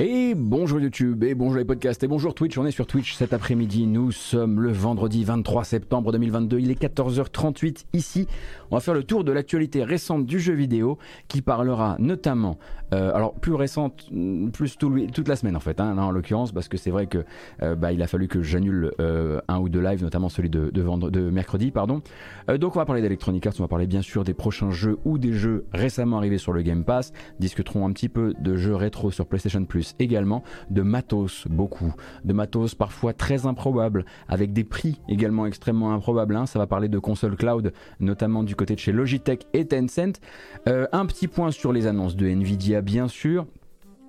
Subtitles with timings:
[0.00, 2.56] Et bonjour YouTube, et bonjour les podcasts, et bonjour Twitch.
[2.56, 3.88] On est sur Twitch cet après-midi.
[3.88, 6.60] Nous sommes le vendredi 23 septembre 2022.
[6.60, 8.28] Il est 14h38 ici.
[8.70, 12.58] On va faire le tour de l'actualité récente du jeu vidéo qui parlera notamment,
[12.94, 16.68] euh, alors plus récente, mm, plus toute la semaine en fait, hein, en l'occurrence, parce
[16.68, 17.24] que c'est vrai que
[17.62, 20.70] euh, bah, il a fallu que j'annule euh, un ou deux lives, notamment celui de,
[20.70, 22.02] de, mercredi, pardon.
[22.58, 25.18] donc on va parler d'Electronic Arts, on va parler bien sûr des prochains jeux ou
[25.18, 27.12] des jeux récemment arrivés sur le Game Pass.
[27.40, 31.94] Discuterons un petit peu de jeux rétro sur PlayStation Plus également de matos, beaucoup.
[32.24, 36.36] De matos parfois très improbables, avec des prix également extrêmement improbables.
[36.36, 36.46] Hein.
[36.46, 40.20] Ça va parler de console cloud, notamment du côté de chez Logitech et Tencent.
[40.68, 43.46] Euh, un petit point sur les annonces de Nvidia, bien sûr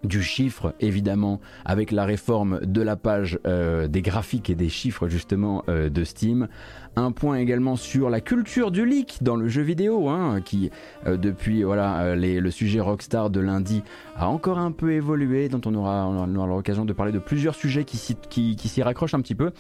[0.04, 5.08] du chiffre évidemment avec la réforme de la page euh, des graphiques et des chiffres
[5.08, 6.48] justement euh, de Steam.
[6.96, 10.70] Un point également sur la culture du leak dans le jeu vidéo hein, qui
[11.06, 13.84] euh, depuis voilà le sujet Rockstar de lundi
[14.16, 17.98] a encore un peu évolué dont on aura, l'occasion de parler de plusieurs sujets qui
[17.98, 19.52] s'y raccrochent un petit peu.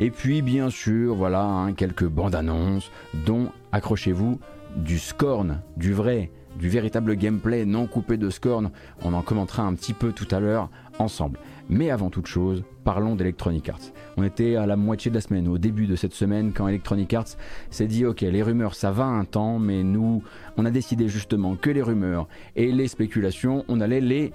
[0.00, 2.90] Et puis bien sûr voilà hein, quelques bandes annonces
[3.26, 4.40] dont accrochez-vous
[4.76, 8.70] du scorn, du vrai du véritable gameplay non coupé de scorn.
[9.02, 11.38] On en commentera un petit peu tout à l'heure ensemble.
[11.68, 13.92] Mais avant toute chose, parlons d'Electronic Arts.
[14.16, 17.14] On était à la moitié de la semaine, au début de cette semaine, quand Electronic
[17.14, 17.36] Arts
[17.70, 20.22] s'est dit ok, les rumeurs ça va un temps, mais nous,
[20.56, 24.32] on a décidé justement que les rumeurs et les spéculations, on allait les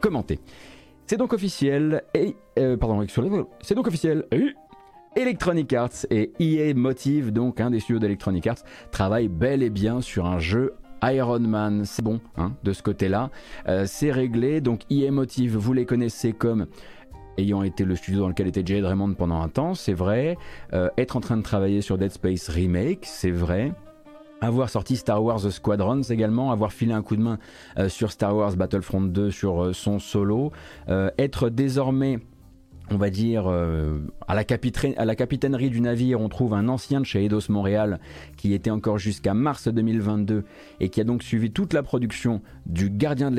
[0.00, 0.38] commenter.
[1.06, 3.04] C'est donc officiel, et, euh, pardon,
[3.62, 4.26] c'est donc officiel,
[5.16, 10.02] Electronic Arts et EA Motive, donc un des studios d'Electronic Arts, travaillent bel et bien
[10.02, 13.30] sur un jeu Iron Man, c'est bon hein, de ce côté-là.
[13.68, 14.60] Euh, c'est réglé.
[14.60, 16.66] Donc e-Motive, vous les connaissez comme
[17.38, 20.36] ayant été le studio dans lequel était Jade Raymond pendant un temps, c'est vrai.
[20.72, 23.72] Euh, être en train de travailler sur Dead Space Remake, c'est vrai.
[24.40, 27.38] Avoir sorti Star Wars Squadrons également, avoir filé un coup de main
[27.78, 30.52] euh, sur Star Wars Battlefront 2 sur son solo,
[31.18, 32.20] être désormais
[32.90, 33.98] on va dire, euh,
[34.28, 37.98] à, la capitainerie du navire, on trouve un ancien de chez Eidos Montréal
[38.36, 40.44] qui était encore jusqu'à mars 2022
[40.80, 43.36] et qui a donc suivi toute la production des Gardiens de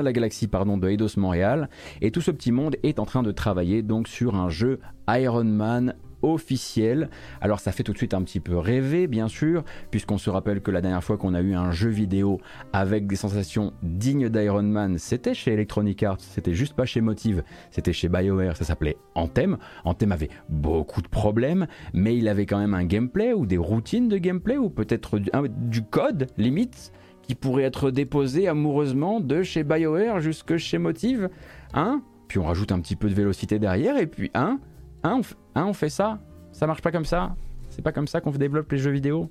[0.00, 1.68] la Galaxie pardon, de Eidos Montréal.
[2.00, 5.44] Et tout ce petit monde est en train de travailler donc sur un jeu Iron
[5.44, 5.94] Man
[6.26, 7.08] officiel.
[7.40, 10.60] Alors ça fait tout de suite un petit peu rêver, bien sûr, puisqu'on se rappelle
[10.60, 12.40] que la dernière fois qu'on a eu un jeu vidéo
[12.72, 17.42] avec des sensations dignes d'Iron Man, c'était chez Electronic Arts, c'était juste pas chez Motive,
[17.70, 19.58] c'était chez BioWare, ça s'appelait Anthem.
[19.84, 24.08] Anthem avait beaucoup de problèmes, mais il avait quand même un gameplay ou des routines
[24.08, 26.92] de gameplay ou peut-être du, code limite
[27.22, 31.28] qui pourrait être déposé amoureusement de chez BioWare jusque chez Motive,
[31.74, 32.02] hein?
[32.28, 34.58] Puis on rajoute un petit peu de vélocité derrière et puis hein?
[35.06, 35.20] Hein,
[35.54, 36.18] hein, on, fait ça?
[36.50, 37.36] Ça marche pas comme ça?
[37.68, 39.30] C'est pas comme ça qu'on développe les jeux vidéo?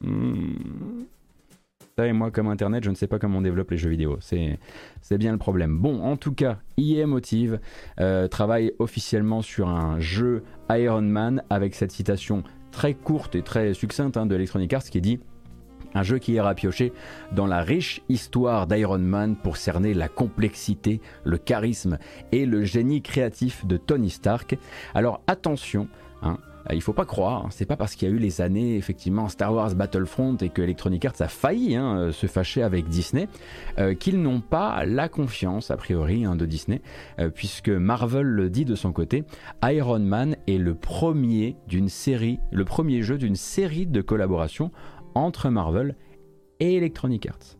[0.00, 1.02] Hmm.
[1.98, 4.16] Ça et moi, comme Internet, je ne sais pas comment on développe les jeux vidéo.
[4.20, 4.58] C'est,
[5.18, 5.78] bien le problème.
[5.78, 7.60] Bon, en tout cas, EA Motive
[8.00, 13.74] euh, travaille officiellement sur un jeu Iron Man avec cette citation très courte et très
[13.74, 15.20] succincte hein, de Electronic Arts qui dit
[15.96, 16.92] un jeu qui ira piocher
[17.32, 21.98] dans la riche histoire d'Iron Man pour cerner la complexité, le charisme
[22.32, 24.58] et le génie créatif de Tony Stark.
[24.94, 25.88] Alors attention,
[26.22, 26.38] hein,
[26.72, 29.28] il faut pas croire, hein, c'est pas parce qu'il y a eu les années effectivement
[29.28, 33.28] Star Wars Battlefront et que Electronic Arts a failli hein, se fâcher avec Disney
[33.78, 36.82] euh, qu'ils n'ont pas la confiance a priori de Disney,
[37.18, 39.24] euh, puisque Marvel le dit de son côté,
[39.62, 41.54] Iron Man est le premier
[43.02, 44.70] jeu d'une série de collaborations
[45.16, 45.96] entre Marvel
[46.60, 47.56] et Electronic Arts.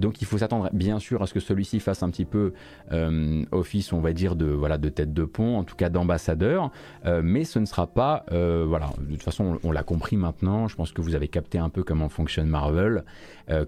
[0.00, 2.54] Donc il faut s'attendre bien sûr à ce que celui-ci fasse un petit peu
[2.90, 6.70] euh, office, on va dire, de, voilà, de tête de pont, en tout cas d'ambassadeur,
[7.04, 10.68] euh, mais ce ne sera pas, euh, voilà, de toute façon on, l'a compris maintenant,
[10.68, 13.04] je pense que vous avez capté un peu comment fonctionne Marvel,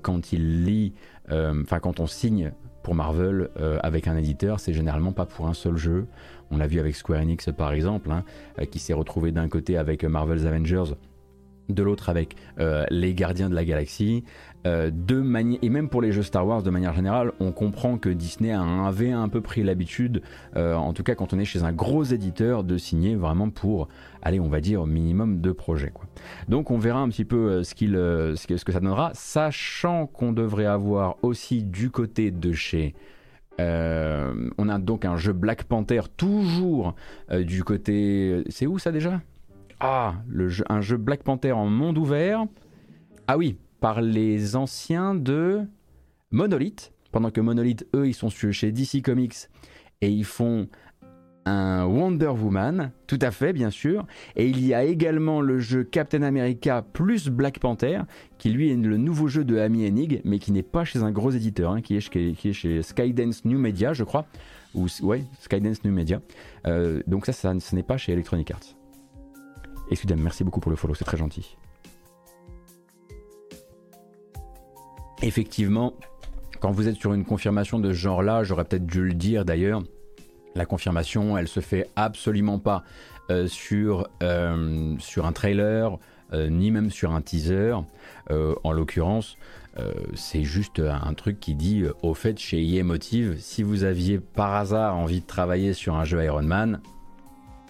[0.00, 0.94] quand il lit,
[1.28, 2.52] enfin quand on signe
[2.82, 3.50] pour Marvel
[3.82, 6.06] avec un éditeur, c'est généralement pas pour un seul jeu,
[6.50, 8.24] on l'a vu avec Square Enix par exemple, hein,
[8.70, 10.94] qui s'est retrouvé d'un côté avec Marvel's Avengers,
[11.72, 14.24] de l'autre avec euh, les gardiens de la galaxie.
[14.64, 14.90] Euh,
[15.62, 19.10] et même pour les jeux Star Wars de manière générale, on comprend que Disney avait
[19.10, 20.22] un peu pris l'habitude,
[20.56, 23.88] euh, en tout cas quand on est chez un gros éditeur, de signer vraiment pour,
[24.22, 25.92] allez, on va dire minimum deux projets.
[26.48, 30.06] Donc on verra un petit peu ce, qu'il, ce, que, ce que ça donnera, sachant
[30.06, 32.94] qu'on devrait avoir aussi du côté de chez...
[33.58, 36.94] on a donc un jeu Black Panther toujours
[37.32, 38.44] du côté...
[38.48, 39.20] C'est où ça déjà?
[39.84, 40.14] Ah,
[40.68, 42.46] un jeu Black Panther en monde ouvert.
[43.26, 45.62] Ah oui, par les anciens de
[46.30, 46.92] Monolith.
[47.10, 49.48] Pendant que Monolith, eux, ils sont chez DC Comics
[50.00, 50.68] et ils font
[51.46, 54.06] un Wonder Woman, tout à fait, bien sûr.
[54.36, 58.02] Et il y a également le jeu Captain America plus Black Panther,
[58.38, 61.10] qui lui est le nouveau jeu de Amy Hennig, mais qui n'est pas chez un
[61.10, 64.26] gros éditeur, hein, qui, est, chez Skydance New Media, je crois.
[64.76, 66.20] ou ouais, Skydance New Media.
[67.08, 68.76] donc ça, ça ce n'est pas chez Electronic Arts.
[69.92, 71.56] Et merci beaucoup pour le follow, c'est très gentil.
[75.20, 75.94] Effectivement,
[76.60, 79.82] quand vous êtes sur une confirmation de ce genre-là, j'aurais peut-être dû le dire d'ailleurs,
[80.54, 82.84] la confirmation, elle se fait absolument pas
[83.30, 85.98] euh, sur, euh, sur un trailer,
[86.32, 87.74] euh, ni même sur un teaser.
[88.30, 89.36] en l'occurrence,
[90.14, 94.54] c'est juste un truc qui dit au fait chez EA Motive, si vous aviez par
[94.54, 96.80] hasard envie de travailler sur un jeu Iron Man,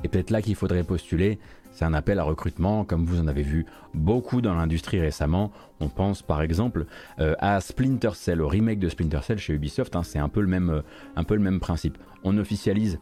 [0.05, 1.41] et peut-être là qu'il faudrait postuler,
[1.73, 5.51] c'est un appel à recrutement, comme vous en avez vu beaucoup dans l'industrie récemment.
[5.81, 6.87] On pense par exemple
[7.19, 9.97] euh, à Splinter Cell, au remake de Splinter Cell chez Ubisoft.
[9.97, 10.03] Hein.
[10.03, 10.83] c'est un, peu le même, euh,
[11.17, 11.99] un peu le même principe.
[12.25, 12.99] On officialise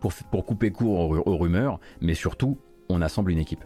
[0.00, 2.58] pour, couper court aux, rumeurs, mais surtout,
[2.88, 3.64] on assemble une équipe.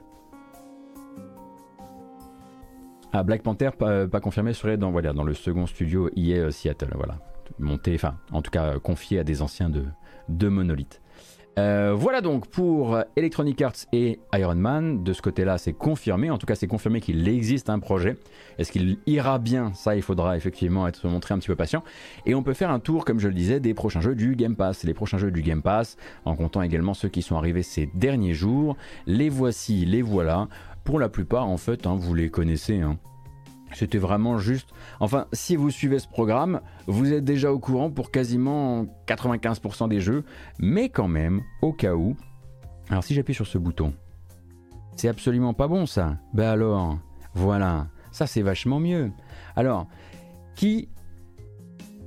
[3.13, 6.93] Ah, Black Panther, pas, confirmé, serait dans, dans le second studio EA euh, Seattle.
[6.95, 7.19] Voilà.
[7.59, 9.85] Monté, enfin, en tout cas, confié à des anciens de,
[10.29, 11.01] de Monolith.
[11.59, 15.03] Euh, voilà donc pour Electronic Arts et Iron Man.
[15.03, 16.31] De ce côté-là, c'est confirmé.
[16.31, 18.17] En tout cas, c'est confirmé qu'il existe un projet.
[18.59, 19.73] Est-ce qu'il ira bien?
[19.75, 21.83] Ça, il faudra effectivement être montré un petit peu patient.
[22.27, 24.55] Et on peut faire un tour, comme je le disais, des prochains jeux du Game
[24.55, 24.85] Pass.
[24.85, 28.35] Les prochains jeux du Game Pass, en comptant également ceux qui sont arrivés ces derniers
[28.35, 28.77] jours.
[29.07, 30.49] Les voici, les voilà.
[30.85, 32.81] Pour la plupart, en fait, hein, vous les connaissez.
[32.81, 32.99] Hein.
[33.73, 34.69] C'était vraiment juste.
[35.01, 40.01] Enfin, si vous suivez ce programme, vous êtes déjà au courant pour quasiment 95% des
[40.01, 40.25] jeux,
[40.59, 42.17] mais quand même, au cas où.
[42.89, 43.93] Alors, si j'appuie sur ce bouton,
[44.95, 46.17] c'est absolument pas bon ça.
[46.33, 46.99] Ben alors,
[47.35, 49.11] voilà, ça c'est vachement mieux.
[49.57, 49.87] Alors,
[50.55, 50.89] qui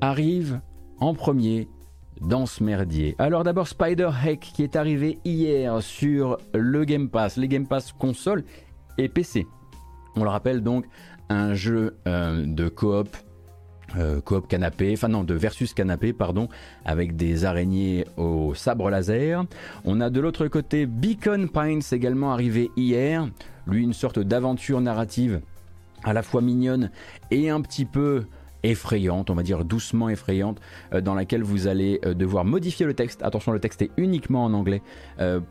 [0.02, 0.60] arrive
[1.00, 1.68] en premier
[2.22, 3.16] dans ce merdier?
[3.20, 7.92] Alors d'abord Spider Hack qui est arrivé hier sur le Game Pass, les Game Pass
[7.92, 8.44] console
[8.98, 9.46] et PC.
[10.16, 10.86] On le rappelle donc,
[11.30, 13.08] un jeu euh, de coop
[13.98, 16.48] euh, coop canapé, enfin non, de versus canapé, pardon,
[16.86, 19.46] avec des araignées au sabre laser.
[19.84, 23.28] On a de l'autre côté Beacon Pines également arrivé hier,
[23.66, 25.42] lui une sorte d'aventure narrative
[26.04, 26.92] à la fois mignonne
[27.32, 28.26] et un petit peu
[28.62, 30.60] effrayante, on va dire doucement effrayante,
[30.94, 33.24] euh, dans laquelle vous allez devoir modifier le texte.
[33.24, 34.84] Attention, le texte est uniquement en anglais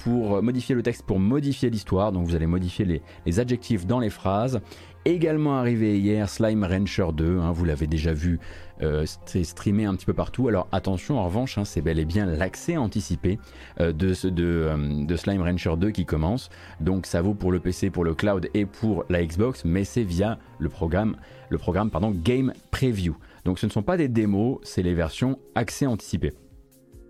[0.04, 2.12] pour modifier le texte, pour modifier l'histoire.
[2.12, 4.60] Donc vous allez modifier les, les adjectifs dans les phrases
[5.08, 8.38] également arrivé hier, Slime Rancher 2, hein, vous l'avez déjà vu,
[8.82, 10.48] euh, c'est streamé un petit peu partout.
[10.48, 13.38] Alors attention, en revanche, hein, c'est bel et bien l'accès anticipé
[13.80, 16.50] euh, euh, de, Slime Rancher 2 qui commence.
[16.80, 20.04] Donc ça vaut pour le PC, pour le cloud et pour la Xbox, mais c'est
[20.04, 21.16] via le programme,
[21.48, 23.16] le programme pardon, Game Preview.
[23.44, 26.32] Donc ce ne sont pas des démos, c'est les versions accès anticipé.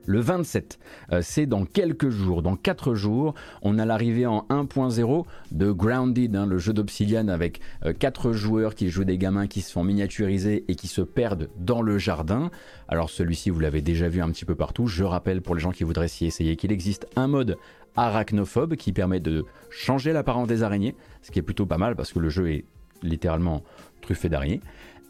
[0.08, 0.78] Le 27,
[1.12, 6.34] euh, c'est dans quelques jours, dans 4 jours, on a l'arrivée en 1.0 de Grounded,
[6.34, 7.60] hein, le jeu d'Obsidian avec
[7.98, 11.50] 4 euh, joueurs qui jouent des gamins qui se font miniaturiser et qui se perdent
[11.58, 12.50] dans le jardin.
[12.88, 14.86] Alors celui-ci, vous l'avez déjà vu un petit peu partout.
[14.86, 17.58] Je rappelle pour les gens qui voudraient s'y essayer qu'il existe un mode
[17.94, 22.14] arachnophobe qui permet de changer l'apparence des araignées, ce qui est plutôt pas mal parce
[22.14, 22.64] que le jeu est
[23.02, 23.62] littéralement
[24.00, 24.62] truffé d'araignées.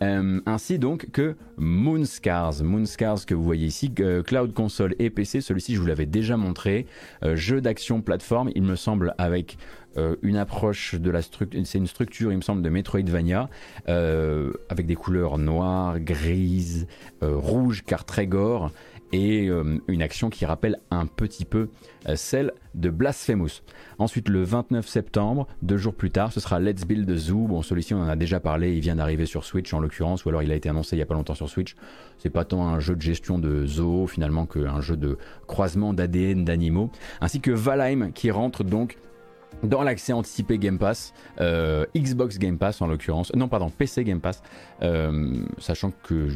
[0.02, 2.62] Euh, ainsi donc que Moonscars.
[2.62, 5.40] Moonscars que vous voyez ici, euh, Cloud Console et PC.
[5.40, 6.86] Celui-ci, je vous l'avais déjà montré.
[7.24, 9.58] Euh, jeu d'action plateforme, il me semble, avec
[10.22, 11.60] une approche de la structure.
[11.64, 13.50] C'est une structure, il me semble, de Metroidvania,
[13.88, 16.86] avec des couleurs noires, grises,
[17.20, 18.70] rouges, car très gore
[19.12, 21.68] et euh, une action qui rappelle un petit peu
[22.08, 23.62] euh, celle de Blasphemous.
[23.98, 27.46] Ensuite, le 29 septembre, deux jours plus tard, ce sera Let's Build Zoo.
[27.46, 30.28] Bon, celui-ci, on en a déjà parlé, il vient d'arriver sur Switch en l'occurrence, ou
[30.28, 31.74] alors il a été annoncé il n'y a pas longtemps sur Switch.
[32.18, 36.44] C'est pas tant un jeu de gestion de zoo finalement qu'un jeu de croisement d'ADN
[36.44, 36.90] d'animaux.
[37.20, 38.98] Ainsi que Valheim qui rentre donc
[39.62, 44.20] dans l'accès anticipé Game Pass, euh, Xbox Game Pass en l'occurrence, non pardon, PC Game
[44.20, 44.42] Pass,
[45.58, 46.28] sachant que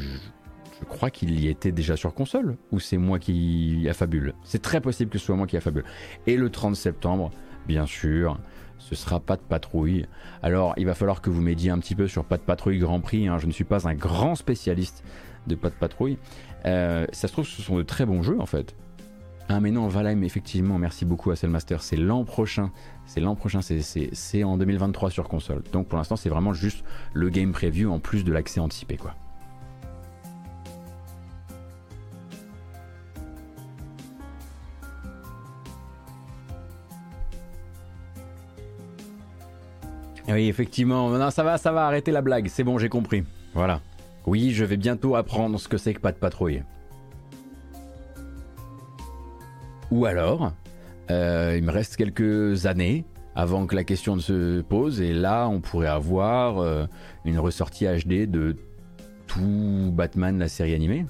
[0.83, 4.35] je crois qu'il y était déjà sur console, ou c'est moi qui affabule?
[4.43, 5.85] C'est très possible que ce soit moi qui affabule.
[6.27, 7.31] Et le 30 septembre,
[7.69, 8.37] bien sûr,
[8.79, 10.07] ce sera pas de patrouille.
[10.43, 12.99] Alors, il va falloir que vous m'aidiez un petit peu sur pas de patrouille Grand
[12.99, 13.29] Prix.
[13.29, 13.39] Hein.
[13.39, 15.05] Je ne suis pas un grand spécialiste
[15.47, 16.19] de pas de patrouille.
[16.67, 18.75] Euh, ça se trouve, ce sont de très bons jeux en fait.
[19.49, 22.71] Ah mais non, Valheim, effectivement, merci beaucoup à Cellmaster, c'est l'an prochain,
[23.07, 25.63] c'est l'an prochain, c'est en 2023 sur console.
[25.73, 29.15] Donc pour l'instant, c'est vraiment juste le game preview en plus de l'accès anticipé quoi.
[40.29, 41.11] Oui, effectivement.
[41.11, 42.49] Non, ça va, ça va arrêter la blague.
[42.49, 43.25] C'est bon, j'ai compris.
[43.55, 43.81] Voilà.
[44.27, 46.63] Oui, je vais bientôt apprendre ce que c'est que pas de patrouille.
[49.91, 50.53] Ou alors,
[51.11, 55.49] euh, il me reste quelques années avant que la question ne se pose, et là,
[55.49, 56.85] on pourrait avoir euh,
[57.25, 58.57] une ressortie HD de
[59.27, 61.07] tout Batman, la série animée.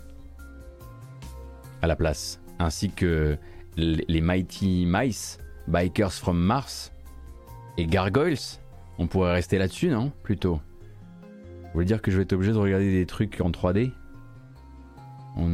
[1.82, 3.36] à la place, ainsi que
[3.76, 6.92] les Mighty Mice, Bikers from Mars
[7.76, 8.60] et Gargoyles.
[8.98, 10.60] On pourrait rester là-dessus, non Plutôt?
[11.62, 13.92] Vous voulez dire que je vais être obligé de regarder des trucs en 3D
[15.38, 15.46] oh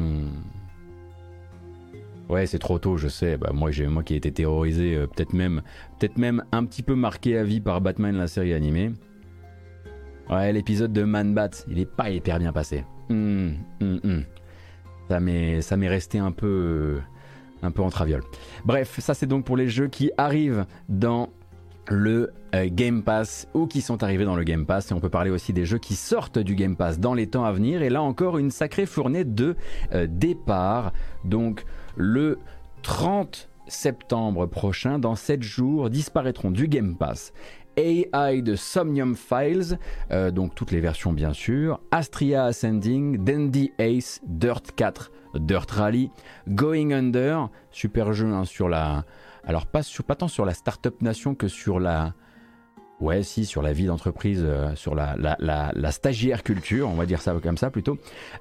[2.29, 3.37] Ouais, c'est trop tôt, je sais.
[3.39, 5.63] Bah, moi, j'ai moi qui ai été terrorisé, euh, peut-être même,
[5.99, 8.93] peut-être même un petit peu marqué à vie par Batman la série animée.
[10.29, 12.85] Ouais, l'épisode de Man Bat, il est pas hyper bien passé.
[13.09, 14.25] Hum, hum, hum.
[15.09, 16.99] Ça m'est, ça m'est resté un peu,
[17.63, 18.23] un peu en traviole.
[18.67, 21.31] Bref, ça c'est donc pour les jeux qui arrivent dans
[21.89, 24.91] le euh, Game Pass ou qui sont arrivés dans le Game Pass.
[24.91, 27.45] Et on peut parler aussi des jeux qui sortent du Game Pass dans les temps
[27.45, 27.83] à venir.
[27.83, 29.57] Et là encore une sacrée fournée de
[29.93, 30.93] euh, départ
[31.25, 31.65] donc
[31.97, 32.39] le
[32.83, 37.33] 30 septembre prochain dans 7 jours disparaîtront du Game Pass.
[37.77, 39.79] AI de Somnium Files,
[40.11, 46.11] euh, donc toutes les versions bien sûr, Astria Ascending, Dandy Ace, Dirt 4, Dirt Rally,
[46.49, 49.05] Going Under, super jeu hein, sur la...
[49.49, 49.83] Alors pas,
[50.15, 52.13] tant sur la Startup Nation que sur la...
[53.01, 57.35] Ouais, si, sur la vie d'entreprise, euh, sur la, stagiaire culture, on va dire ça
[57.43, 57.97] comme ça plutôt.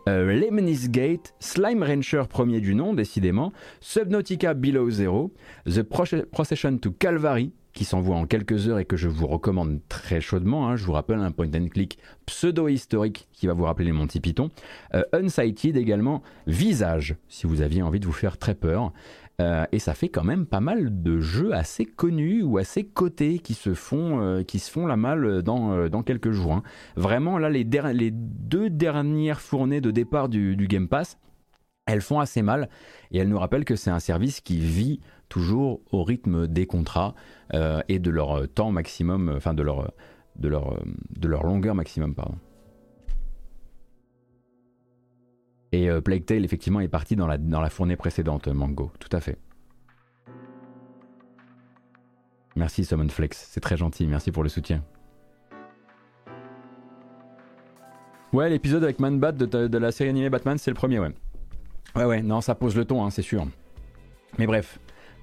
[0.09, 0.41] Euh,
[0.89, 3.53] Gate, Slime Rancher premier du nom, décidément.
[3.79, 5.31] Subnautica Below Zero,
[5.65, 10.19] The Procession to Calvary, qui s'envoie en quelques heures et que je vous recommande très
[10.19, 10.67] chaudement.
[10.67, 10.75] Hein.
[10.75, 14.49] Je vous rappelle un point and click pseudo-historique qui va vous rappeler les Monty Python.
[14.95, 18.91] Euh, Unsighted également, Visage, si vous aviez envie de vous faire très peur.
[19.39, 23.37] Euh, et ça fait quand même pas mal de jeux assez connus ou assez cotés
[23.37, 24.43] qui se font, euh,
[24.87, 26.53] la malle dans, dans quelques jours.
[26.53, 26.63] Hein.
[26.95, 31.19] Vraiment, là, les, deux dernières fournées de départ du, Game Pass,
[31.85, 32.69] elles font assez mal.
[33.11, 37.13] Et elles nous rappellent que c'est un service qui vit toujours au rythme des contrats
[37.53, 39.91] euh, et de leur temps maximum, enfin de leur,
[40.35, 40.81] de leur,
[41.15, 42.37] de leur longueur maximum, pardon.
[45.77, 49.19] Et euh, Plague Tale, effectivement, est parti dans la, dans fournée précédente, Mango, tout à
[49.19, 49.37] fait.
[52.55, 54.83] Merci Summonflex, c'est très gentil, merci pour le soutien.
[58.33, 61.11] Ouais, l'épisode avec Man Bat de, de, la série animée Batman, c'est le premier, ouais.
[61.95, 63.45] Ouais, ouais, non, ça pose le ton, hein, c'est sûr.
[64.39, 64.79] Mais bref,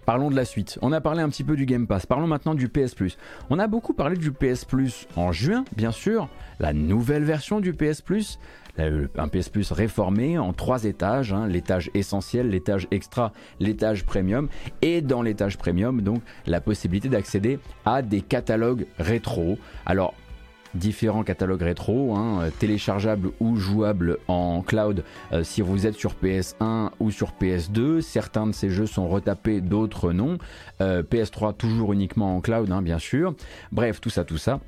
[0.06, 0.78] Parlons de la suite.
[0.82, 2.04] On a parlé un petit peu du Game Pass.
[2.04, 3.16] Parlons maintenant du PS Plus.
[3.48, 6.28] On a beaucoup parlé du PS Plus en juin, bien sûr.
[6.60, 8.38] La nouvelle version du PS Plus.
[8.78, 11.32] Un PS Plus réformé en trois étages.
[11.32, 11.46] Hein.
[11.46, 14.48] l'étage essentiel, l'étage extra, l'étage premium.
[14.82, 19.58] Et dans l'étage premium, donc, la possibilité d'accéder à des catalogues rétro.
[19.86, 20.14] Alors,
[20.74, 26.14] différents catalogues rétro, hein, euh, téléchargeables ou jouables en cloud euh, si vous êtes sur
[26.14, 28.00] PS1 ou sur PS2.
[28.00, 30.38] Certains de ces jeux sont retapés, d'autres non.
[30.80, 33.34] Euh, PS3 toujours uniquement en cloud, hein, bien sûr.
[33.72, 34.60] Bref, tout ça, tout ça.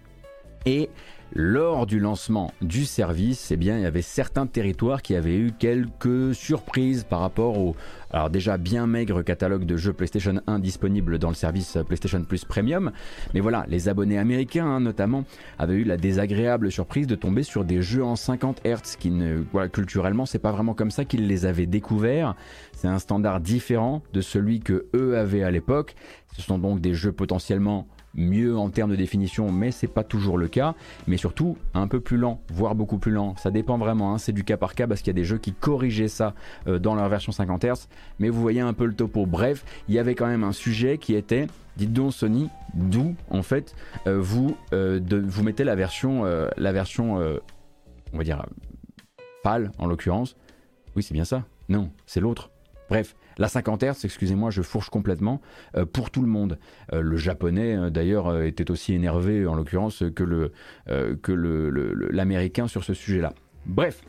[0.67, 0.91] Et
[1.33, 5.53] lors du lancement du service, eh bien, il y avait certains territoires qui avaient eu
[5.57, 7.77] quelques surprises par rapport au
[8.11, 12.45] alors déjà bien maigre catalogue de jeux PlayStation 1 disponible dans le service PlayStation Plus
[12.45, 12.93] Premium.
[13.35, 15.25] Mais voilà, les abonnés américains hein, notamment
[15.59, 19.43] avaient eu la désagréable surprise de tomber sur des jeux en 50 Hz qui ne,
[19.53, 22.35] voilà, culturellement c'est pas vraiment comme ça qu'ils les avaient découverts.
[22.73, 25.95] C'est un standard différent de celui que eux avaient à l'époque.
[26.37, 30.39] Ce sont donc des jeux potentiellement mieux en termes de définition, mais c'est pas toujours
[30.39, 30.75] le cas.
[31.07, 33.37] Mais surtout, un peu plus lent, voire beaucoup plus lent.
[33.37, 34.19] Ça dépend vraiment, hein.
[34.19, 36.35] c'est du cas par cas parce qu'il y a des jeux qui corrigeaient ça
[36.67, 37.89] euh, dans leur version 50 Hz.
[38.19, 39.27] Mais vous voyez un peu le topo.
[39.27, 41.47] Bref, il y avait quand même un sujet qui était
[41.77, 43.75] dites donc Sony, d'où en fait
[44.07, 46.25] euh, vous, euh, vous mettez la version,
[46.57, 47.17] la version
[48.13, 48.45] on va dire
[49.43, 50.37] pâle en l'occurrence.
[50.95, 51.45] Oui, c'est bien ça.
[51.69, 52.51] Non, c'est l'autre.
[52.89, 55.41] Bref, la 50 Hz, excusez-moi, je fourche complètement,
[55.77, 56.59] euh, pour tout le monde.
[56.93, 60.53] Euh, le japonais, euh, d'ailleurs, était aussi énervé, en l'occurrence, que le
[61.23, 61.33] que
[62.11, 63.35] l'américain sur ce sujet-là.
[63.67, 64.03] Bref,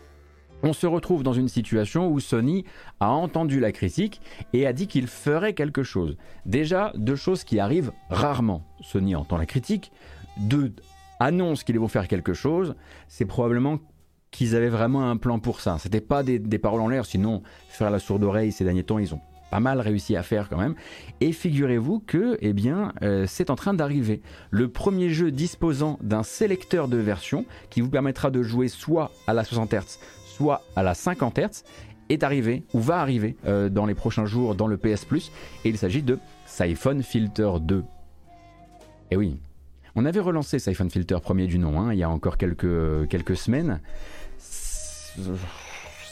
[0.63, 2.65] on se retrouve dans une situation où Sony
[2.99, 4.21] a entendu la critique
[4.53, 6.17] et a dit qu'il ferait quelque chose.
[6.45, 8.63] Déjà, deux choses qui arrivent rarement.
[8.81, 9.91] Sony entend la critique,
[10.37, 10.73] deux
[11.19, 12.75] annonce qu'ils vont faire quelque chose,
[13.07, 13.79] c'est probablement
[14.31, 15.77] qu'ils avaient vraiment un plan pour ça.
[15.79, 19.13] C'était pas des, paroles en l'air, sinon faire la sourde oreille ces derniers temps, ils
[19.13, 20.75] ont pas mal réussi à faire quand même.
[21.21, 24.21] Et figurez-vous que, eh bien, euh, c'est en train d'arriver.
[24.51, 29.33] Le premier jeu disposant d'un sélecteur de version qui vous permettra de jouer soit à
[29.33, 31.63] la 60 Hz, soit à la 50 Hz,
[32.09, 35.31] est arrivé ou va arriver euh, dans les prochains jours dans le PS Plus.
[35.65, 37.79] Et il s'agit de Siphon Filter 2.
[37.79, 37.83] Et
[39.11, 39.39] eh oui,
[39.97, 43.81] on avait relancé Siphon Filter premier du nom hein, il y a encore quelques, semaines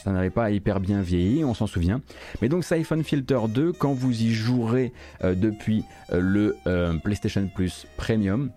[0.04, 2.00] ça n'avait pas hyper bien vieilli, on s'en souvient.
[2.40, 4.92] Mais donc Siphon Filter 2, quand vous y jouerez
[5.24, 8.50] euh, depuis euh, le euh, PlayStation Plus Premium,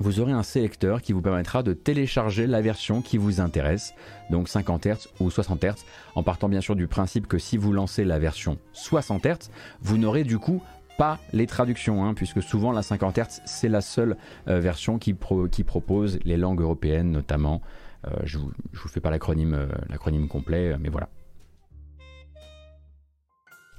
[0.00, 3.94] vous aurez un sélecteur qui vous permettra de télécharger la version qui vous intéresse,
[4.30, 7.72] donc 50 Hz ou 60 Hz, en partant bien sûr du principe que si vous
[7.72, 9.50] lancez la version 60 Hz,
[9.80, 10.62] vous n'aurez du coup
[10.98, 14.16] pas les traductions, hein, puisque souvent la 50 Hz c'est la seule
[14.48, 17.62] euh, version qui, propose les langues européennes notamment.
[18.06, 21.08] Euh, je ne vous, fais pas l'acronyme euh, complet, mais voilà.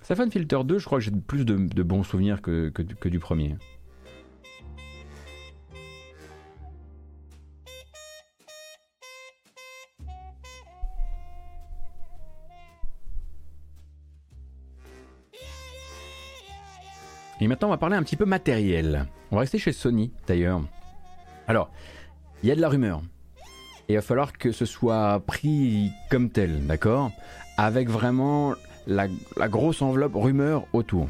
[0.01, 3.55] Safan Filter 2, je crois que j'ai plus de, bons souvenirs que, que du premier.
[17.41, 19.07] Et maintenant, on va parler un petit peu matériel.
[19.31, 20.61] On va rester chez Sony, d'ailleurs.
[21.47, 21.69] Alors,
[22.41, 23.01] il y a de la rumeur.
[23.89, 27.11] Et il va falloir que ce soit pris comme tel, d'accord?
[27.57, 28.53] Avec vraiment
[28.87, 29.07] la,
[29.47, 31.07] grosse enveloppe rumeur autour.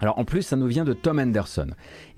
[0.00, 1.68] Alors en plus, ça nous vient de Tom Anderson.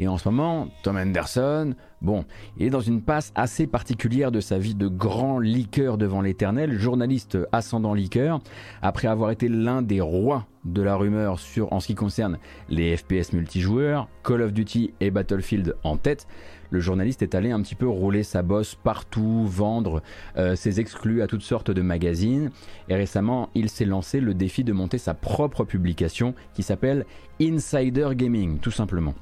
[0.00, 2.24] Et en ce moment, Tom Anderson, bon,
[2.56, 6.78] il est dans une passe assez particulière de sa vie de grand liqueur devant l'éternel,
[6.78, 8.40] journaliste ascendant liqueur,
[8.82, 12.96] après avoir été l'un des rois de la rumeur sur en ce qui concerne les
[12.96, 16.26] FPS multijoueurs, Call of Duty et Battlefield en tête,
[16.70, 20.02] le journaliste est allé un petit peu rouler sa bosse partout, vendre
[20.36, 22.50] euh, ses exclus à toutes sortes de magazines.
[22.88, 27.06] Et récemment, il s'est lancé le défi de monter sa propre publication qui s'appelle
[27.40, 29.14] Insider Gaming, tout simplement.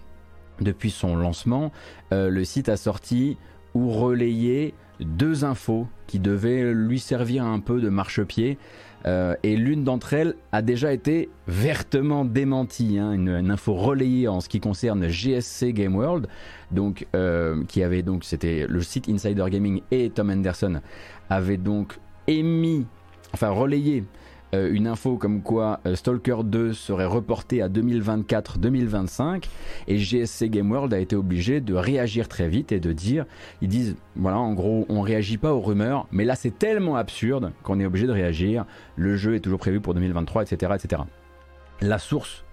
[0.61, 1.71] Depuis son lancement,
[2.12, 3.37] euh, le site a sorti
[3.75, 8.59] ou relayé deux infos qui devaient lui servir un peu de marchepied.
[9.07, 14.41] Euh, et l'une d'entre elles a déjà été vertement démentie, hein, une, info relayée en
[14.41, 16.27] ce qui concerne GSC Game World,
[16.73, 20.81] donc euh, qui avait donc c'était le site Insider Gaming et Tom Anderson
[21.31, 22.85] avaient donc émis,
[23.33, 24.03] enfin relayé
[24.55, 29.45] euh, une info comme quoi euh, Stalker 2 serait reporté à 2024-2025
[29.88, 33.26] et GSC Game World a été obligé de réagir très vite et de dire,
[33.61, 37.52] ils disent, voilà, en gros, on réagit pas aux rumeurs, mais là c'est tellement absurde
[37.63, 40.73] qu'on est obligé de réagir, le jeu est toujours prévu pour 2023, etc.
[40.76, 41.02] etc.
[41.80, 42.45] La source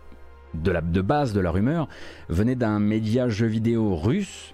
[0.54, 1.88] de, la, de base de la rumeur
[2.30, 4.54] venait d'un média jeu vidéo russe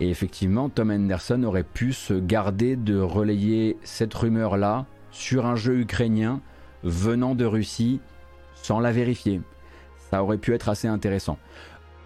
[0.00, 5.78] et effectivement, Tom Anderson aurait pu se garder de relayer cette rumeur-là sur un jeu
[5.78, 6.40] ukrainien
[6.84, 8.00] venant de Russie
[8.54, 9.40] sans la vérifier.
[10.10, 11.38] Ça aurait pu être assez intéressant.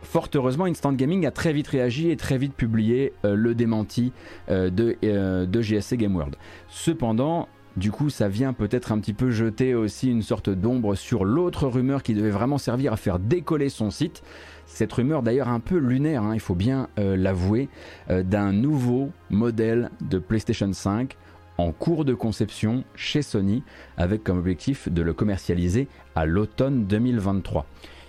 [0.03, 4.13] Fort heureusement, Instant Gaming a très vite réagi et très vite publié euh, le démenti
[4.49, 6.37] euh, de, euh, GSC Game World.
[6.69, 11.25] Cependant, du coup, ça vient peut-être un petit peu jeter aussi une sorte d'ombre sur
[11.25, 14.23] l'autre rumeur qui devait vraiment servir à faire décoller son site.
[14.67, 17.69] Cette rumeur d'ailleurs un peu lunaire, hein, il faut bien l'avouer,
[18.09, 21.17] d'un nouveau modèle de PlayStation 5
[21.59, 23.63] en cours de conception chez Sony
[23.97, 27.67] avec comme objectif de le commercialiser à l'automne 2023.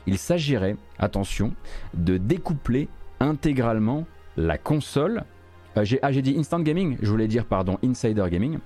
[0.08, 1.54] Il s'agirait, attention,
[1.96, 2.88] de découpler
[3.20, 4.06] intégralement
[4.38, 5.24] la console.
[5.78, 8.60] Euh, ah, j'ai dit Instant Gaming, je voulais dire, pardon, Insider Gaming.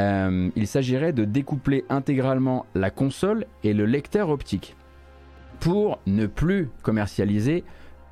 [0.00, 4.74] Euh, il s'agirait de découpler intégralement la console et le lecteur optique
[5.60, 7.62] pour ne plus commercialiser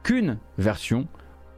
[0.04, 1.08] qu'une version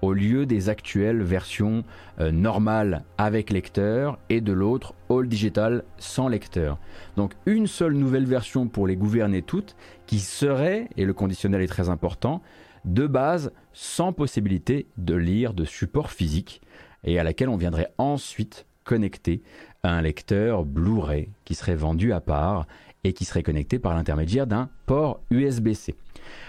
[0.04, 1.82] au lieu des actuelles versions
[2.20, 6.78] euh, normales avec lecteur et de l'autre all digital sans lecteur.
[7.16, 11.68] Donc une seule nouvelle version pour les gouverner toutes qui serait, et le conditionnel est
[11.68, 12.42] très important,
[12.84, 16.60] de base sans possibilité de lire de support physique
[17.04, 19.42] et à laquelle on viendrait ensuite connecter
[19.82, 22.66] un lecteur Blu-ray qui serait vendu à part
[23.04, 25.94] et qui serait connecté par l'intermédiaire d'un port USB-C.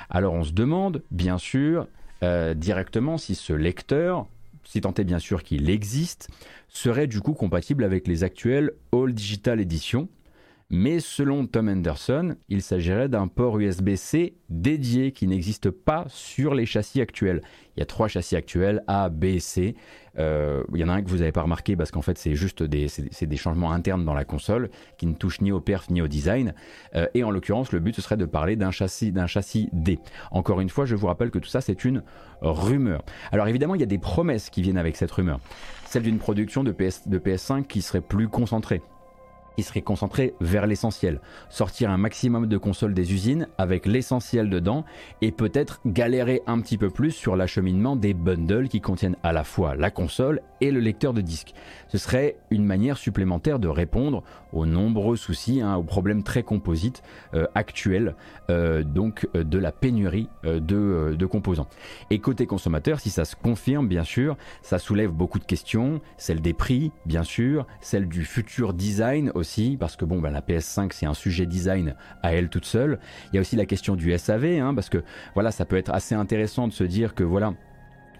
[0.09, 1.87] Alors on se demande, bien sûr,
[2.55, 4.27] directement si ce lecteur,
[4.63, 6.29] si tant est bien sûr qu'il existe,
[6.67, 10.07] serait du coup compatible avec les actuelles All Digital Edition.
[10.71, 16.65] Mais selon Tom Anderson, il s'agirait d'un port USB-C dédié qui n'existe pas sur les
[16.65, 17.43] châssis actuels.
[17.75, 19.75] Il y a trois châssis actuels, A, B, C.
[20.17, 22.33] Euh, il y en a un que vous n'avez pas remarqué parce qu'en fait c'est
[22.33, 22.87] juste des,
[23.21, 26.55] des, changements internes dans la console qui ne touchent ni au perf ni au design.
[26.95, 29.99] Euh, et en l'occurrence, le but ce serait de parler d'un châssis, d'un châssis D.
[30.31, 32.01] Encore une fois, je vous rappelle que tout ça c'est une
[32.41, 33.03] rumeur.
[33.31, 35.39] Alors évidemment, il y a des promesses qui viennent avec cette rumeur.
[35.85, 38.81] Celle d'une production de, PS, de PS5 qui serait plus concentrée
[39.55, 41.21] qui serait concentré vers l'essentiel.
[41.49, 44.85] Sortir un maximum de consoles des usines avec l'essentiel dedans
[45.21, 49.43] et peut-être galérer un petit peu plus sur l'acheminement des bundles qui contiennent à la
[49.43, 51.53] fois la console et le lecteur de disque.
[51.87, 57.03] Ce serait une manière supplémentaire de répondre aux nombreux soucis, hein, aux problèmes très composites
[57.33, 58.15] euh, actuels
[58.49, 61.67] euh, donc euh, de la pénurie de, de, composants.
[62.09, 66.41] Et côté consommateur, si ça se confirme bien sûr, ça soulève beaucoup de questions, celle
[66.41, 69.44] des prix bien sûr, celle du futur design aussi
[69.79, 72.99] parce que bon, ben, la PS5 c'est un sujet design à elle toute seule.
[73.31, 75.03] Il y a aussi la question du SAV, hein, parce que
[75.33, 77.53] voilà, ça peut être assez intéressant de se dire que voilà.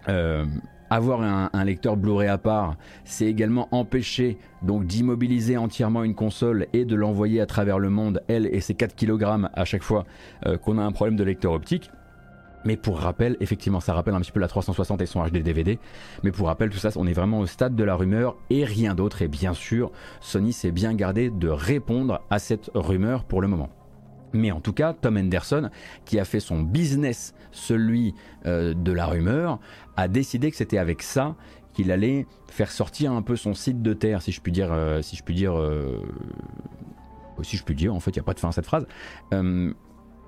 [0.08, 0.46] Euh,
[0.92, 6.86] avoir un, lecteur Blu-ray à part, c'est également empêcher donc d'immobiliser entièrement une console et
[6.86, 10.06] de l'envoyer à travers le monde, elle et ses 4 kg à chaque fois
[10.46, 11.90] euh, qu'on a un problème de lecteur optique.
[12.66, 15.80] Mais pour rappel, effectivement, ça rappelle un petit peu la 360 et son HD DVD.
[16.24, 18.96] Mais pour rappel, tout ça, on est vraiment au stade de la rumeur et rien
[18.96, 19.22] d'autre.
[19.22, 23.70] Et bien sûr, Sony s'est bien gardé de répondre à cette rumeur pour le moment.
[24.34, 25.70] Mais en tout cas, Tom Henderson,
[26.04, 29.60] qui a fait son business, celui euh, de la rumeur,
[29.96, 31.36] a décidé que c'était avec ça
[31.74, 35.02] qu'il allait faire sortir un peu son site de terre, si je puis dire, euh,
[35.02, 36.00] si je puis dire, euh,
[37.44, 37.94] si je puis dire.
[37.94, 38.88] En fait, il n'y a pas de fin à cette phrase.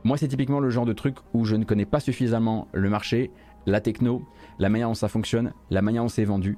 [0.03, 3.31] Moi, c'est typiquement le genre de truc où je ne connais pas suffisamment le marché,
[3.65, 4.23] la techno,
[4.59, 6.57] la manière dont ça fonctionne, la manière dont c'est vendu,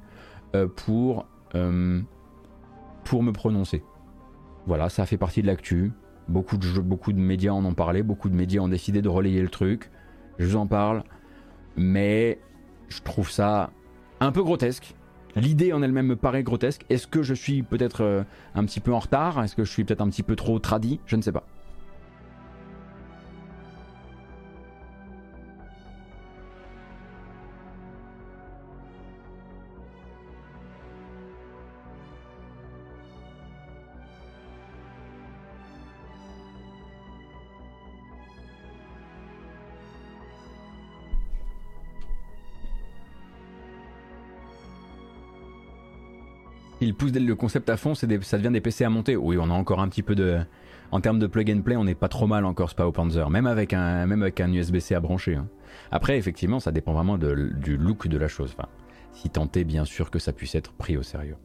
[0.75, 1.25] pour
[3.03, 3.83] pour me prononcer.
[4.67, 5.91] Voilà, ça fait partie de l'actu.
[6.27, 9.41] Beaucoup de, beaucoup de médias en ont parlé, beaucoup de médias ont décidé de relayer
[9.41, 9.89] le truc.
[10.37, 11.03] Je vous en parle,
[11.75, 12.39] mais
[12.87, 13.71] je trouve ça
[14.19, 14.95] un peu grotesque.
[15.35, 16.85] L'idée en elle-même me paraît grotesque.
[16.89, 18.23] Est-ce que je suis peut-être euh,
[18.53, 19.43] un petit peu en retard?
[19.43, 21.47] Est-ce que je suis peut-être un petit peu trop tradit Je ne sais pas.
[47.01, 49.15] Il pousse le concept à fond, ça devient des PC à monter.
[49.15, 50.39] Oui, on a encore un petit peu de.
[50.91, 53.45] En termes de plug and play, on n'est pas trop mal encore Spa Panzer, même
[53.45, 55.35] avec un, même avec un USB-C à brancher.
[55.35, 55.47] Hein.
[55.91, 58.55] Après, effectivement, ça dépend vraiment du look de la chose.
[59.13, 61.37] Si tant est bien sûr que ça puisse être pris au sérieux.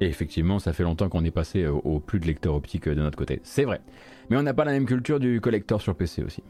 [0.00, 3.18] Et effectivement, ça fait longtemps qu'on est passé au, plus de lecteurs optiques de notre
[3.18, 3.40] côté.
[3.42, 3.80] C'est vrai.
[4.30, 6.42] Mais on n'a pas la même culture du collector sur PC aussi.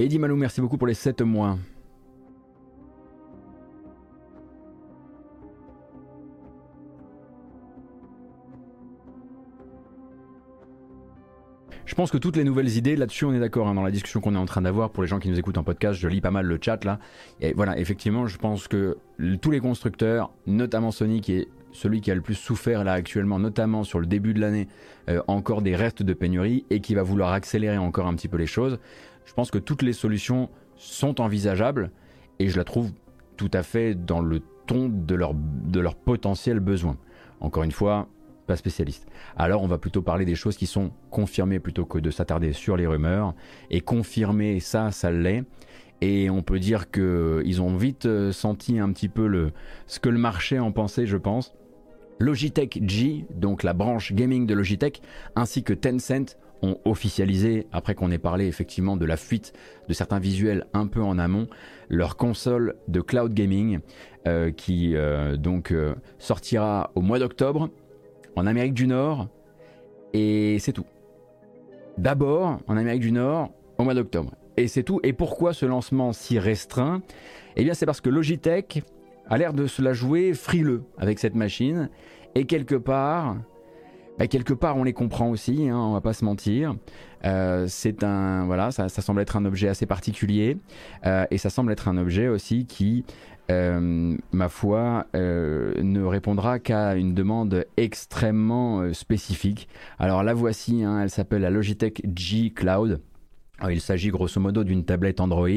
[0.00, 1.58] Eddie Malou, merci beaucoup pour les 7 mois.
[12.00, 14.34] Pense que toutes les nouvelles idées, là-dessus on est d'accord, hein, dans la discussion qu'on
[14.34, 16.30] est en train d'avoir, pour les gens qui nous écoutent en podcast, je lis pas
[16.30, 16.98] mal le chat là.
[17.42, 18.96] Et voilà, effectivement, je pense que
[19.42, 23.38] tous les constructeurs, notamment Sony qui est celui qui a le plus souffert là actuellement,
[23.38, 24.66] notamment sur le début de l'année,
[25.10, 28.38] euh, encore des restes de pénurie et qui va vouloir accélérer encore un petit peu
[28.38, 28.78] les choses.
[29.26, 31.90] Je pense que toutes les solutions sont envisageables
[32.38, 32.92] et je la trouve
[33.36, 36.96] tout à fait dans le ton de leur, de leur potentiel besoin.
[37.40, 38.08] Encore une fois,
[38.56, 39.06] spécialiste.
[39.36, 42.76] Alors on va plutôt parler des choses qui sont confirmées plutôt que de s'attarder sur
[42.76, 43.34] les rumeurs.
[43.70, 45.44] Et confirmer ça, ça l'est.
[46.00, 49.52] Et on peut dire qu'ils ont vite euh, senti un petit peu le,
[49.86, 51.52] ce que le marché en pensait, je pense.
[52.18, 55.00] Logitech G, donc la branche gaming de Logitech,
[55.36, 59.54] ainsi que Tencent ont officialisé, après qu'on ait parlé effectivement de la fuite
[59.88, 61.48] de certains visuels un peu en amont,
[61.88, 63.80] leur console de cloud gaming
[64.28, 65.74] euh, qui euh, donc
[66.18, 67.70] sortira au mois d'octobre
[68.36, 69.28] en Amérique du Nord,
[70.12, 70.86] et c'est tout.
[71.98, 74.34] D'abord en Amérique du Nord au mois d'octobre.
[74.56, 75.00] Et c'est tout.
[75.02, 77.02] Et pourquoi ce lancement si restreint?
[77.56, 78.82] Eh bien c'est parce que Logitech
[79.28, 81.88] a l'air de se la jouer frileux avec cette machine.
[82.34, 83.36] Et quelque part,
[84.18, 86.74] bah, quelque part on les comprend aussi, hein, on va pas se mentir.
[87.24, 90.56] Euh, c'est un voilà, ça, semble être un objet assez particulier
[91.06, 93.04] euh, et ça semble être un objet aussi qui
[93.50, 99.68] euh, ma foi, euh, ne répondra qu'à une demande extrêmement euh, spécifique.
[99.98, 103.00] Alors la voici, hein, elle s'appelle la Logitech G Cloud.
[103.62, 105.48] Ah, il s'agit grosso modo d'une tablette Android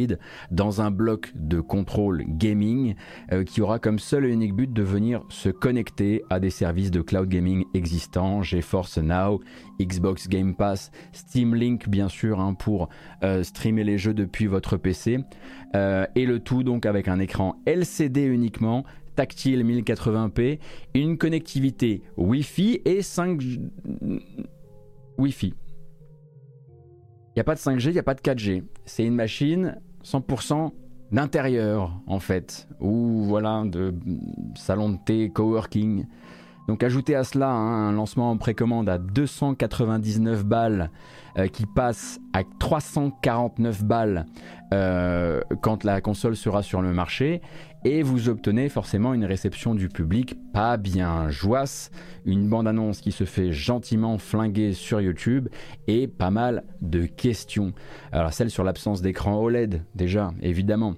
[0.51, 2.95] dans un bloc de contrôle gaming
[3.31, 6.91] euh, qui aura comme seul et unique but de venir se connecter à des services
[6.91, 9.39] de cloud gaming existants, GeForce Now,
[9.81, 12.89] Xbox Game Pass, Steam Link bien sûr hein, pour
[13.23, 15.19] euh, streamer les jeux depuis votre PC
[15.77, 18.83] euh, et le tout donc avec un écran LCD uniquement
[19.15, 20.59] tactile 1080p,
[20.93, 23.39] une connectivité Wi-Fi et 5
[25.17, 25.53] Wi-Fi.
[27.35, 28.63] Il n'y a pas de 5G, il n'y a pas de 4G.
[28.85, 30.71] C'est une machine 100%
[31.11, 33.93] d'intérieur, en fait, ou voilà, de
[34.55, 36.05] salon de thé, coworking.
[36.67, 40.91] Donc ajoutez à cela hein, un lancement en précommande à 299 balles
[41.37, 44.25] euh, qui passe à 349 balles
[44.73, 47.41] euh, quand la console sera sur le marché
[47.85, 51.91] et vous obtenez forcément une réception du public pas bien joasse,
[52.25, 55.49] une bande-annonce qui se fait gentiment flinguer sur YouTube
[55.87, 57.73] et pas mal de questions.
[58.11, 60.95] Alors celle sur l'absence d'écran OLED déjà, évidemment.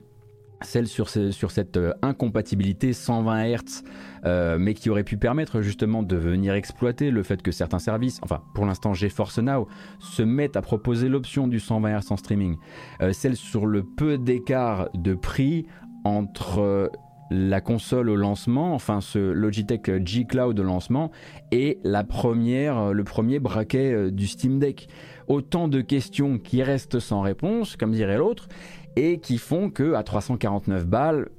[0.61, 3.83] celle sur, sur cette euh, incompatibilité 120 Hz,
[4.25, 8.19] euh, mais qui aurait pu permettre justement de venir exploiter le fait que certains services,
[8.23, 9.67] enfin pour l'instant GeForce Now,
[9.99, 12.57] se mettent à proposer l'option du 120 Hz en streaming.
[13.01, 15.67] Euh, celle sur le peu d'écart de prix
[16.05, 16.89] entre
[17.31, 21.11] la console au lancement, enfin ce Logitech G Cloud au lancement,
[21.51, 24.87] et la première, le premier braquet du Steam Deck.
[25.27, 28.47] Autant de questions qui restent sans réponse, comme dirait l'autre,
[28.95, 31.29] et qui font que à 349 balles,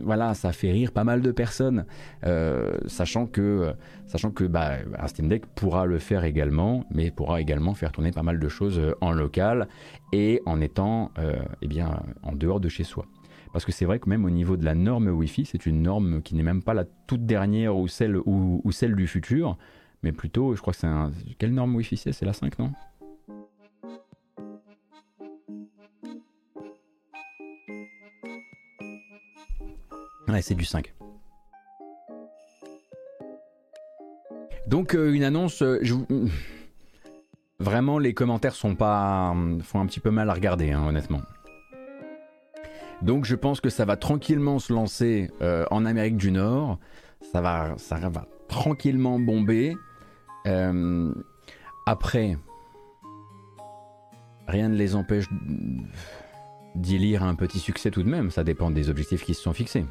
[0.00, 1.86] voilà, ça fait rire pas mal de personnes,
[2.24, 3.72] euh, sachant que,
[4.06, 8.10] sachant que bah, un Steam Deck pourra le faire également, mais pourra également faire tourner
[8.10, 9.68] pas mal de choses euh, en local
[10.12, 13.06] et en étant euh, eh bien, en dehors de chez soi.
[13.52, 16.22] Parce que c'est vrai que même au niveau de la norme Wi-Fi, c'est une norme
[16.22, 19.56] qui n'est même pas la toute dernière ou celle, ou, celle du futur,
[20.02, 21.12] mais plutôt, je crois que c'est un...
[21.38, 22.12] Quelle norme Wi-Fi c'est?
[22.12, 22.72] C'est la 5, non?
[30.28, 30.92] Ouais, c'est du 5.
[34.66, 35.80] Donc euh, une annonce, euh,
[37.60, 41.20] vraiment les commentaires sont pas font un petit peu mal à regarder, hein, honnêtement.
[43.02, 46.78] Donc je pense que ça va tranquillement se lancer euh, en Amérique du Nord.
[47.32, 49.76] Ça va, ça va tranquillement bomber.
[51.86, 52.38] après,
[54.46, 55.26] rien ne les empêche
[56.76, 58.30] d'y lire un petit succès tout de même.
[58.30, 59.84] Ça dépend des objectifs qui se sont fixés.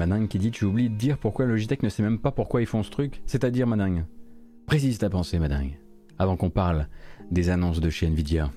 [0.00, 2.66] Madingue qui dit Tu oublies de dire pourquoi Logitech ne sait même pas pourquoi ils
[2.66, 3.20] font ce truc.
[3.26, 4.04] C'est-à-dire, Madingue
[4.66, 5.78] Précise ta pensée, Madingue,
[6.18, 6.88] avant qu'on parle
[7.30, 8.50] des annonces de chez Nvidia.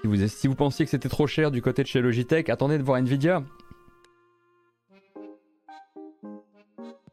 [0.00, 2.76] Si vous, si vous pensiez que c'était trop cher du côté de chez Logitech, attendez
[2.76, 3.44] de voir Nvidia.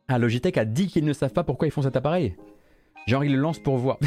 [0.08, 2.36] Ah, Logitech a dit qu'ils ne savent pas pourquoi ils font cet appareil.
[3.08, 3.98] Genre, ils le lancent pour voir.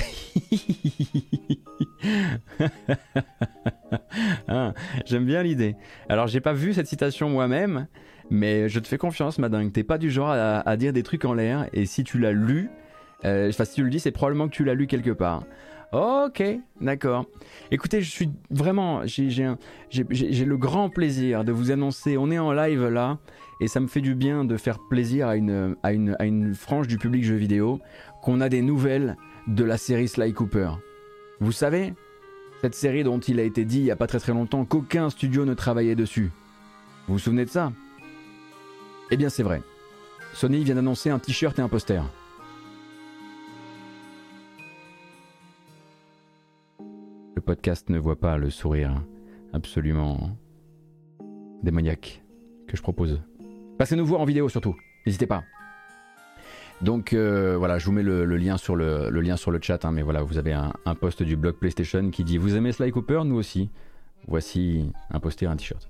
[4.48, 4.74] Ah,
[5.06, 5.76] j'aime bien l'idée.
[6.08, 7.86] Alors, j'ai pas vu cette citation moi-même,
[8.30, 9.70] mais je te fais confiance, madame.
[9.70, 12.70] T'es pas du genre à, dire des trucs en l'air, et si tu l'as lu,
[13.24, 15.44] euh, enfin, si tu le dis, c'est probablement que tu l'as lu quelque part.
[15.92, 16.42] Ok,
[16.80, 17.26] d'accord.
[17.70, 22.88] Écoutez, je suis vraiment, j'ai le grand plaisir de vous annoncer, on est en live
[22.88, 23.18] là,
[23.60, 26.52] et ça me fait du bien de faire plaisir à une, à une, à une
[26.54, 27.80] frange du public jeu vidéo,
[28.24, 30.70] qu'on a des nouvelles de la série Sly Cooper.
[31.40, 31.92] Vous savez,
[32.62, 35.10] cette série dont il a été dit il n'y a pas très très longtemps qu'aucun
[35.10, 36.32] studio ne travaillait dessus.
[37.06, 37.70] Vous vous souvenez de ça?
[39.10, 39.60] Eh bien c'est vrai.
[40.32, 42.02] Sony vient d'annoncer un t-shirt et un poster.
[47.36, 49.02] Le podcast ne voit pas le sourire
[49.52, 50.30] absolument
[51.62, 52.24] démoniaque
[52.68, 53.20] que je propose.
[53.76, 55.44] Passez-nous voir en vidéo surtout, n'hésitez pas.
[56.84, 59.90] Donc euh, voilà, je vous mets le, lien sur le, lien sur le chat, hein,
[59.90, 63.22] mais voilà, vous avez un, post du blog PlayStation qui dit Vous aimez Sly Cooper
[63.24, 63.70] Nous aussi.
[64.28, 65.88] Voici un poster, un t-shirt.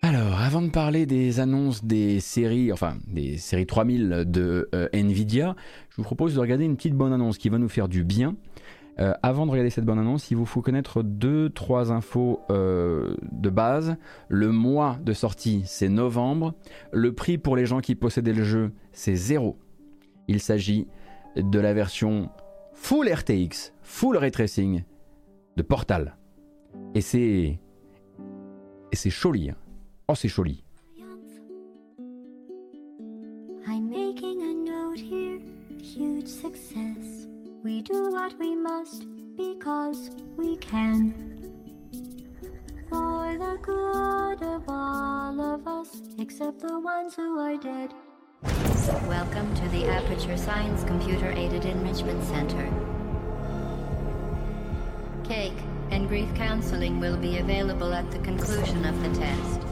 [0.00, 5.56] Alors, avant de parler des annonces des séries, enfin des séries 3000 de euh, Nvidia,
[5.90, 8.34] je vous propose de regarder une petite bonne annonce qui va nous faire du bien.
[9.00, 13.16] Euh, avant de regarder cette bonne annonce, il vous faut connaître deux, trois infos euh,
[13.32, 13.96] de base.
[14.28, 16.54] Le mois de sortie, c'est novembre.
[16.92, 19.58] Le prix pour les gens qui possédaient le jeu, c'est zéro.
[20.28, 20.86] Il s'agit
[21.36, 22.30] de la version
[22.72, 24.84] full RTX, full ray tracing
[25.56, 26.16] de Portal.
[26.94, 27.58] Et c'est.
[28.92, 29.50] Et c'est joli.
[29.50, 29.56] Hein.
[30.08, 30.63] Oh, c'est joli.
[38.24, 39.04] We we must
[39.36, 41.12] because we can.
[42.88, 47.92] For the good of all of us, except the ones who are dead.
[49.06, 52.66] Welcome to the Aperture Science Computer Aided Enrichment Center.
[55.22, 55.60] Cake
[55.90, 59.63] and grief counseling will be available at the conclusion of the test.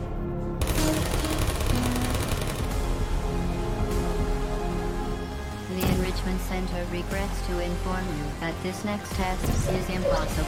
[6.25, 10.47] Enrichment Center regrets to inform you that this next test is impossible.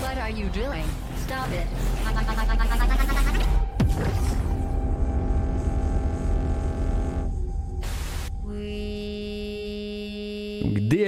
[0.00, 0.84] What are you doing?
[1.24, 1.66] Stop it.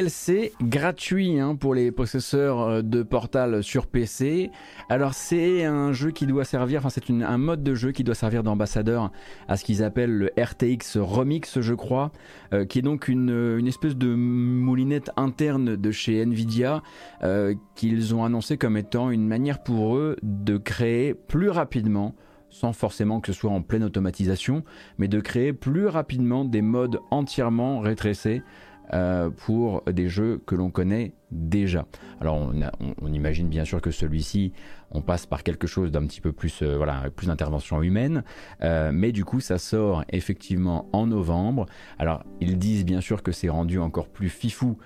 [0.01, 4.51] DLC gratuit hein, pour les possesseurs euh, de Portal sur PC.
[4.89, 8.15] Alors c'est un jeu qui doit servir, enfin c'est un mode de jeu qui doit
[8.15, 9.13] servir d'ambassadeur
[9.47, 12.13] à ce qu'ils appellent le RTX Remix, je crois,
[12.55, 16.83] euh, qui est donc une, espèce de moulinette interne de chez Nvidia
[17.23, 22.15] euh, qu'ils ont annoncé comme étant une manière pour eux de créer plus rapidement
[22.49, 24.65] sans forcément que ce soit en pleine automatisation,
[24.99, 28.43] mais de créer plus rapidement des modes entièrement rétrécés
[28.92, 31.87] euh, pour des jeux que l'on connaît déjà.
[32.20, 34.53] Alors on, imagine bien sûr que celui-ci,
[34.90, 38.24] on passe par quelque chose d'un petit peu plus, euh, voilà, plus d'intervention humaine,
[38.62, 41.66] euh, mais du coup ça sort effectivement en novembre.
[41.98, 44.79] Alors ils disent bien sûr que c'est rendu encore plus fifou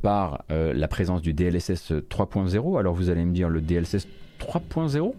[0.00, 2.78] par la présence du DLSS 3.0.
[2.78, 4.06] Alors vous allez me dire le DLSS
[4.40, 5.12] 3.0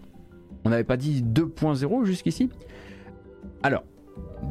[0.64, 2.50] On n'avait pas dit 2.0 jusqu'ici?
[3.62, 3.84] Alors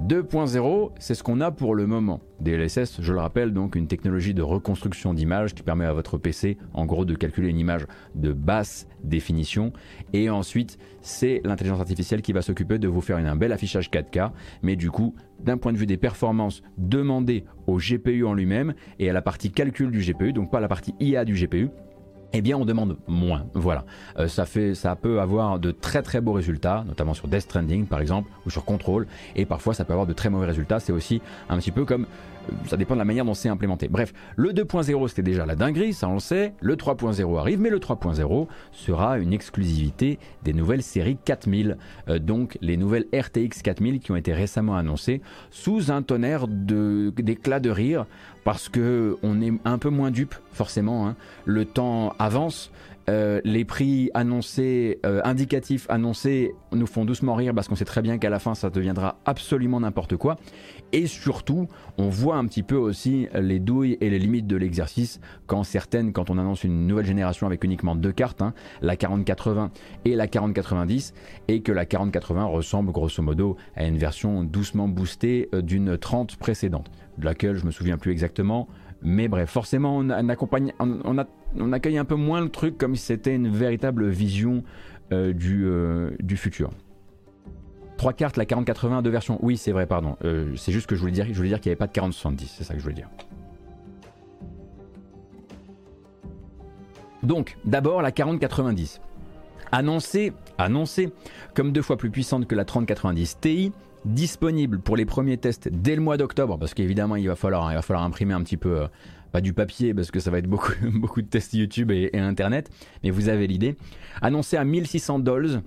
[0.07, 2.21] 2.0, c'est ce qu'on a pour le moment.
[2.39, 6.57] DLSS, je le rappelle, donc une technologie de reconstruction d'image qui permet à votre PC,
[6.73, 9.73] en gros, de calculer une image de basse définition.
[10.13, 14.31] Et ensuite, c'est l'intelligence artificielle qui va s'occuper de vous faire un bel affichage 4K.
[14.61, 19.09] Mais du coup, d'un point de vue des performances, demandées au GPU en lui-même et
[19.09, 21.69] à la partie calcul du GPU, donc pas la partie IA du GPU,
[22.37, 23.45] eh bien on demande moins.
[23.53, 23.85] Voilà,
[24.19, 27.85] euh, ça fait, ça peut avoir de très très beaux résultats, notamment sur Death Stranding
[27.85, 30.79] par exemple ou sur Control, et parfois ça peut avoir de très mauvais résultats.
[30.79, 32.05] C'est aussi un petit peu comme
[32.67, 33.87] ça dépend de la manière dont c'est implémenté.
[33.87, 37.69] Bref, le 2.0 c'était déjà la dinguerie, ça on le sait, le 3.0 arrive, mais
[37.69, 41.77] le 3.0 sera une exclusivité des nouvelles séries 4000,
[42.09, 45.21] euh, donc les nouvelles RTX 4000 qui ont été récemment annoncées,
[45.51, 48.05] sous un tonnerre d'éclats de, rire,
[48.45, 51.15] parce que on est un peu moins dupe forcément, hein.
[51.43, 52.71] le temps avance,
[53.09, 58.01] euh, les prix annoncés, euh, indicatifs annoncés, nous font doucement rire parce qu'on sait très
[58.01, 60.37] bien qu'à la fin ça deviendra absolument n'importe quoi.
[60.91, 65.19] Et surtout, on voit un petit peu aussi les douilles et les limites de l'exercice
[65.45, 69.71] quand certaines, quand on annonce une nouvelle génération avec uniquement deux cartes, hein, la 4080
[70.05, 71.13] et la 4090,
[71.47, 76.37] et que la 4080 ressemble grosso modo à une version doucement boostée euh, d'une 30
[76.37, 78.67] précédente, de laquelle je me souviens plus exactement.
[79.01, 84.07] Mais bref, forcément, on, accueille un peu moins le truc comme si c'était une véritable
[84.09, 84.63] vision
[85.11, 86.71] euh, du, euh, du futur.
[87.97, 89.39] Trois cartes, la 4080, deux versions.
[89.41, 90.17] Oui, c'est vrai, pardon.
[90.25, 91.93] Euh, c'est juste que je voulais dire, je voulais dire qu'il n'y avait pas de
[91.93, 93.09] 4070, c'est ça que je voulais dire.
[97.23, 99.01] Donc, d'abord la 4090.
[99.71, 101.11] Annoncée, annoncée
[101.53, 103.71] comme deux fois plus puissante que la 3090 Ti,
[104.05, 107.75] disponible pour les premiers tests dès le mois d'octobre, parce qu'évidemment il va falloir, il
[107.75, 108.87] va falloir imprimer un petit peu, euh,
[109.31, 112.19] pas du papier, parce que ça va être beaucoup, beaucoup de tests YouTube et, et
[112.19, 112.69] Internet,
[113.03, 113.75] mais vous avez l'idée.
[114.21, 115.61] Annoncé à 1600 dollars,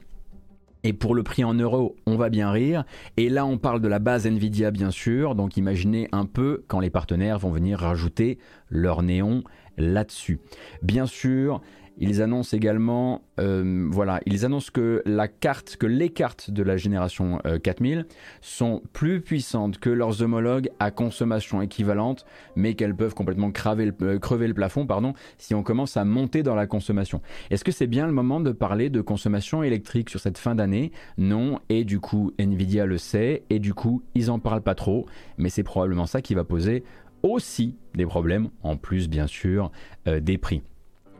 [0.84, 2.84] et pour le prix en euros, on va bien rire.
[3.16, 5.34] Et là, on parle de la base Nvidia, bien sûr.
[5.34, 8.38] Donc imaginez un peu quand les partenaires vont venir rajouter
[8.70, 9.42] leur néon
[9.76, 10.38] là-dessus.
[10.82, 11.60] Bien sûr,
[12.00, 18.02] ils annoncent également, euh, voilà, ils annoncent que les cartes de la génération 4000 euh,
[18.40, 22.24] sont plus puissantes que leurs homologues à consommation équivalente,
[22.56, 26.54] mais qu'elles peuvent complètement euh, crever le plafond, pardon, si on commence à monter dans
[26.54, 27.20] la consommation.
[27.50, 30.92] Est-ce que c'est bien le moment de parler de consommation électrique sur cette fin d'année?
[31.16, 35.06] Non, et du coup, Nvidia le sait, et du coup, ils en parlent pas trop,
[35.36, 36.84] mais c'est probablement ça qui va poser
[37.24, 39.72] aussi des problèmes, en plus bien sûr
[40.06, 40.62] des prix.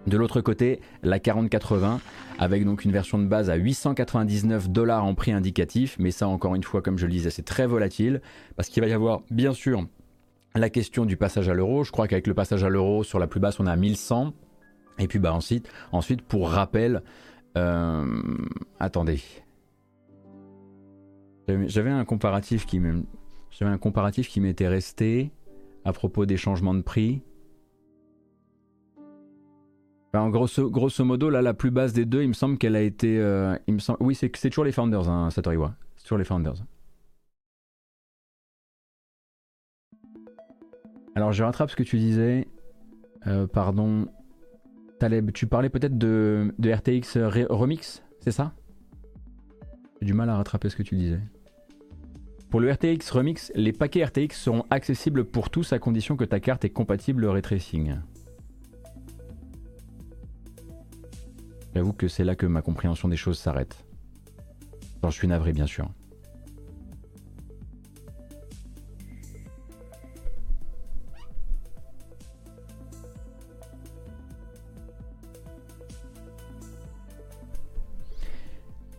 [0.07, 2.01] De l'autre côté, la 4080
[2.39, 6.55] avec donc une version de base à 899 dollars en prix indicatif, mais ça encore
[6.55, 8.23] une fois, comme je le disais, c'est très volatile
[8.57, 9.87] parce qu'il va y avoir bien sûr
[10.55, 11.85] la question du passage à l'euro.
[11.85, 14.33] Je crois qu'avec le passage à l'euro sur la plus basse, on à 1100.
[15.01, 17.03] Et puis bah ensuite, ensuite pour rappel,
[17.57, 18.05] euh,
[18.81, 19.21] attendez,
[21.47, 22.81] j'avais un comparatif qui
[24.41, 25.31] m'était resté
[25.85, 27.23] à propos des changements de prix.
[30.15, 32.81] En grosso, grosso, modo, là, la plus basse des deux, il me semble qu'elle a
[32.81, 33.19] été.
[33.19, 35.75] Euh, il oui, c'est toujours les Founders, hein, Satoriwa.
[35.97, 36.65] C'est toujours les Founders.
[41.15, 42.49] Alors, je rattrape ce que tu disais.
[43.27, 44.09] Euh, pardon.
[44.99, 47.19] Taleb, tu parlais peut-être de, RTX
[47.51, 48.53] Remix, c'est ça?
[50.01, 51.21] J'ai du mal à rattraper ce que tu disais.
[52.51, 56.41] Pour le RTX Remix, les paquets RTX seront accessibles pour tous à condition que ta
[56.41, 57.97] carte est compatible ray tracing.
[61.75, 63.85] J'avoue que c'est là que ma compréhension des choses s'arrête.
[65.03, 65.89] je suis navré, bien sûr.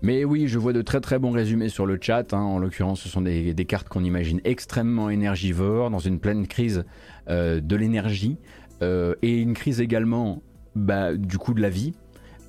[0.02, 2.34] Mais oui, je vois de très très bons résumés sur le chat.
[2.34, 2.40] Hein.
[2.40, 6.86] En l'occurrence, ce sont des, cartes qu'on imagine extrêmement énergivores, dans une pleine crise
[7.30, 8.38] euh, de l'énergie,
[8.82, 10.42] euh, et une crise également
[10.76, 11.94] bah, du coût de la vie,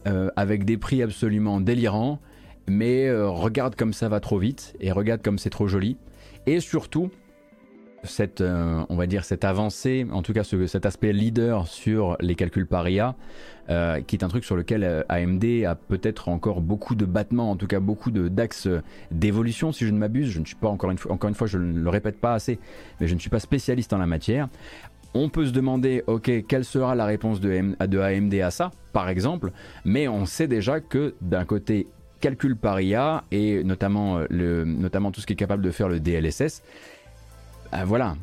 [0.06, 2.18] euh, avec des prix absolument délirants.
[2.68, 5.96] Mais regarde comme ça va trop vite, et regarde comme c'est trop joli.
[6.46, 7.10] Et surtout,
[8.04, 12.68] cette, on va dire cette avancée, en tout cas cet aspect leader sur les calculs
[12.68, 13.16] par IA,
[13.70, 17.52] euh, qui est un truc sur lequel euh, AMD a peut-être encore beaucoup de battements,
[17.52, 18.66] en tout cas beaucoup d'axes
[19.12, 20.28] d'évolution, si je ne m'abuse.
[20.28, 22.58] Je ne suis pas encore encore une fois, je ne le répète pas assez,
[23.00, 24.48] mais je ne suis pas spécialiste en la matière.
[25.14, 29.50] On peut se demander, ok, quelle sera la réponse de, AMD à ça, par exemple,
[29.84, 31.88] mais on sait déjà que d'un côté
[32.20, 35.98] calcul par IA et notamment, euh, notamment tout ce qui est capable de faire le
[35.98, 36.62] DLSS,
[37.84, 38.16] voilà,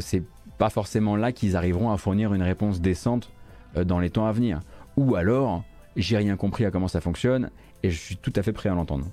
[0.00, 0.22] c'est
[0.58, 3.30] pas forcément là qu'ils arriveront à fournir une réponse décente
[3.74, 4.60] dans les temps à venir.
[4.96, 5.64] Ou alors,
[5.96, 7.50] j'ai rien compris à comment ça fonctionne
[7.82, 9.06] et je suis tout à fait prêt à l'entendre.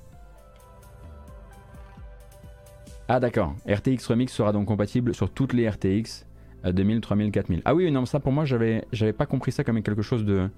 [3.07, 6.25] Ah d'accord, RTX Remix sera donc compatible sur toutes les RTX
[6.63, 7.61] 2000, 3000, 4000.
[7.65, 10.49] Ah oui, non, ça pour moi, j'avais, j'avais pas compris ça comme quelque chose de,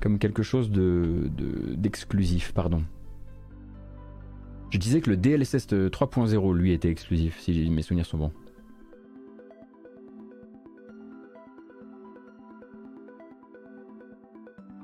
[0.00, 1.30] comme quelque chose de,
[1.76, 2.82] d'exclusif, pardon.
[4.70, 8.32] Je disais que le DLSS 3.0 lui était exclusif, si mes souvenirs sont bons.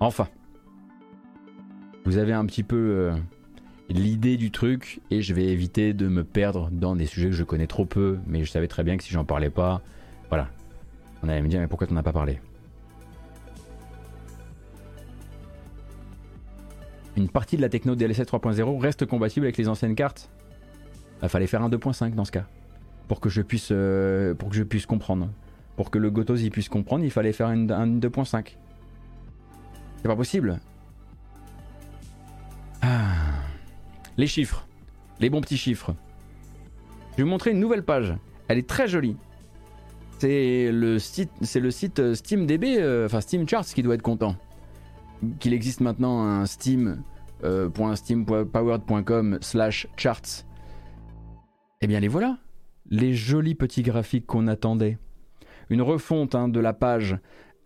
[0.00, 0.28] Enfin,
[2.04, 3.16] vous avez un petit peu euh,
[3.88, 7.44] l'idée du truc et je vais éviter de me perdre dans des sujets que je
[7.44, 9.82] connais trop peu, mais je savais très bien que si j'en parlais pas,
[11.22, 12.40] on allait me dire mais pourquoi tu n'en as pas parlé?
[17.16, 20.30] Une partie de la techno DLSS 3.0 reste compatible avec les anciennes cartes?
[21.16, 22.44] Il bah, fallait faire un 2.5 dans ce cas,
[23.08, 25.30] pour que je puisse, euh, pour que je puisse comprendre.
[25.76, 28.56] Pour que le Gotos y puisse comprendre, il fallait faire un 2.5.
[29.96, 30.60] C'est pas possible.
[32.82, 33.14] Ah.
[34.16, 34.66] Les chiffres.
[35.20, 35.94] Les bons petits chiffres.
[37.12, 38.14] Je vais vous montrer une nouvelle page.
[38.48, 39.16] Elle est très jolie.
[40.18, 41.30] C'est le site,
[41.98, 44.34] euh, SteamDB, euh, enfin Steam Charts qui doit être content.
[45.40, 50.46] Qu'il existe maintenant un steam.steampowered.com euh, slash charts.
[51.82, 52.38] Eh bien les voilà.
[52.88, 54.96] Les jolis petits graphiques qu'on attendait.
[55.68, 57.18] Une refonte hein, de la page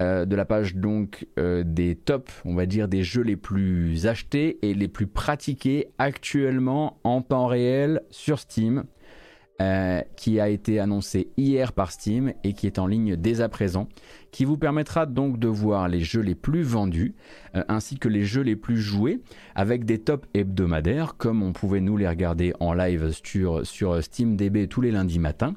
[0.03, 4.59] euh, de la page donc des tops, on va dire des jeux les plus achetés
[4.62, 8.84] et les plus pratiqués actuellement en temps réel sur Steam.
[9.61, 13.50] Euh, qui a été annoncé hier par Steam et qui est en ligne dès à
[13.50, 13.88] présent,
[14.30, 17.14] qui vous permettra donc de voir les jeux les plus vendus
[17.54, 19.20] euh, ainsi que les jeux les plus joués
[19.54, 24.66] avec des tops hebdomadaires comme on pouvait nous les regarder en live sur, sur SteamDB
[24.66, 25.52] tous les lundis matins,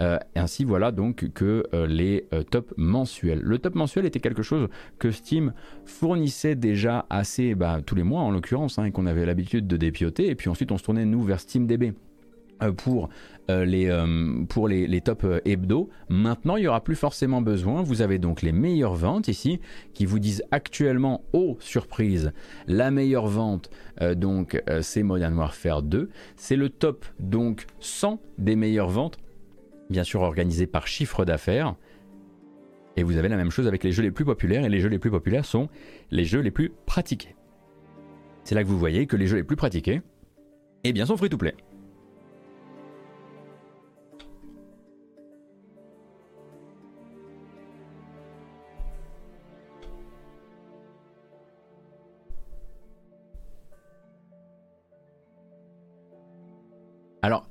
[0.00, 3.40] euh, ainsi voilà donc que les tops mensuels.
[3.40, 4.68] Le top mensuel était quelque chose
[5.00, 5.52] que Steam
[5.84, 9.76] fournissait déjà assez bah, tous les mois en l'occurrence hein, et qu'on avait l'habitude de
[9.76, 11.94] dépioter et puis ensuite on se tournait nous vers SteamDB
[12.76, 13.08] pour
[13.50, 15.88] euh, les, euh, pour les, les top euh, hebdo.
[16.10, 17.80] Maintenant, il n'y aura plus forcément besoin.
[17.80, 19.60] Vous avez donc les meilleures ventes ici
[19.94, 22.32] qui vous disent actuellement, oh surprise,
[22.66, 23.70] la meilleure vente,
[24.16, 26.10] donc c'est Modern Warfare 2.
[26.36, 29.18] C'est le top donc 100 des meilleures ventes,
[29.90, 31.74] bien sûr organisé par chiffre d'affaires.
[32.96, 34.88] Et vous avez la même chose avec les jeux les plus populaires, et les jeux
[34.88, 35.68] les plus populaires sont
[36.10, 37.34] les jeux les plus pratiqués.
[38.44, 40.02] C'est là que vous voyez que les jeux les plus pratiqués,
[40.84, 41.54] eh bien, sont free to play.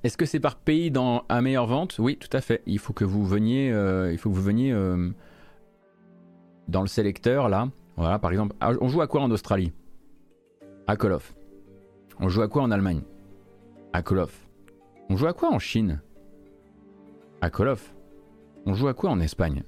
[0.08, 1.97] Est-ce que c'est par pays dans à meilleure vente?
[1.99, 2.64] Oui, tout à fait.
[2.66, 5.10] Il faut que vous veniez, euh, il faut que vous veniez euh,
[6.70, 7.70] dans le sélecteur là.
[7.97, 9.74] Voilà, par exemple, ah, on joue à quoi en Australie?
[10.88, 11.36] À Call of.
[12.22, 13.01] On joue à quoi en Allemagne?
[13.91, 14.47] À Call of.
[15.10, 16.01] On joue à quoi en Chine?
[17.41, 17.93] À Call of.
[18.66, 19.64] On joue à quoi en Espagne?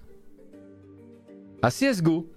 [1.62, 2.30] À CSGO.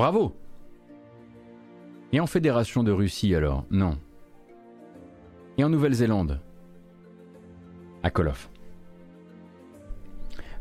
[0.00, 0.34] Bravo
[2.10, 3.66] Et en Fédération de Russie alors?
[3.70, 3.98] Non.
[5.58, 6.40] Et en Nouvelle-Zélande?
[8.02, 8.48] À Koloff.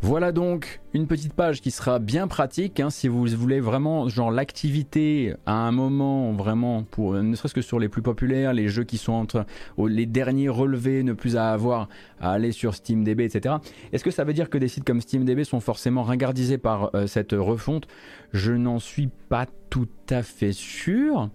[0.02, 4.32] Voilà donc une petite page qui sera bien pratique hein, si vous voulez vraiment genre
[4.32, 8.86] l'activité à un moment vraiment pour ne serait-ce que sur les plus populaires, les jeux
[8.86, 9.46] qui sont entre
[9.78, 11.90] les derniers relevés, ne plus à avoir
[12.22, 13.56] à aller sur SteamDB, etc.
[13.92, 17.06] Est-ce que ça veut dire que des sites comme SteamDB sont forcément ringardisés par euh,
[17.06, 17.88] cette refonte?
[18.32, 21.30] Je n'en suis pas tout à fait sûr.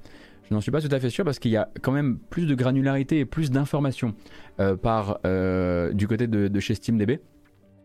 [0.49, 2.47] Je n'en suis pas tout à fait sûr parce qu'il y a quand même plus
[2.47, 4.15] de granularité et plus d'informations
[4.59, 4.77] euh,
[5.27, 7.21] euh, du côté de chez SteamDB.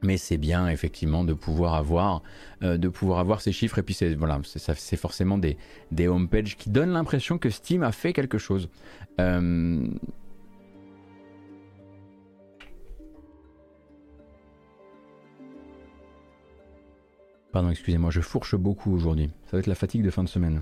[0.02, 2.24] Mais c'est bien effectivement de pouvoir avoir,
[2.64, 4.40] euh, de pouvoir avoir ces chiffres et puis c'est voilà,
[4.98, 5.58] forcément des,
[5.92, 8.70] des homepages qui donnent l'impression que Steam a fait quelque chose.
[9.20, 9.88] Euh,
[17.52, 19.32] Pardon, excusez-moi, je fourche beaucoup aujourd'hui.
[19.46, 20.62] Ça va être la fatigue de fin de semaine.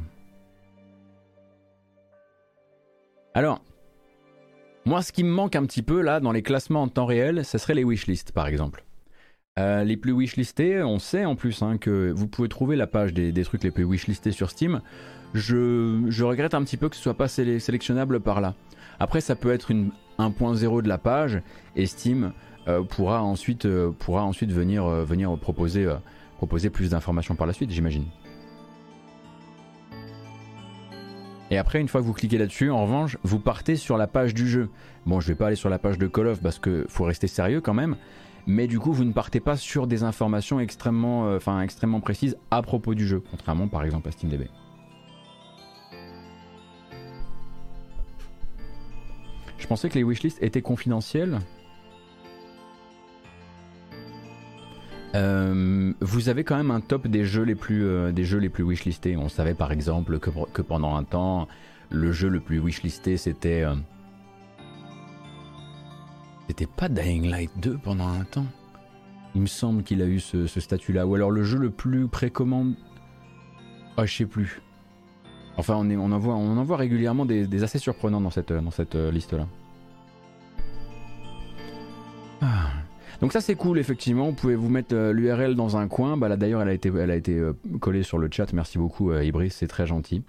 [3.34, 3.62] Alors,
[4.86, 7.44] moi, ce qui me manque un petit peu là dans les classements en temps réel,
[7.44, 8.87] ce serait les wishlists par exemple.
[9.58, 13.14] Euh, les plus wishlistés, on sait en plus hein, que vous pouvez trouver la page
[13.14, 14.82] des, trucs les plus wishlistés sur Steam.
[15.34, 18.54] Je, regrette un petit peu que ce soit pas sélectionnable par là.
[19.00, 21.42] Après, ça peut être une 1.0 de la page
[21.76, 22.34] et Steam
[22.68, 25.88] euh, pourra ensuite, euh, pourra ensuite venir, venir proposer,
[26.38, 28.06] proposer plus d'informations par la suite, j'imagine.
[31.50, 34.34] Et après, une fois que vous cliquez là-dessus, en revanche, vous partez sur la page
[34.34, 34.70] du jeu.
[35.06, 37.28] Bon, je vais pas aller sur la page de Call of parce que faut rester
[37.28, 37.96] sérieux quand même
[38.48, 42.62] mais du coup vous ne partez pas sur des informations extrêmement, euh, extrêmement précises à
[42.62, 44.48] propos du jeu, contrairement par exemple à SteamDB.
[49.58, 51.40] Je pensais que les wishlists étaient confidentiels.
[55.16, 58.50] Euh, vous avez quand même un top des jeux les plus, euh, des jeux les
[58.50, 59.18] plus wishlistés.
[59.18, 61.48] On savait par exemple que, que, pendant un temps,
[61.90, 63.66] le jeu le plus wishlisté c'était
[66.48, 68.46] c'était pas Dying Light 2 pendant un temps.
[69.36, 71.06] Il me semble qu'il a eu ce, statut-là.
[71.06, 72.76] Ou alors le jeu le plus précommande.
[73.98, 74.62] Ah, je sais plus.
[75.58, 79.48] Enfin, on, est, on, en, voit, régulièrement des, assez surprenants dans cette, euh, liste-là.
[82.42, 82.70] Ah.
[83.20, 86.30] Donc ça c'est cool effectivement, vous pouvez vous mettre euh, l'URL dans un coin, bah
[86.30, 89.12] là d'ailleurs elle a été, elle a été euh, collée sur le chat, merci beaucoup
[89.12, 90.22] Ibris, c'est très gentil.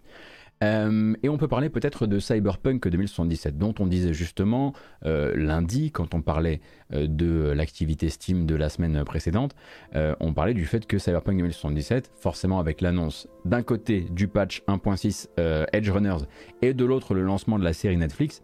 [0.62, 4.72] Euh, et on peut parler peut-être de Cyberpunk 2077, dont on disait justement
[5.04, 6.60] euh, lundi, quand on parlait
[6.92, 9.54] euh, de l'activité Steam de la semaine précédente,
[9.94, 15.28] on parlait du fait que Cyberpunk 2077, forcément avec l'annonce d'un côté du patch 1.6
[15.72, 16.24] Edge Runners
[16.62, 18.42] et de l'autre le lancement de la série Netflix,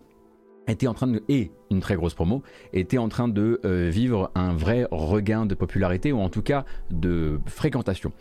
[0.68, 2.42] était en train de et une très grosse promo
[2.72, 6.64] était en train de euh, vivre un vrai regain de popularité ou en tout cas
[6.90, 8.12] de fréquentation.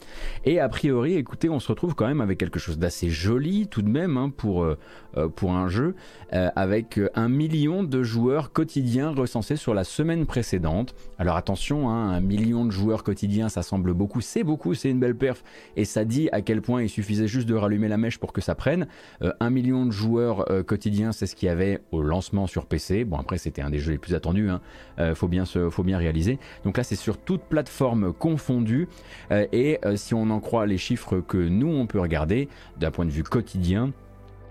[0.46, 3.82] Et a priori, écoutez, on se retrouve quand même avec quelque chose d'assez joli tout
[3.82, 4.78] de même hein, pour euh,
[5.18, 5.96] euh, pour un jeu
[6.32, 10.96] avec un million de joueurs quotidiens recensés sur la semaine précédente.
[11.20, 15.00] Alors attention, hein, un million de joueurs quotidiens, ça semble beaucoup, c'est beaucoup, c'est une
[15.00, 15.44] belle perf
[15.76, 18.42] et ça dit à quel point il suffisait juste de rallumer la mèche pour que
[18.42, 18.88] ça prenne.
[19.22, 23.06] un million de joueurs quotidiens, c'est ce qu'il y avait au lancement sur PC.
[23.06, 24.62] Bon, après, c'était un des jeux les plus attendus, hein.
[25.00, 26.40] Euh, faut, bien se, faut bien réaliser.
[26.66, 28.88] Donc là, c'est sur toute plateforme confondue.
[29.32, 32.92] Euh, et euh, si on en croit les chiffres que nous, on peut regarder d'un
[32.92, 33.92] point de vue quotidien,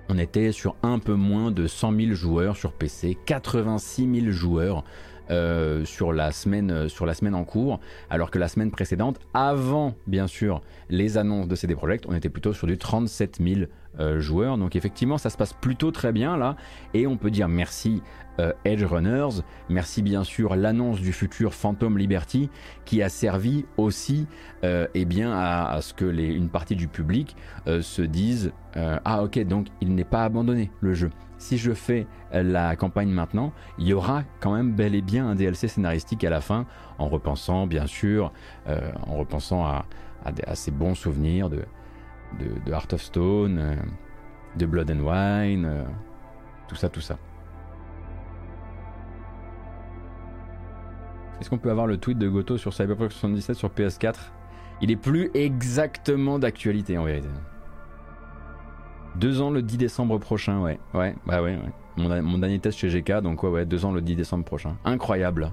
[0.09, 4.85] on était sur un peu moins de 100 000 joueurs sur PC, 86 000 joueurs
[5.85, 7.81] sur, la semaine, sur la semaine en cours,
[8.11, 10.61] alors que la semaine précédente, avant bien sûr
[10.91, 13.61] les annonces de CD Projekt, on était plutôt sur du 37 000
[14.01, 14.57] euh.
[14.57, 16.57] Donc effectivement, ça se passe plutôt très bien là.
[16.95, 18.03] Et on peut dire merci
[18.39, 22.49] euh, Edge Runners, merci bien sûr l'annonce du futur Phantom Liberty
[22.87, 24.27] qui a servi aussi
[24.65, 27.37] euh, eh bien, à, ce que une partie du public
[27.67, 31.11] se dise ah ok donc il n'est pas abandonné le jeu.
[31.37, 35.35] Si je fais la campagne maintenant, il y aura quand même bel et bien un
[35.35, 36.67] DLC scénaristique à la fin,
[36.99, 38.33] en repensant bien sûr,
[38.67, 39.85] en repensant à,
[40.25, 41.65] à ces bons souvenirs de,
[42.39, 43.77] de, Heart of Stone, euh,
[44.57, 45.85] de Blood and Wine, euh,
[46.69, 47.19] tout ça, tout ça.
[51.41, 54.15] Est-ce qu'on peut avoir le tweet de Goto sur Cyberpunk 77 sur PS4
[54.81, 57.29] Il est plus exactement d'actualité en vérité.
[59.17, 60.79] Deux ans le 10 décembre prochain, ouais.
[60.95, 61.59] Ouais, bah ouais.
[61.97, 64.77] Mon, mon dernier test chez GK, donc ouais, ouais, deux ans le 10 décembre prochain.
[64.85, 65.51] Incroyable.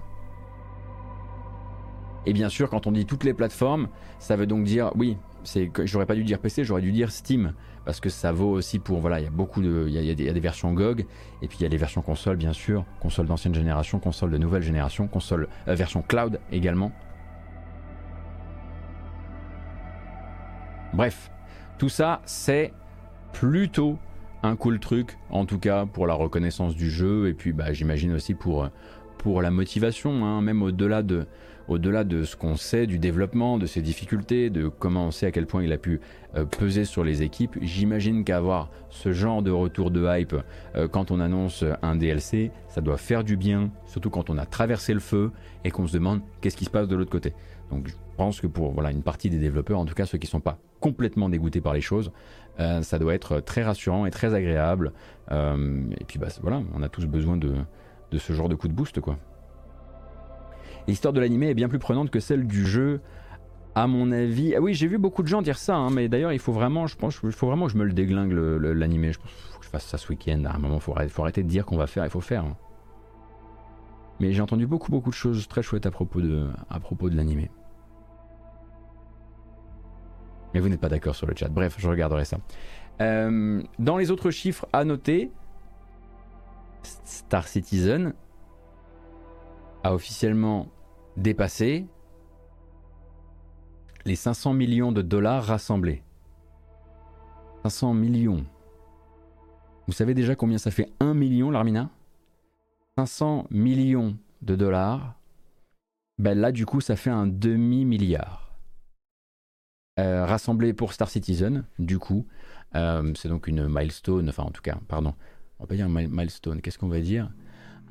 [2.26, 3.88] Et bien sûr, quand on dit toutes les plateformes,
[4.20, 7.54] ça veut donc dire, oui, c'est j'aurais pas dû dire PC, j'aurais dû dire Steam,
[7.86, 10.34] parce que ça vaut aussi pour, voilà, il y a beaucoup de, il y, a
[10.34, 11.06] des versions GOG,
[11.42, 14.38] et puis il y a les versions console, bien sûr, console d'ancienne génération, console de
[14.38, 16.92] nouvelle génération, console, euh, version cloud également.
[20.94, 21.32] Bref,
[21.78, 22.74] tout ça, c'est
[23.34, 23.98] plutôt
[24.44, 28.14] un cool truc, en tout cas pour la reconnaissance du jeu, et puis bah, j'imagine
[28.14, 28.70] aussi pour,
[29.18, 31.28] pour la motivation, hein, même au-delà de,
[31.70, 35.32] au-delà de ce qu'on sait du développement, de ses difficultés, de comment on sait à
[35.32, 36.02] quel point il a pu
[36.36, 40.36] euh, peser sur les équipes, j'imagine qu'avoir ce genre de retour de hype
[40.76, 44.48] euh, quand on annonce un DLC, ça doit faire du bien, surtout quand on a
[44.48, 45.32] traversé le feu
[45.64, 47.34] et qu'on se demande qu'est-ce qui se passe de l'autre côté.
[47.70, 50.26] Donc je pense que pour voilà, une partie des développeurs, en tout cas ceux qui
[50.26, 52.12] ne sont pas complètement dégoûtés par les choses,
[52.60, 54.92] euh, ça doit être très rassurant et très agréable.
[55.32, 57.54] et puis bah, voilà, on a tous besoin de,
[58.18, 59.00] ce genre de coup de boost.
[60.90, 63.00] L'histoire de l'animé est bien plus prenante que celle du jeu,
[63.76, 64.56] à mon avis.
[64.56, 66.88] Ah oui, j'ai vu beaucoup de gens dire ça, hein, mais d'ailleurs, il faut vraiment,
[66.88, 69.14] je pense, il faut vraiment que je me le déglingue l'animé.
[69.14, 70.44] Je pense faut que je fasse ça ce week-end.
[70.46, 72.44] À un moment, il faut, arrêter de dire qu'on va faire, il faut faire.
[72.44, 72.58] Hein.
[74.20, 76.80] Mais j'ai entendu beaucoup, beaucoup de choses très chouettes à propos de, à
[77.12, 77.52] l'animé.
[80.56, 81.50] Mais vous n'êtes pas d'accord sur le chat.
[81.50, 82.40] Bref, je regarderai ça.
[83.00, 85.32] Euh, dans les autres chiffres à noter,
[86.82, 88.14] Star Citizen
[89.84, 90.68] a officiellement
[91.20, 91.86] dépassé
[94.06, 96.02] les 500 millions de dollars rassemblés.
[97.64, 98.46] 500 millions.
[99.88, 101.90] Vous savez déjà combien ça fait 1 million, l'Armina?
[102.98, 105.16] 500 millions de dollars.
[106.18, 108.56] Ben là, du coup, ça fait un demi-milliard.
[110.00, 112.26] Euh, rassemblé pour Star Citizen, du coup.
[112.76, 115.14] Euh, c'est donc une milestone, enfin en tout cas, pardon,
[115.60, 117.30] on va pas dire milestone, qu'est-ce qu'on va dire?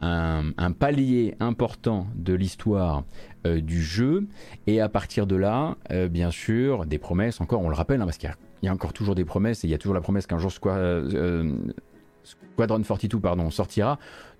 [0.00, 3.04] Un, palier important de l'histoire
[3.46, 4.26] euh, du jeu.
[4.66, 8.04] Et à partir de là, euh, bien sûr, des promesses, encore, on le rappelle, hein,
[8.04, 8.30] parce qu'il
[8.62, 10.52] y, a encore toujours des promesses, et il y a toujours la promesse qu'un jour
[10.52, 13.98] Squadron 42 pardon, sortira.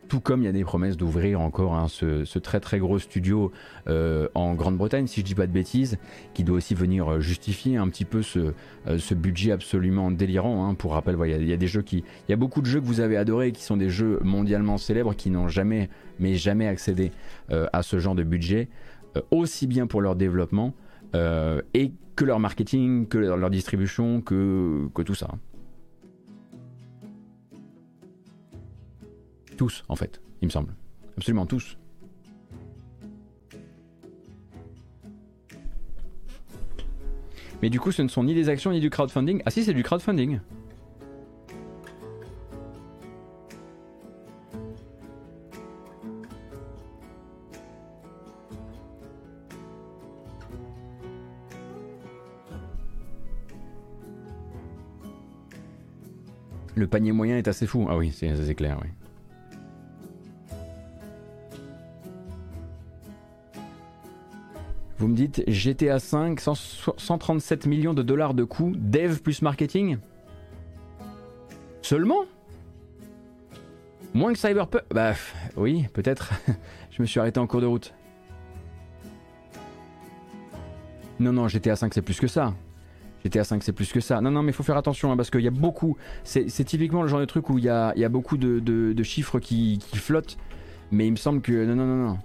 [0.08, 3.52] Tout comme il y a des promesses d'ouvrir encore hein, ce, très très gros studio
[3.88, 5.98] euh, en Grande-Bretagne, si je dis pas de bêtises,
[6.32, 8.54] qui doit aussi venir euh, justifier un petit peu ce,
[8.86, 10.66] euh, budget absolument délirant.
[10.66, 10.74] Hein.
[10.74, 12.86] Pour rappel, il y, a des jeux qui, il y a beaucoup de jeux que
[12.86, 17.12] vous avez adorés, qui sont des jeux mondialement célèbres, qui n'ont jamais, mais jamais accédé
[17.50, 18.68] à ce genre de budget,
[19.30, 20.74] aussi bien pour leur développement
[21.14, 25.28] et que leur marketing, que leur, distribution, que, que tout ça.
[29.58, 30.72] Tous, en fait, il me semble.
[31.16, 31.76] Absolument tous.
[37.60, 39.42] Mais du coup, ce ne sont ni des actions ni du crowdfunding.
[39.44, 40.38] Ah si, c'est du crowdfunding.
[56.76, 57.88] Le panier moyen est assez fou.
[57.90, 58.88] Ah oui, c'est clair, oui.
[64.98, 69.98] Vous me dites GTA 5, 137 millions de dollars de coûts, dev plus marketing?
[71.82, 72.24] Seulement?
[74.12, 74.82] Moins que Cyberpunk?
[74.92, 75.12] Bah
[75.56, 76.32] oui, peut-être.
[76.90, 77.94] Je me suis arrêté en cours de route.
[81.20, 82.54] Non, non, GTA 5 c'est plus que ça.
[83.24, 84.20] GTA 5 c'est plus que ça.
[84.20, 85.96] Non, non, mais il faut faire attention hein, parce qu'il y a beaucoup.
[86.24, 89.98] C'est typiquement le genre de truc où il y a, beaucoup de, chiffres qui, qui,
[89.98, 90.38] flottent.
[90.90, 91.64] Mais il me semble que.
[91.64, 92.18] Non, non, non, non.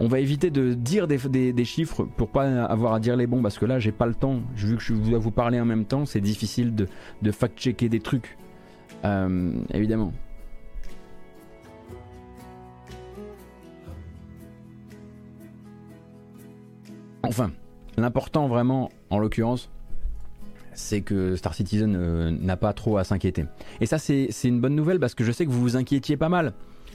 [0.00, 3.58] On va éviter de dire des, chiffres pour pas avoir à dire les bons parce
[3.58, 4.40] que là j'ai pas le temps.
[4.54, 8.36] Vu que je dois vous parler en même temps, c'est difficile de, fact-checker des trucs.
[9.04, 10.12] Euh, évidemment.
[17.22, 17.52] Enfin,
[17.96, 19.70] l'important vraiment, en l'occurrence,
[20.74, 23.46] c'est que Star Citizen euh, n'a pas trop à s'inquiéter.
[23.80, 26.28] Et ça, c'est une bonne nouvelle parce que je sais que vous vous inquiétiez pas
[26.28, 26.52] mal.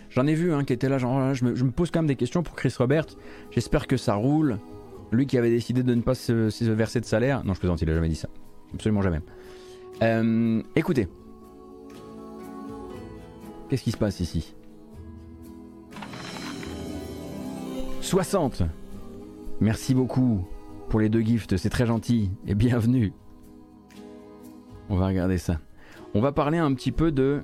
[0.10, 1.06] J'en ai vu un qui était là, je
[1.46, 3.06] me, pose quand même des questions pour Chris Robert.
[3.52, 4.58] J'espère que ça roule.
[5.12, 7.44] Lui qui avait décidé de ne pas se, verser de salaire.
[7.46, 8.30] Non, je plaisante, il a jamais dit ça.
[8.74, 9.22] Absolument jamais.
[10.02, 11.08] Euh, écoutez.
[13.70, 14.56] Qu'est-ce qui se passe ici?
[18.02, 18.64] 60
[19.62, 20.48] Merci beaucoup
[20.90, 23.14] pour les deux gifts, c'est très gentil et bienvenue.
[24.90, 25.60] On va regarder ça.
[26.16, 27.44] On va parler un petit peu de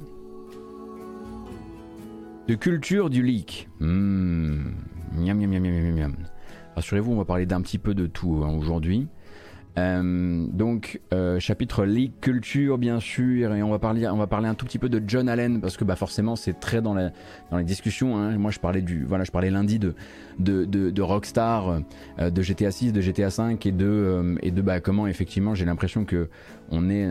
[2.48, 3.70] de culture du leak.
[3.80, 4.72] Mmh.
[5.18, 6.16] Miam, miam, miam, miam, miam.
[6.76, 9.08] Rassurez-vous, on va parler d'un petit peu de tout hein, aujourd'hui.
[9.78, 14.80] Euh, donc euh, chapitre leak culture bien sûr et on va parler un tout petit
[14.80, 17.12] peu de John Allen parce que bah forcément c'est très dans, la,
[17.52, 18.38] dans les discussions hein.
[18.38, 21.82] moi je parlais lundi de, Rockstar
[22.20, 25.66] euh, de GTA 6 de GTA 5 et de et de bah comment effectivement j'ai
[25.66, 26.30] l'impression que
[26.72, 27.10] on est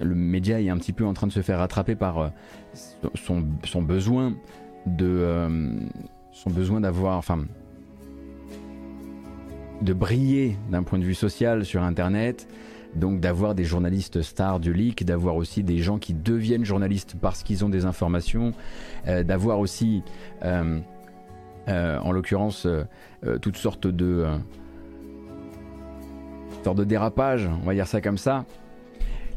[0.00, 2.32] le média est un petit peu en train de se faire rattraper par
[3.14, 3.42] son,
[3.82, 4.34] besoin
[4.86, 5.70] de euh,
[6.80, 7.44] d'avoir enfin
[9.82, 12.48] de briller d'un point de vue social sur internet
[12.94, 17.42] donc d'avoir des journalistes stars du leak, d'avoir aussi des gens qui deviennent journalistes parce
[17.42, 18.52] qu'ils ont des informations,
[19.06, 20.02] euh, d'avoir aussi,
[20.42, 20.80] euh,
[21.68, 22.66] en l'occurrence,
[23.42, 24.24] toutes sortes de,
[26.64, 28.46] sortes de dérapages, on va dire ça comme ça,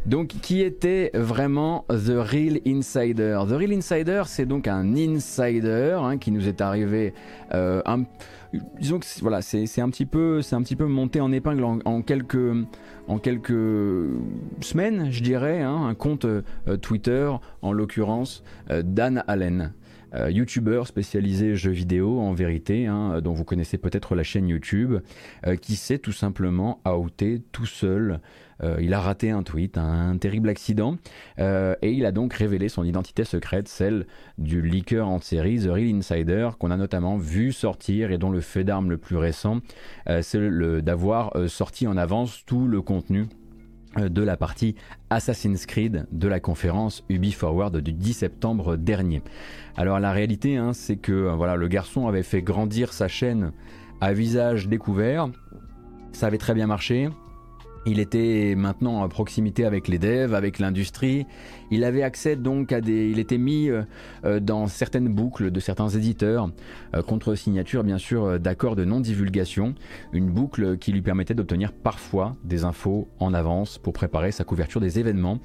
[0.06, 3.40] donc, qui était vraiment The Real Insider?
[3.48, 7.14] The Real Insider, c'est donc un insider hein, qui nous est arrivé.
[7.54, 7.82] Euh,
[8.80, 12.02] disons que voilà, c'est un petit peu, c'est un petit peu monté en épingle en,
[12.02, 12.56] quelques,
[13.08, 14.10] en quelques
[14.62, 15.62] semaines, je dirais.
[15.62, 16.42] Hein, un compte euh,
[16.82, 17.30] Twitter,
[17.62, 19.74] en l'occurrence, euh, Dan Allen.
[20.30, 24.96] youtubeur spécialisé jeux vidéo en vérité, hein, dont vous connaissez peut-être la chaîne YouTube,
[25.62, 28.18] qui s'est tout simplement outé tout seul euh,
[28.80, 30.98] il a raté un tweet, un, terrible accident,
[31.40, 34.06] euh, et il a donc révélé son identité secrète, celle
[34.38, 38.42] du leaker en série The Real Insider, qu'on a notamment vu sortir et dont le
[38.42, 39.60] fait d'armes le plus récent,
[40.10, 40.40] euh, c'est
[40.82, 43.28] d'avoir sorti en avance tout le contenu
[43.98, 44.76] de la partie
[45.10, 49.24] Assassin's Creed de la conférence Ubi Forward du 10 septembre dernier.
[49.76, 53.52] Alors la réalité, hein, c'est que voilà, le garçon avait fait grandir sa chaîne
[54.02, 55.30] à visage découvert.
[56.12, 57.10] Ça avait très bien marché.
[57.86, 61.26] Il était maintenant à proximité avec les devs, avec l'industrie.
[61.72, 63.10] Il avait accès donc à des.
[63.10, 63.84] Il était mis euh,
[64.26, 66.52] euh, dans certaines boucles de certains éditeurs,
[66.96, 69.76] euh, contre signature bien sûr d'accords de non-divulgation.
[70.12, 74.82] Une boucle qui lui permettait d'obtenir parfois des infos en avance pour préparer sa couverture
[74.82, 75.40] des événements.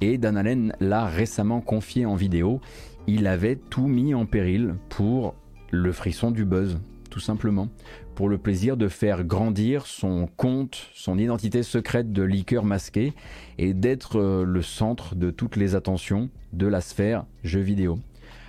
[0.00, 2.60] Et Dan Allen l'a récemment confié en vidéo.
[3.06, 5.34] Il avait tout mis en péril pour
[5.72, 6.78] le frisson du buzz,
[7.10, 7.68] tout simplement
[8.14, 13.14] pour le plaisir de faire grandir son compte, son identité secrète de leaker masqué
[13.58, 17.98] et d'être euh, le centre de toutes les attentions de la sphère jeux vidéo.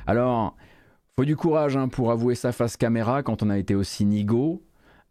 [0.08, 0.56] Alors,
[1.18, 4.64] faut du courage hein, pour avouer ça face caméra quand on a été aussi nigo,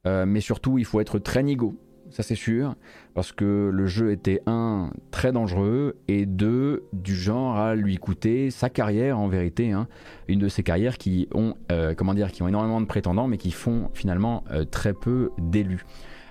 [0.07, 1.77] euh, mais surtout il faut être très nigo
[2.11, 2.75] ça c'est sûr,
[3.15, 8.51] parce que le jeu était un très dangereux et deux du genre à lui coûter
[8.51, 9.89] sa carrière en vérité, hein.
[10.29, 13.39] une de ces carrières qui ont euh, comment dire, qui ont énormément de prétendants mais
[13.39, 15.85] qui font finalement euh, très peu d'élus.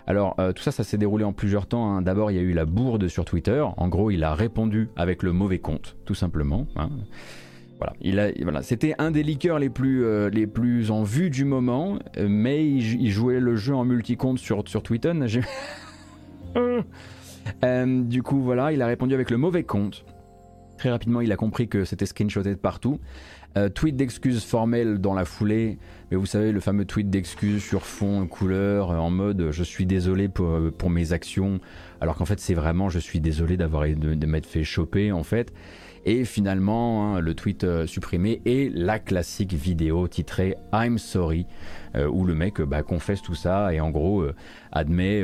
[0.07, 1.95] Alors euh, tout ça, ça s'est déroulé en plusieurs temps.
[1.95, 2.01] Hein.
[2.01, 3.63] D'abord, il y a eu la bourde sur Twitter.
[3.77, 6.65] En gros, il a répondu avec le mauvais compte, tout simplement.
[6.75, 6.89] Hein.
[7.79, 13.09] Voilà, c'était un des leakers les plus, les plus en vue du moment, mais il,
[13.09, 15.13] jouait le jeu en multi-compte sur, sur Twitter.
[16.57, 20.05] euh, du coup, voilà, il a répondu avec le mauvais compte.
[20.77, 22.99] Très rapidement, il a compris que c'était screenshoté de partout.
[23.57, 25.79] Euh, tweet d'excuses formelles dans la foulée,
[26.11, 30.29] mais vous savez, le fameux tweet d'excuses sur fond, couleur, en mode je suis désolé
[30.29, 31.59] pour, mes actions,
[31.99, 35.23] alors qu'en fait, c'est vraiment je suis désolé d'avoir de, de m'être fait choper en
[35.23, 35.51] fait.
[36.05, 41.45] Et finalement, hein, le tweet euh, supprimé et la classique vidéo titrée I'm sorry,
[41.95, 44.35] euh, où le mec bah, confesse tout ça et en gros euh,
[44.71, 45.23] admet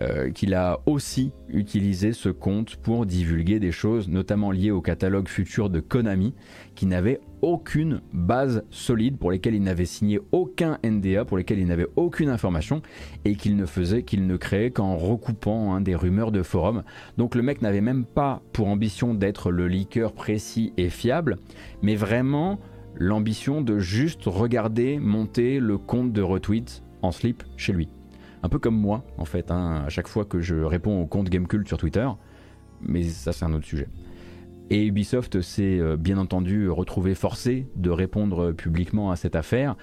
[0.00, 5.28] euh, qu'il a aussi utilisé ce compte pour divulguer des choses, notamment liées au catalogue
[5.28, 6.34] futur de Konami,
[6.74, 11.66] qui n'avait aucune base solide, pour lesquelles il n'avait signé aucun NDA, pour lesquels il
[11.66, 12.82] n'avait aucune information,
[13.24, 16.82] et qu'il ne faisait, qu'il ne créait qu'en recoupant hein, des rumeurs de forum.
[17.18, 21.36] Donc le mec n'avait même pas pour ambition d'être le leaker précis et fiable,
[21.82, 22.58] mais vraiment
[22.94, 27.88] l'ambition de juste regarder monter le compte de retweet en slip chez lui
[28.42, 31.28] un peu comme moi en fait, hein, à chaque fois que je réponds au compte
[31.30, 32.08] Gamecult sur Twitter,
[32.80, 33.88] mais ça c'est un autre sujet.
[34.70, 39.76] Et Ubisoft s'est euh, bien entendu retrouvé forcé de répondre publiquement à cette affaire,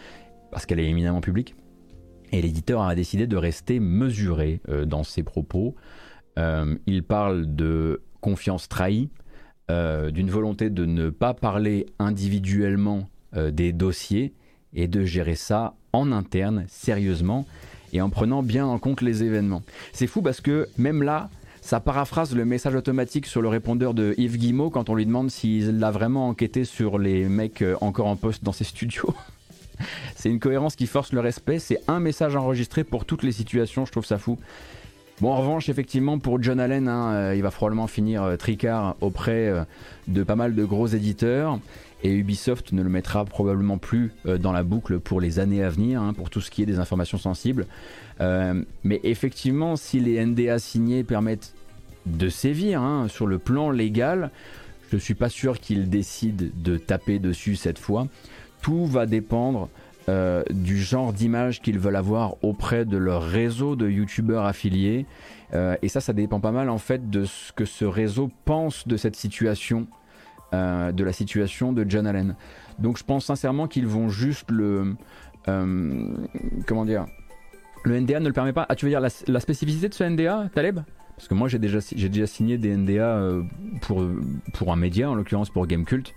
[0.51, 1.55] parce qu'elle est éminemment publique,
[2.31, 5.75] et l'éditeur a décidé de rester mesuré euh, dans ses propos.
[6.37, 9.09] Euh, il parle de confiance trahie,
[9.69, 14.33] d'une volonté de ne pas parler individuellement des dossiers
[14.73, 17.45] et de gérer ça en interne, sérieusement,
[17.93, 19.61] et en prenant bien en compte les événements.
[19.93, 21.29] C'est fou parce que même là,
[21.61, 25.29] ça paraphrase le message automatique sur le répondeur de Yves Guimau quand on lui demande
[25.29, 29.13] s'il a vraiment enquêté sur les mecs euh, encore en poste dans ses studios.
[30.15, 33.85] c'est une cohérence qui force le respect, c'est un message enregistré pour toutes les situations,
[33.85, 34.37] je trouve ça fou.
[35.21, 38.95] Bon, en revanche, effectivement, pour John Allen, hein, euh, il va probablement finir euh, tricard
[39.01, 39.53] auprès
[40.07, 41.59] de pas mal de gros éditeurs
[42.03, 45.69] et Ubisoft ne le mettra probablement plus euh, dans la boucle pour les années à
[45.69, 47.65] venir, hein, pour tout ce qui est des informations sensibles.
[48.21, 51.53] Euh, mais effectivement, si les NDA signés permettent
[52.05, 54.31] de sévir hein, sur le plan légal,
[54.89, 58.07] je ne suis pas sûr qu'ils décident de taper dessus cette fois.
[58.61, 59.69] Tout va dépendre
[60.07, 65.05] euh, du genre d'image qu'ils veulent avoir auprès de leur réseau de youtubeurs affiliés.
[65.53, 68.97] et ça, ça dépend pas mal en fait de ce que ce réseau pense de
[68.97, 69.87] cette situation
[70.53, 72.35] euh, de la situation de John Allen.
[72.79, 74.95] Donc je pense sincèrement qu'ils vont juste le...
[75.47, 76.17] Euh,
[76.65, 77.05] comment dire
[77.83, 78.65] Le NDA ne le permet pas.
[78.67, 80.79] Ah tu veux dire la, spécificité de ce NDA, Taleb?
[81.15, 83.43] Parce que moi j'ai déjà, j'ai déjà signé des NDA euh,
[83.81, 86.15] pour, un média, en l'occurrence pour Gamecult,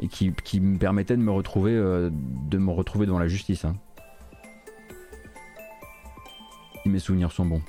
[0.00, 3.64] et qui, me permettaient de me retrouver, de me retrouver devant la justice.
[3.64, 3.76] Hein.
[6.82, 7.62] Si mes souvenirs sont bons.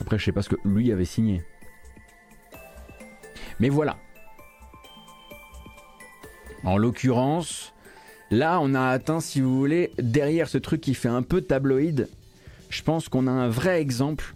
[0.00, 1.42] Après je sais pas ce que lui avait signé.
[3.60, 3.96] Mais voilà,
[6.66, 7.72] en l'occurrence,
[8.30, 12.08] là, on a atteint, si vous voulez, derrière ce truc qui fait un peu tabloïd,
[12.68, 14.34] je pense qu'on a un vrai exemple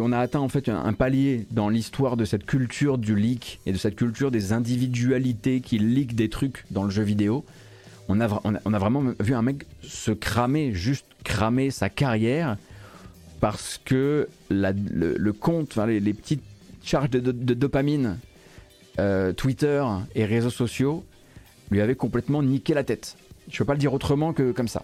[0.00, 3.72] on a atteint en fait un, palier dans l'histoire de cette culture du leak et
[3.72, 7.44] de cette culture des individualités qui leak des trucs dans le jeu vidéo.
[8.08, 12.56] On a, on a, vraiment vu un mec se cramer, juste cramer sa carrière
[13.40, 16.42] parce que le, compte, les, petites
[16.82, 17.20] charges de,
[17.54, 18.18] dopamine,
[18.98, 19.84] euh, Twitter
[20.14, 21.04] et réseaux sociaux
[21.70, 23.16] lui avaient complètement niqué la tête.
[23.50, 24.82] Je peux pas le dire autrement que comme ça.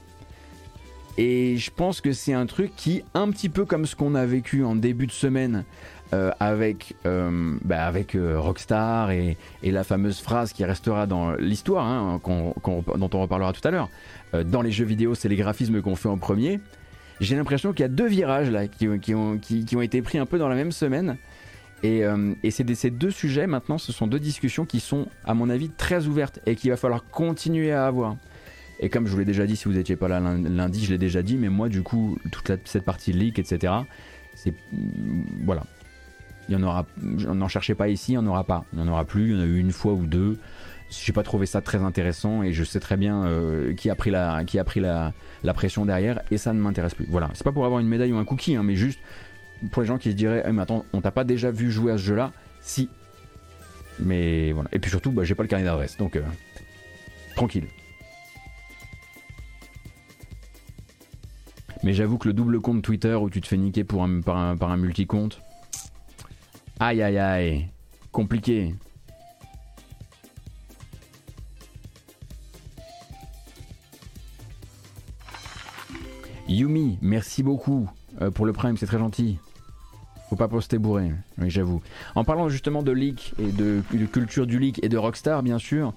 [1.19, 4.25] Et je pense que c'est un truc qui, un petit peu comme ce qu'on a
[4.25, 5.65] vécu en début de semaine
[6.15, 12.21] euh, avec, euh, bah, avec Rockstar et, la fameuse phrase qui restera dans l'histoire, hein,
[12.25, 13.91] dont on reparlera tout à l'heure.
[14.47, 16.61] dans les jeux vidéo, c'est les graphismes qu'on fait en premier.
[17.23, 19.39] J'ai l'impression qu'il y a deux virages là qui, ont,
[19.81, 21.19] été pris un peu dans la même semaine.
[21.83, 22.03] Et,
[22.45, 25.69] et c'est ces deux sujets maintenant, ce sont deux discussions qui sont, à mon avis,
[25.69, 28.17] très ouvertes et qu'il va falloir continuer à avoir.
[28.83, 30.99] Et comme je vous l'ai déjà dit, si vous n'étiez pas là lundi, je l'ai
[30.99, 33.73] déjà dit, mais moi, du coup, toute cette partie leak, etc.,
[34.35, 34.55] c'est.
[34.73, 35.63] Mm, voilà.
[36.49, 36.85] Il y en aura.
[37.01, 38.65] N'en cherchez pas ici, il n'y en aura pas.
[38.73, 40.39] Il n'y en aura plus, il y en a eu une fois ou deux.
[40.91, 44.11] J'ai pas trouvé ça très intéressant et je sais très bien euh, qui a pris,
[44.11, 45.15] la, qui a pris la,
[45.55, 47.07] pression derrière et ça ne m'intéresse plus.
[47.09, 48.99] Voilà, c'est pas pour avoir une médaille ou un cookie, hein, mais juste
[49.71, 51.93] pour les gens qui se diraient eh, mais attends, on t'a pas déjà vu jouer
[51.93, 52.89] à ce jeu-là Si.
[53.99, 54.69] Mais voilà.
[54.73, 56.23] Et puis surtout, bah, j'ai pas le carnet d'adresse donc euh,
[57.37, 57.67] tranquille.
[61.83, 64.37] Mais j'avoue que le double compte Twitter où tu te fais niquer pour un, par,
[64.37, 65.41] un, par un multi-compte.
[66.79, 67.69] Aïe aïe aïe.
[68.13, 68.75] Compliqué.
[76.49, 77.89] Yumi, merci beaucoup
[78.21, 79.39] euh, pour le prime, c'est très gentil.
[80.33, 81.83] Faut pas poster bourré, oui j'avoue.
[82.15, 85.93] En parlant justement de leak et de, culture du leak et de Rockstar bien sûr,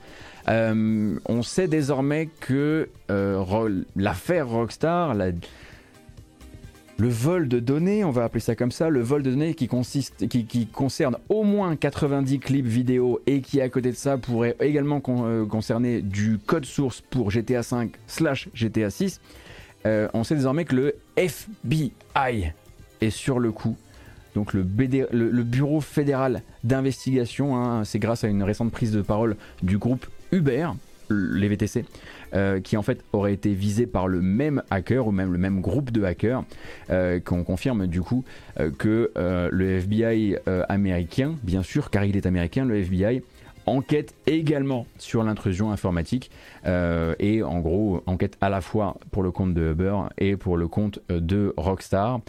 [0.49, 8.41] euh, on sait désormais que euh, l'affaire Rockstar, le vol de données, on va appeler
[8.41, 12.65] ça comme ça, le vol de données qui, consiste, qui, concerne au moins 90 clips
[12.65, 17.31] vidéo et qui à côté de ça pourrait également euh, concerner du code source pour
[17.31, 19.21] GTA 5 slash GTA 6,
[19.85, 22.51] euh, on sait désormais que le FBI
[22.99, 23.77] est sur le coup.
[24.35, 24.63] Donc le,
[25.43, 30.67] Bureau fédéral d'investigation, hein, c'est grâce à une récente prise de parole du groupe Uber,
[31.09, 31.85] les VTC,
[32.33, 35.61] euh, qui en fait aurait été visé par le même hacker ou même le même
[35.61, 36.43] groupe de hackers,
[36.89, 38.25] euh, qu'on confirme du coup
[38.59, 43.23] euh, que le FBI américain, bien sûr, car il est américain, le FBI
[43.67, 46.29] enquête également sur l'intrusion informatique
[46.65, 50.67] et en gros enquête à la fois pour le compte de Uber et pour le
[50.67, 52.19] compte de Rockstar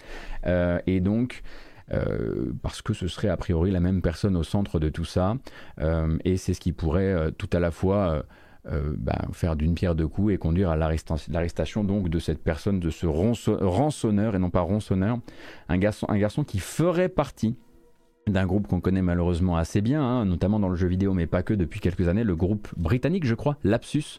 [0.86, 1.42] et donc
[2.62, 5.36] parce que ce serait a priori la même personne au centre de tout ça.
[6.24, 8.24] Et c'est ce qui pourrait tout à la fois
[8.68, 12.80] euh, bah, faire d'une pierre deux coups et conduire à l'arrestation donc de cette personne,
[12.80, 15.18] de ce rançonneur et non pas ronçonneur,
[15.68, 17.54] un garçon, un garçon qui ferait partie
[18.26, 21.44] d'un groupe qu'on connaît malheureusement assez bien, hein, notamment dans le jeu vidéo, mais pas
[21.44, 24.18] que depuis quelques années, le groupe britannique, je crois, Lapsus,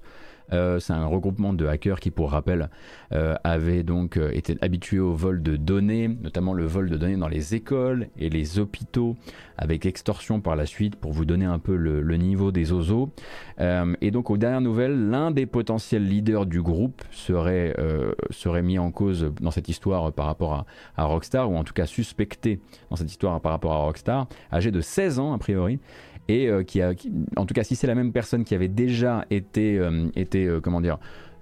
[0.53, 2.69] euh, c'est un regroupement de hackers qui, pour rappel,
[3.13, 7.17] euh, avaient donc euh, été habitués au vol de données, notamment le vol de données
[7.17, 9.15] dans les écoles et les hôpitaux,
[9.57, 13.11] avec extorsion par la suite, pour vous donner un peu le, niveau des oiseaux.
[13.59, 17.75] et donc, aux dernières nouvelles, l'un des potentiels leaders du groupe serait,
[18.31, 21.73] serait mis en cause dans cette histoire par rapport à, à, Rockstar, ou en tout
[21.73, 25.79] cas suspecté dans cette histoire par rapport à Rockstar, âgé de 16 ans a priori,
[26.27, 26.93] et euh, qui a,
[27.35, 30.59] en tout cas, si c'est la même personne qui avait déjà été, euh, été euh,
[30.59, 30.97] comment dire,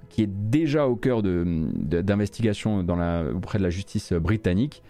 [0.09, 4.81] qui est déjà au cœur d'investigation de, auprès de la justice britannique.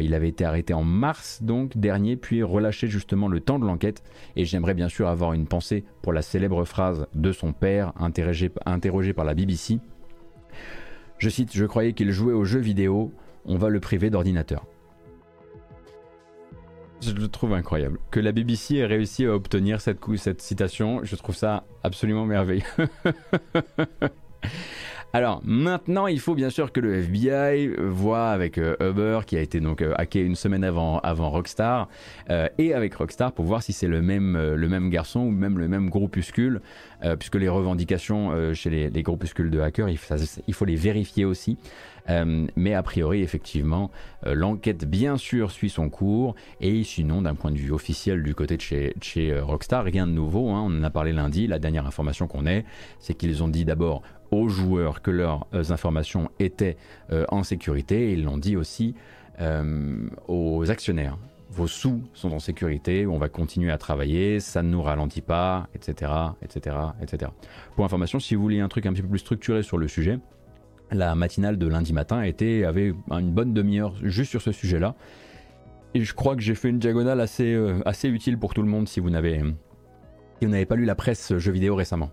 [0.00, 4.02] il avait été arrêté en mars donc dernier, puis relâché justement le temps de l'enquête.
[4.36, 8.50] Et j'aimerais bien sûr avoir une pensée pour la célèbre phrase de son père, interrogé,
[8.66, 9.78] interrogé par la BBC.
[11.16, 13.12] Je cite, je croyais qu'il jouait aux jeux vidéo,
[13.46, 14.66] on va le priver d'ordinateur.
[17.00, 17.98] Je le trouve incroyable.
[18.10, 22.64] Que la BBC ait réussi à obtenir cette, citation, je trouve ça absolument merveilleux.
[25.14, 29.40] Alors maintenant, il faut bien sûr que le FBI voit avec euh, Uber, qui a
[29.40, 31.88] été donc euh, hacké une semaine avant, Rockstar,
[32.28, 35.58] euh, et avec Rockstar pour voir si c'est le même, le même garçon ou même
[35.58, 36.60] le même groupuscule,
[37.18, 41.56] puisque les revendications chez les, les, groupuscules de hackers, il faut les vérifier aussi.
[42.08, 43.90] Euh, mais a priori, effectivement,
[44.26, 46.34] euh, l'enquête, bien sûr, suit son cours.
[46.60, 50.12] Et sinon, d'un point de vue officiel du côté de chez, euh, Rockstar, rien de
[50.12, 50.50] nouveau.
[50.50, 50.62] Hein.
[50.66, 51.46] on en a parlé lundi.
[51.46, 52.64] La dernière information qu'on ait,
[52.98, 56.76] c'est qu'ils ont dit d'abord aux joueurs que leurs informations étaient
[57.28, 58.12] en sécurité.
[58.12, 58.94] Ils l'ont dit aussi
[60.28, 61.16] aux actionnaires
[61.50, 65.66] vos sous sont en sécurité, on va continuer à travailler, ça ne nous ralentit pas,
[65.74, 67.30] etc., etc., etc.
[67.74, 70.18] Pour information, si vous voulez un truc un petit peu plus structuré sur le sujet,
[70.90, 74.94] la matinale de lundi matin était, avait une bonne demi-heure juste sur ce sujet-là.
[75.94, 78.88] Et je crois que j'ai fait une diagonale assez, euh, utile pour tout le monde
[78.88, 79.42] si vous n'avez
[80.66, 82.10] pas lu la presse jeux vidéo récemment.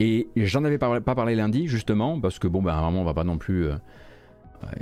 [0.00, 3.22] Et j'en avais pas parlé lundi justement parce que bon ben vraiment on va pas
[3.22, 3.76] non plus euh,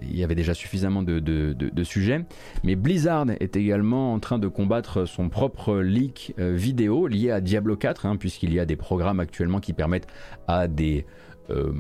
[0.02, 2.24] il y avait déjà suffisamment de, sujets.
[2.64, 7.40] Mais Blizzard est également en train de combattre son propre leak euh, vidéo lié à
[7.40, 10.06] Diablo 4, hein, puisqu'il y a des programmes actuellement qui permettent
[10.46, 11.06] à des,
[11.50, 11.72] euh,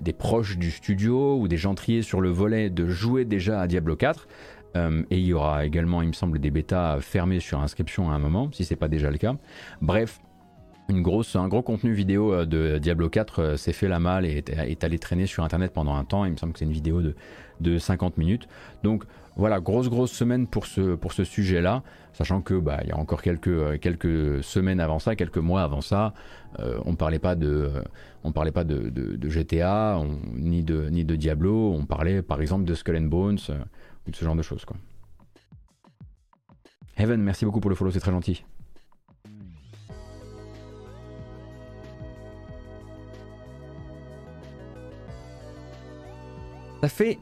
[0.00, 3.66] des proches du studio ou des gens triés sur le volet de jouer déjà à
[3.66, 4.26] Diablo 4.
[4.76, 8.14] Euh, et il y aura également, il me semble, des bêtas fermés sur inscription à
[8.14, 9.34] un moment, si c'est pas déjà le cas.
[9.80, 10.20] Bref,
[10.88, 14.26] une grosse, un gros contenu vidéo euh, de Diablo 4 euh, s'est fait la malle
[14.26, 16.24] et est, allé traîner sur internet pendant un temps.
[16.24, 17.14] Il me semble que c'est une vidéo de,
[17.60, 18.48] de 50 minutes.
[18.82, 19.04] Donc
[19.36, 21.82] voilà, grosse grosse semaine pour ce, pour ce sujet-là,
[22.12, 25.62] sachant que bah, il y a encore quelques, euh, quelques semaines avant ça, quelques mois
[25.62, 26.14] avant ça,
[26.84, 27.68] on parlait pas de,
[28.22, 30.00] on parlait pas de, de, GTA
[30.36, 33.40] ni, de, ni de Diablo, on parlait par exemple de Skull and Bones
[34.06, 34.64] ou de ce genre de choses.
[36.96, 38.44] Heaven, merci beaucoup pour le follow, c'est très gentil.
[46.84, 47.18] Ça fait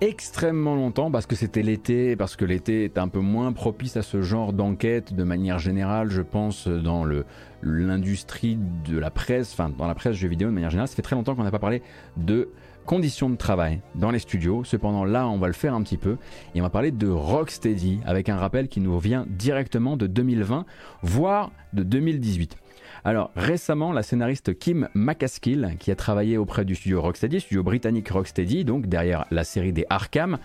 [0.00, 4.02] extrêmement longtemps parce que c'était l'été, parce que l'été est un peu moins propice à
[4.02, 7.06] ce genre d'enquête de manière générale, je pense, dans
[7.62, 10.88] l'industrie de la presse, enfin dans la presse jeux vidéo de manière générale.
[10.88, 11.82] Ça fait très longtemps qu'on n'a pas parlé
[12.16, 12.48] de
[12.84, 14.64] conditions de travail dans les studios.
[14.64, 16.16] Cependant, là, on va le faire un petit peu
[16.56, 20.66] et on va parler de Rocksteady avec un rappel qui nous vient directement de 2020,
[21.02, 22.56] voire de 2018.
[23.06, 28.08] Alors récemment, la scénariste Kim McCaskill, qui a travaillé auprès du studio Rocksteady, studio britannique
[28.08, 30.38] Rocksteady, donc derrière la série des Arkham,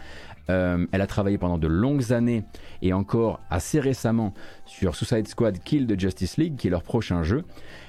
[0.51, 2.43] euh, elle a travaillé pendant de longues années
[2.83, 4.35] et encore assez récemment
[4.67, 7.45] sur Suicide Squad Kill the Justice League, qui est leur prochain jeu.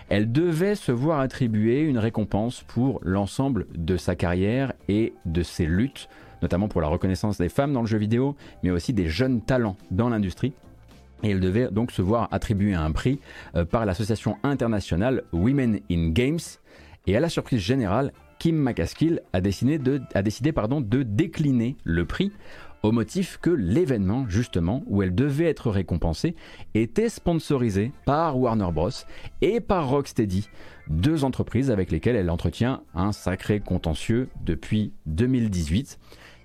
[0.09, 5.67] Elle devait se voir attribuer une récompense pour l'ensemble de sa carrière et de ses
[5.67, 6.09] luttes,
[6.41, 9.77] notamment pour la reconnaissance des femmes dans le jeu vidéo, mais aussi des jeunes talents
[9.91, 10.55] dans l'industrie
[11.23, 13.21] et elle devait donc se voir attribuer un prix
[13.55, 16.41] euh, par l'association internationale Women in Games.
[17.07, 22.33] Et à la surprise générale, Kim McCaskill a décidé, de, de décliner le prix
[22.83, 26.35] au motif que l'événement, justement, où elle devait être récompensée,
[26.75, 28.91] était sponsorisé par Warner Bros.
[29.41, 30.49] et par Rocksteady,
[30.89, 35.99] deux entreprises avec lesquelles elle entretient un sacré contentieux depuis 2018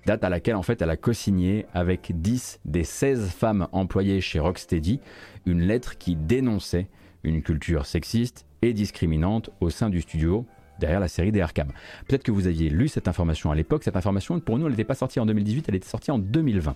[0.08, 4.38] date à laquelle en fait elle a co-signé avec 10 des 16 femmes employées chez
[4.38, 5.00] Rocksteady
[5.44, 6.88] une lettre qui dénonçait
[7.24, 10.46] une culture sexiste et discriminante au sein du studio
[10.80, 11.72] derrière la série des Arkham.
[12.06, 13.84] Peut-être que vous aviez lu cette information à l'époque.
[13.84, 16.74] Cette information, pour nous, elle n'était pas sortie en 2018, elle était sortie en 2020.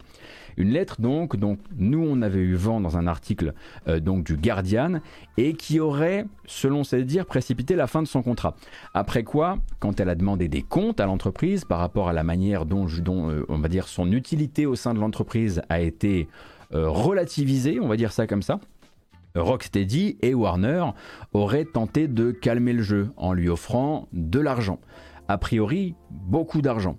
[0.56, 3.54] Une lettre donc, donc nous on avait eu vent dans un article
[3.88, 5.00] euh, donc du Guardian
[5.36, 8.56] et qui aurait, selon ses dires, précipité la fin de son contrat.
[8.94, 12.66] Après quoi, quand elle a demandé des comptes à l'entreprise par rapport à la manière
[12.66, 16.28] dont, dont euh, on va dire son utilité au sein de l'entreprise a été
[16.74, 18.60] euh, relativisée, on va dire ça comme ça.
[19.34, 20.84] Rocksteady et Warner
[21.32, 24.78] auraient tenté de calmer le jeu en lui offrant de l'argent.
[25.28, 26.96] A priori, beaucoup d'argent.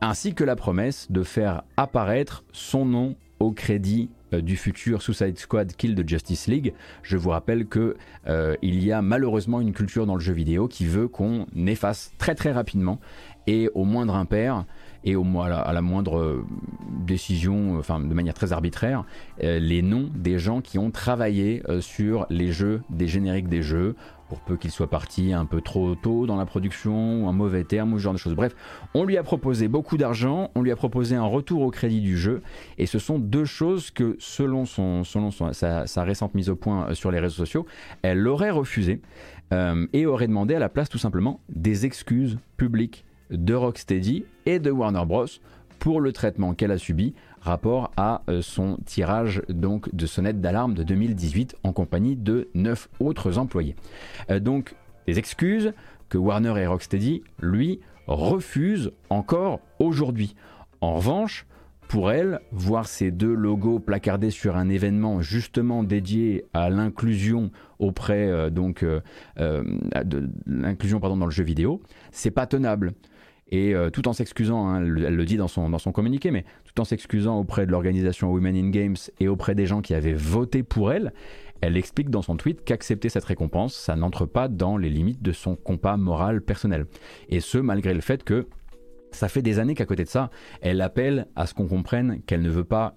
[0.00, 5.38] Ainsi que la promesse de faire apparaître son nom au crédit euh, du futur Suicide
[5.38, 6.74] Squad Kill de Justice League.
[7.02, 10.68] Je vous rappelle que euh, il y a malheureusement une culture dans le jeu vidéo
[10.68, 12.98] qui veut qu'on efface très très rapidement
[13.46, 14.64] et au moindre impair
[15.04, 16.44] et au, à, la, à la moindre euh,
[17.04, 19.04] décision, enfin de manière très arbitraire,
[19.40, 23.94] les noms des gens qui ont travaillé sur les jeux, des génériques des jeux,
[24.28, 27.64] pour peu qu'ils soient partis un peu trop tôt dans la production, ou un mauvais
[27.64, 28.34] terme, ou ce genre de choses.
[28.34, 28.54] Bref,
[28.94, 32.16] on lui a proposé beaucoup d'argent, on lui a proposé un retour au crédit du
[32.16, 32.42] jeu,
[32.78, 37.20] et ce sont deux choses que, selon, sa, sa, récente mise au point sur les
[37.20, 37.66] réseaux sociaux,
[38.02, 39.00] elle aurait refusé,
[39.92, 44.70] et aurait demandé à la place tout simplement des excuses publiques de Rocksteady et de
[44.70, 45.26] Warner Bros
[45.78, 47.14] pour le traitement qu'elle a subi
[47.46, 52.88] rapport à euh, son tirage donc de sonnette d'alarme de 2018 en compagnie de 9
[53.00, 53.76] autres employés.
[54.30, 54.74] Euh, donc
[55.06, 55.72] des excuses
[56.08, 60.34] que Warner et Rocksteady lui refusent encore aujourd'hui.
[60.80, 61.46] En revanche,
[61.88, 68.28] pour elle, voir ces deux logos placardés sur un événement justement dédié à l'inclusion auprès
[68.28, 68.84] euh, donc
[69.36, 71.80] de l'inclusion pardon dans le jeu vidéo,
[72.10, 72.94] c'est pas tenable
[73.50, 76.44] et euh, tout en s'excusant, hein, elle, le dit dans son, dans son communiqué, mais
[76.64, 80.14] tout en s'excusant auprès de l'organisation Women in Games et auprès des gens qui avaient
[80.14, 81.12] voté pour elle,
[81.60, 85.32] elle explique dans son tweet qu'accepter cette récompense, ça n'entre pas dans les limites de
[85.32, 86.86] son compas moral personnel.
[87.28, 88.48] Et ce, malgré le fait que
[89.12, 90.30] ça fait des années qu'à côté de ça,
[90.60, 92.96] elle appelle à ce qu'on comprenne qu'elle ne veut pas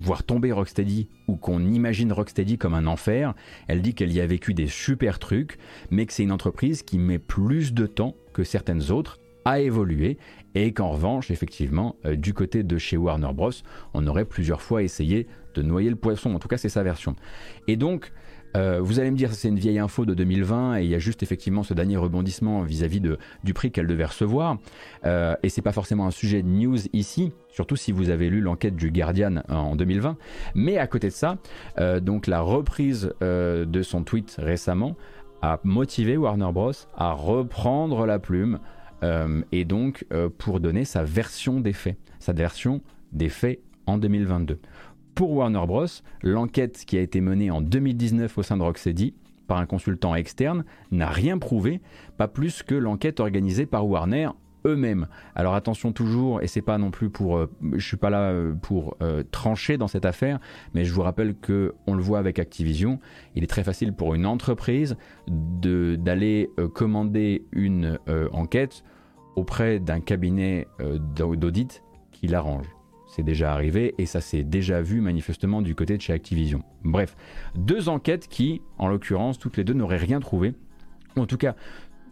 [0.00, 3.34] voir tomber Rocksteady ou qu'on imagine Rocksteady comme un enfer.
[3.66, 5.58] Elle dit qu'elle y a vécu des super trucs,
[5.90, 10.18] mais que c'est une entreprise qui met plus de temps que certaines autres à évoluer
[10.54, 13.50] et qu'en revanche, effectivement, euh, du côté de chez Warner Bros,
[13.94, 16.34] on aurait plusieurs fois essayé de noyer le poisson.
[16.34, 17.16] En tout cas, c'est sa version.
[17.66, 18.12] Et donc,
[18.56, 20.98] euh, vous allez me dire, c'est une vieille info de 2020 et il y a
[20.98, 24.58] juste effectivement ce dernier rebondissement vis-à-vis de, du prix qu'elle devait recevoir.
[25.04, 28.40] Euh, et c'est pas forcément un sujet de news ici, surtout si vous avez lu
[28.40, 30.16] l'enquête du Guardian en 2020.
[30.54, 31.38] Mais à côté de ça,
[31.78, 34.96] euh, donc la reprise de son tweet récemment
[35.42, 38.58] a motivé Warner Bros à reprendre la plume
[39.02, 40.04] et donc
[40.38, 42.80] pour donner sa version des faits, sa version
[43.12, 44.58] des faits en 2022
[45.18, 45.86] pour Warner Bros,
[46.22, 49.14] l'enquête qui a été menée en 2019 au sein de Rocksteady
[49.48, 51.80] par un consultant externe n'a rien prouvé,
[52.16, 54.28] pas plus que l'enquête organisée par Warner
[54.64, 55.06] eux-mêmes.
[55.34, 58.54] Alors attention toujours, et c'est pas non plus pour, euh, je suis pas là euh,
[58.54, 60.38] pour euh, trancher dans cette affaire,
[60.74, 62.98] mais je vous rappelle que on le voit avec Activision,
[63.34, 64.96] il est très facile pour une entreprise
[65.28, 67.98] d'aller commander une
[68.32, 68.82] enquête
[69.36, 70.66] auprès d'un cabinet
[71.14, 71.82] d'audit
[72.12, 72.66] qui l'arrange.
[73.08, 76.62] C'est déjà arrivé et ça s'est déjà vu manifestement du côté de chez Activision.
[76.84, 77.16] Bref,
[77.54, 80.54] deux enquêtes qui, en l'occurrence, toutes les deux n'auraient rien trouvé.
[81.16, 81.56] Ou en tout cas,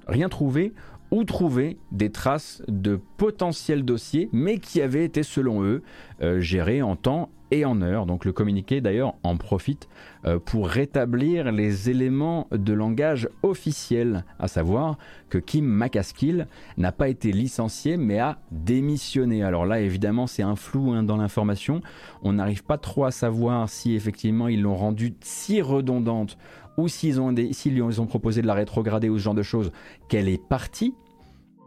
[0.07, 0.73] rien trouvé
[1.11, 5.83] ou trouvé des traces de potentiels dossiers, mais qui avaient été, selon eux,
[6.23, 8.07] euh, gérés en temps et en heure.
[8.07, 9.89] Donc le communiqué d'ailleurs en profite
[10.25, 17.09] euh, pour rétablir les éléments de langage officiel, à savoir que Kim McCaskill n'a pas
[17.09, 19.43] été licencié mais a démissionné.
[19.43, 21.81] Alors là évidemment c'est un flou hein, dans l'information,
[22.23, 26.37] on n'arrive pas trop à savoir si effectivement ils l'ont rendue si redondante
[26.77, 29.73] ou s'ils ont, ils ont proposé de la rétrograder ou ce genre de choses,
[30.09, 30.95] qu'elle est partie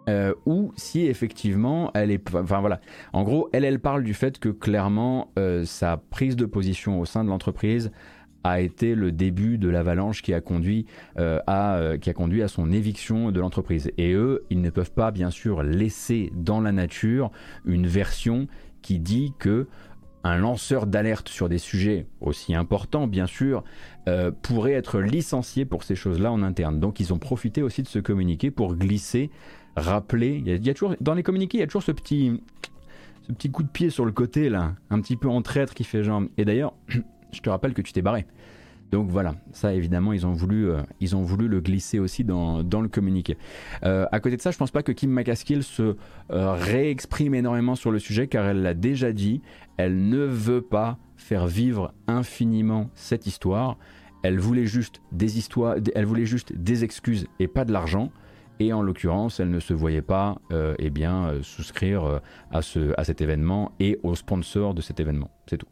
[0.10, 2.36] euh, ou si effectivement elle est.
[2.36, 2.82] Enfin voilà.
[3.14, 7.06] En gros, elle, elle parle du fait que clairement euh, sa prise de position au
[7.06, 7.92] sein de l'entreprise
[8.44, 10.88] a été le début de l'avalanche qui a conduit
[11.20, 13.92] euh, à qui a conduit à son éviction de l'entreprise.
[13.98, 17.32] Et eux, ils ne peuvent pas bien sûr laisser dans la nature
[17.66, 18.48] une version
[18.82, 19.68] qui dit que
[20.24, 23.64] un lanceur d'alerte sur des sujets aussi importants, bien sûr,
[24.42, 26.80] pourrait être licencié pour ces choses-là en interne.
[26.80, 29.30] Donc ils ont profité aussi de ce communiqué pour glisser
[29.80, 30.42] rappeler.
[30.46, 32.42] Il y, a, toujours, dans les communiqués, il y a toujours ce petit,
[33.28, 35.84] ce petit coup de pied sur le côté, là, un petit peu en traître qui
[35.84, 36.24] fait genre.
[36.38, 36.74] Et d'ailleurs,
[37.32, 38.26] je te rappelle que tu t'es barré.
[38.92, 42.64] Donc voilà, ça évidemment ils ont voulu, euh, ils ont voulu le glisser aussi dans,
[42.64, 43.38] dans le communiqué.
[43.84, 45.96] Euh, à côté de ça, je pense pas que Kim McCaskill se
[46.32, 49.42] euh, réexprime énormément sur le sujet car elle l'a déjà dit,
[49.78, 53.78] elle ne veut pas faire vivre infiniment cette histoire.
[54.24, 58.12] Elle voulait juste des histoires, elle voulait juste des excuses et pas de l'argent
[58.60, 62.20] et en l'occurrence, elle ne se voyait pas euh, eh euh, souscrire euh,
[62.52, 65.32] à cet événement et au sponsor de cet événement.
[65.48, 65.68] C'est tout.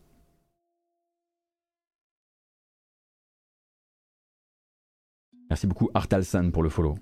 [5.49, 6.95] Merci beaucoup Artalsan pour le follow.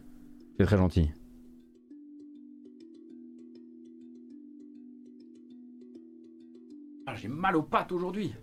[0.58, 1.12] C'est très gentil.
[7.08, 8.34] Ah, j'ai mal aux pattes aujourd'hui.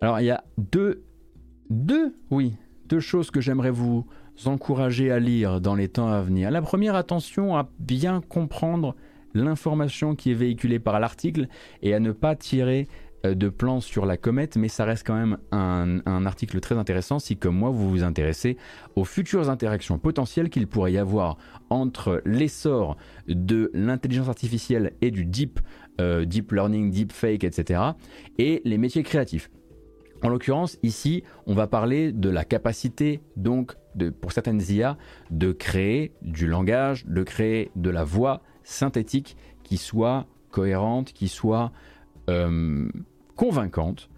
[0.00, 1.04] Alors il y a deux,
[1.68, 2.14] deux,
[3.00, 4.06] choses que j'aimerais vous
[4.46, 6.50] encourager à lire dans les temps à venir.
[6.50, 8.96] La première, attention à bien comprendre
[9.34, 11.48] l'information qui est véhiculée par l'article
[11.82, 12.88] et à ne pas tirer
[13.26, 16.76] euh, de plans sur la comète, mais ça reste quand même un, un, article très
[16.76, 18.56] intéressant si, comme moi, vous vous intéressez
[18.96, 21.36] aux futures interactions potentielles qu'il pourrait y avoir
[21.68, 22.96] entre l'essor
[23.28, 25.60] de l'intelligence artificielle et du deep,
[26.00, 27.82] euh, deep learning, deep fake, etc.,
[28.38, 29.50] et les métiers créatifs.
[30.22, 34.96] En l'occurrence, ici, on va parler de la capacité, donc, de, pour certaines IA,
[35.30, 41.72] de créer du langage, de créer de la voix synthétique qui soit cohérente, qui soit
[42.28, 42.88] euh,
[43.36, 44.10] convaincante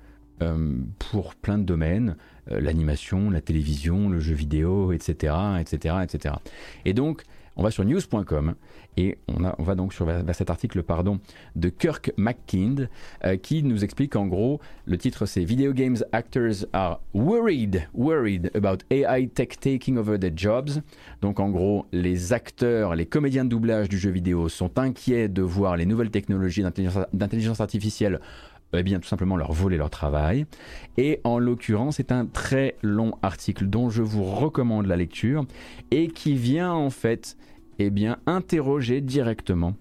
[0.43, 2.16] euh, pour plein de domaines,
[2.51, 6.35] euh, l'animation, la télévision, le jeu vidéo, etc., etc., etc.
[6.85, 7.22] Et donc,
[7.57, 8.55] on va sur news.com
[8.97, 11.20] et on, va donc vers cet article pardon,
[11.57, 12.89] de Kirk McKind
[13.24, 18.51] euh, qui nous explique en gros, le titre c'est Video Games Actors are worried, worried
[18.55, 20.83] about AI tech taking over their jobs.
[21.20, 25.43] Donc en gros, les acteurs, les comédiens de doublage du jeu vidéo sont inquiets de
[25.43, 26.62] voir les nouvelles technologies
[27.12, 28.20] d'intelligence artificielle
[28.74, 30.47] eh bien tout simplement leur voler leur travail.
[30.97, 35.44] Et en l'occurrence, c'est un très long article dont je vous recommande la lecture
[35.90, 37.36] et qui vient en fait
[37.78, 39.74] eh bien, interroger directement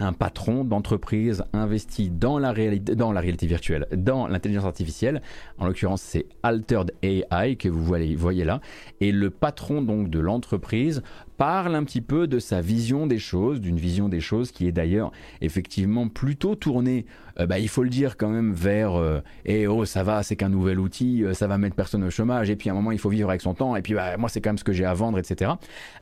[0.00, 5.22] un patron d'entreprise investi dans la, réalité, dans la réalité virtuelle, dans l'intelligence artificielle.
[5.58, 8.60] En l'occurrence, c'est Altered AI que vous voyez là.
[9.00, 11.02] Et le patron donc de l'entreprise
[11.36, 14.72] parle un petit peu de sa vision des choses, d'une vision des choses qui est
[14.72, 17.06] d'ailleurs effectivement plutôt tournée,
[17.40, 20.36] euh, bah, il faut le dire quand même, vers euh, eh oh ça va, c'est
[20.36, 22.92] qu'un nouvel outil, euh, ça va mettre personne au chômage, et puis à un moment
[22.92, 24.72] il faut vivre avec son temps, et puis bah, moi c'est quand même ce que
[24.72, 25.52] j'ai à vendre, etc.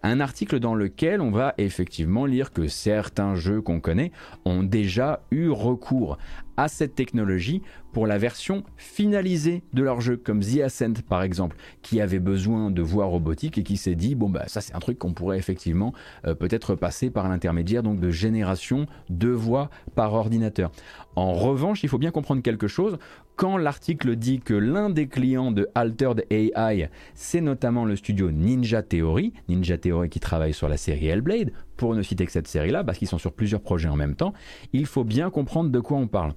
[0.03, 4.13] Un article dans lequel on va effectivement lire que certains jeux qu'on connaît
[4.45, 6.19] ont déjà eu recours
[6.57, 7.63] à cette technologie
[7.93, 12.71] pour la version finalisée de leur jeu, comme The Ascent par exemple, qui avait besoin
[12.71, 15.39] de voix robotique et qui s'est dit bon bah ça c'est un truc qu'on pourrait
[15.39, 15.93] effectivement
[16.27, 20.71] euh, peut-être passer par l'intermédiaire donc de génération de voix par ordinateur.
[21.15, 22.99] En revanche, il faut bien comprendre quelque chose.
[23.37, 28.83] Quand l'article dit que l'un des clients de Altered AI, c'est notamment le studio Ninja
[28.83, 32.85] Theory, Ninja Theory qui travaille sur la série Hellblade, pour ne citer que cette série-là,
[32.85, 34.35] parce qu'ils sont sur plusieurs projets en même temps,
[34.73, 36.35] il faut bien comprendre de quoi on parle.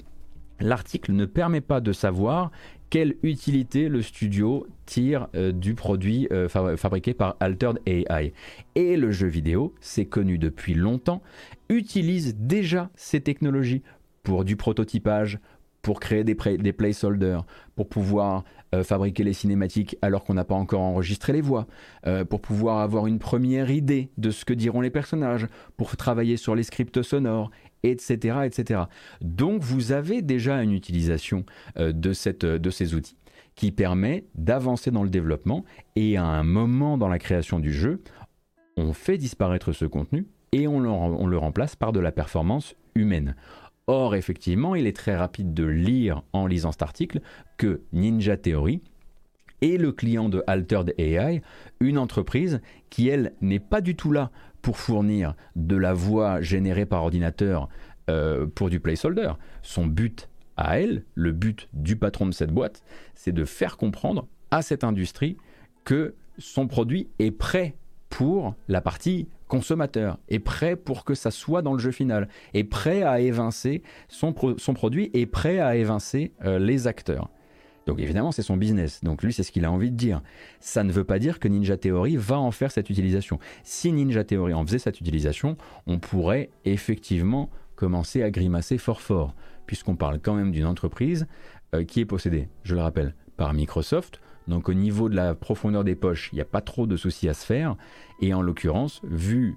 [0.61, 2.49] L'article ne permet pas de savoir
[2.89, 8.31] quelle utilité le studio tire euh, du produit euh, fabriqué par Altered AI.
[8.75, 11.21] Et le jeu vidéo, c'est connu depuis longtemps,
[11.67, 13.83] utilise déjà ces technologies
[14.23, 15.39] pour du prototypage,
[15.85, 17.45] pour créer des, placeholders,
[17.75, 18.43] pour pouvoir
[18.73, 21.67] euh, fabriquer les cinématiques alors qu'on n'a pas encore enregistré les voix,
[22.07, 25.45] euh, pour pouvoir avoir une première idée de ce que diront les personnages,
[25.77, 27.51] pour travailler sur les scripts sonores,
[27.83, 28.39] etc.
[28.45, 28.81] etc.
[29.21, 31.45] Donc vous avez déjà une utilisation
[31.77, 33.17] euh, de, cette, de ces outils
[33.53, 38.01] qui permet d'avancer dans le développement et à un moment dans la création du jeu,
[38.75, 43.35] on fait disparaître ce contenu et on le remplace par de la performance humaine.
[43.87, 47.21] Or, effectivement, il est très rapide de lire en lisant cet article
[47.57, 48.81] que Ninja Theory
[49.61, 51.41] est le client de Altered AI,
[51.79, 54.31] une entreprise qui, elle, n'est pas du tout là
[54.61, 57.69] pour fournir de la voix générée par ordinateur
[58.09, 59.33] euh, pour du placeholder.
[59.61, 62.83] Son but à elle, le but du patron de cette boîte,
[63.13, 65.37] c'est de faire comprendre à cette industrie
[65.83, 67.75] que son produit est prêt
[68.09, 72.63] pour la partie consommateur, est prêt pour que ça soit dans le jeu final, est
[72.63, 77.29] prêt à évincer son, produit, est prêt à évincer euh, les acteurs.
[77.85, 79.03] Donc évidemment, c'est son business.
[79.03, 80.21] Donc lui, c'est ce qu'il a envie de dire.
[80.59, 83.39] Ça ne veut pas dire que Ninja Theory va en faire cette utilisation.
[83.63, 85.55] Si Ninja Theory en faisait cette utilisation,
[85.85, 89.35] on pourrait effectivement commencer à grimacer fort fort,
[89.67, 91.27] puisqu'on parle quand même d'une entreprise
[91.75, 95.83] euh, qui est possédée, je le rappelle, par Microsoft, donc au niveau de la profondeur
[95.83, 97.75] des poches, il n'y a pas trop de soucis à se faire.
[98.21, 99.55] Et en l'occurrence, vu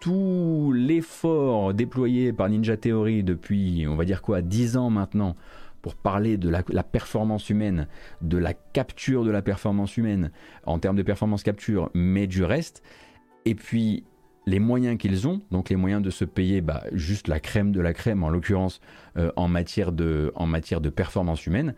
[0.00, 5.36] tout l'effort déployé par Ninja Theory depuis, on va dire quoi, 10 ans maintenant,
[5.82, 7.86] pour parler de la, performance humaine,
[8.20, 10.30] de la capture de la performance humaine,
[10.66, 12.82] en termes de performance capture, mais du reste,
[13.44, 14.04] et puis
[14.46, 17.80] les moyens qu'ils ont, donc les moyens de se payer bah, juste la crème de
[17.80, 18.80] la crème, en l'occurrence
[19.16, 21.74] euh, en, matière de, en matière de performance humaine,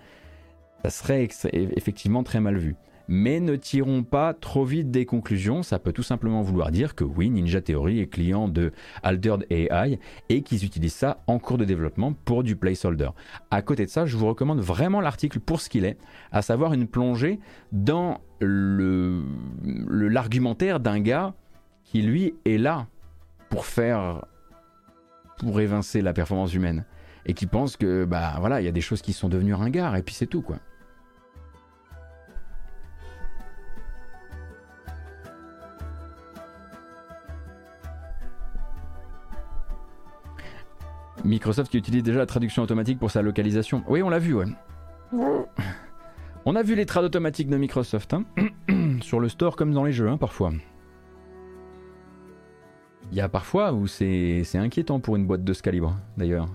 [0.85, 2.77] ça serait effectivement très mal vu.
[3.13, 7.03] Mais ne tirons pas trop vite des conclusions, ça peut tout simplement vouloir dire que
[7.03, 8.71] oui, Ninja Theory est client de
[9.03, 9.99] Altered AI
[10.29, 13.11] et qu'ils utilisent ça en cours de développement pour du placeholder.
[13.51, 15.99] À côté de ça, je vous recommande vraiment l'article pour ce qu'il est,
[16.31, 17.41] à savoir une plongée
[17.73, 21.35] dans l'argumentaire d'un gars
[21.83, 22.87] qui lui est là
[23.49, 24.25] pour faire
[25.39, 26.85] pour évincer la performance humaine
[27.27, 29.97] et qui pense que bah voilà il y a des choses qui sont devenues ringards
[29.97, 30.59] et puis c'est tout quoi.
[41.25, 43.83] Microsoft qui utilise déjà la traduction automatique pour sa localisation.
[43.89, 44.47] Oui, on l'a vu, ouais.
[46.45, 48.25] On a vu les trades automatiques de Microsoft, hein.
[49.03, 50.53] sur le store comme dans les jeux, hein, parfois.
[53.13, 56.49] Il y a parfois où c'est inquiétant pour une boîte de ce calibre, d'ailleurs.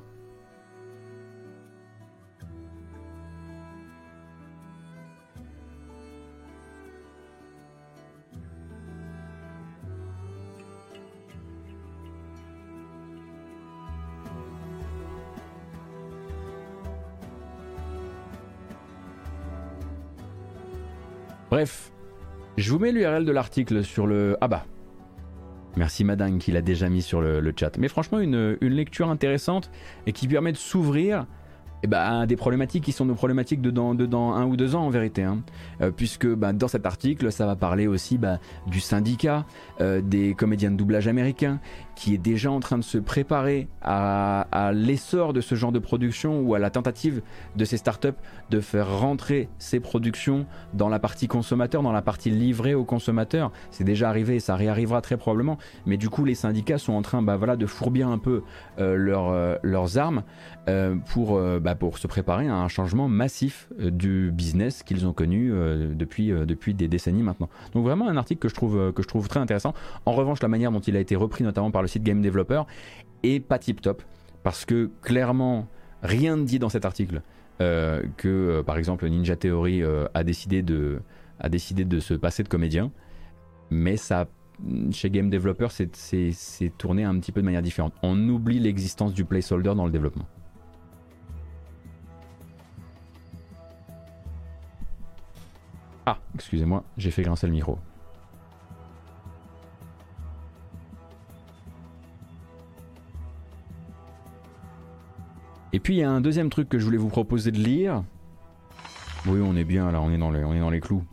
[21.56, 21.94] Bref,
[22.58, 24.36] je vous mets l'URL de l'article sur le...
[24.42, 24.66] Ah bah,
[25.78, 27.78] Merci Madame qui l'a déjà mis sur le, chat.
[27.78, 29.72] Mais franchement, une, lecture intéressante
[30.06, 31.26] et qui permet de s'ouvrir
[31.82, 34.90] eh à des problématiques qui sont nos problématiques de dans, un ou deux ans en
[34.90, 35.24] vérité.
[35.24, 35.44] Hein.
[35.80, 39.46] Euh, puisque bah, dans cet article, ça va parler aussi bah, du syndicat,
[39.80, 41.62] euh, des comédiens de doublage américains
[41.96, 46.42] qui est déjà en train de se préparer à, l'essor de ce genre de production
[46.42, 47.22] ou à la tentative
[47.56, 48.10] de ces startups
[48.50, 53.52] de faire rentrer ces productions dans la partie consommateur, dans la partie livrée aux consommateurs.
[53.72, 55.58] C'est déjà arrivé et ça réarrivera très probablement.
[55.86, 58.44] Mais du coup, les syndicats sont en train bah, voilà, de fourbir un peu
[58.80, 60.24] euh, euh, leurs armes
[60.68, 65.52] euh, pour, bah, pour se préparer à un changement massif du business qu'ils ont connu
[65.96, 67.50] depuis, depuis des décennies maintenant.
[67.74, 69.74] Donc vraiment un article que je trouve, que je trouve très intéressant.
[70.06, 72.64] En revanche, la manière dont il a été repris notamment par le site Game Developer
[73.24, 74.02] est pas tip top
[74.44, 75.68] parce que clairement
[76.02, 77.22] rien ne dit dans cet article
[77.62, 81.02] euh, que euh, par exemple Ninja Theory euh, a décidé de
[81.40, 82.92] a décidé de se passer de comédien.
[83.70, 84.28] Mais ça
[84.92, 87.94] chez Game Developer c'est tourné un petit peu de manière différente.
[88.04, 90.28] On oublie l'existence du placeholder dans le développement.
[96.06, 97.80] Ah excusez-moi j'ai fait grincer le micro
[105.76, 108.02] Et puis il y a un deuxième truc que je voulais vous proposer de lire.
[109.26, 111.04] Oui, on est bien là, on est dans les, on est dans les clous.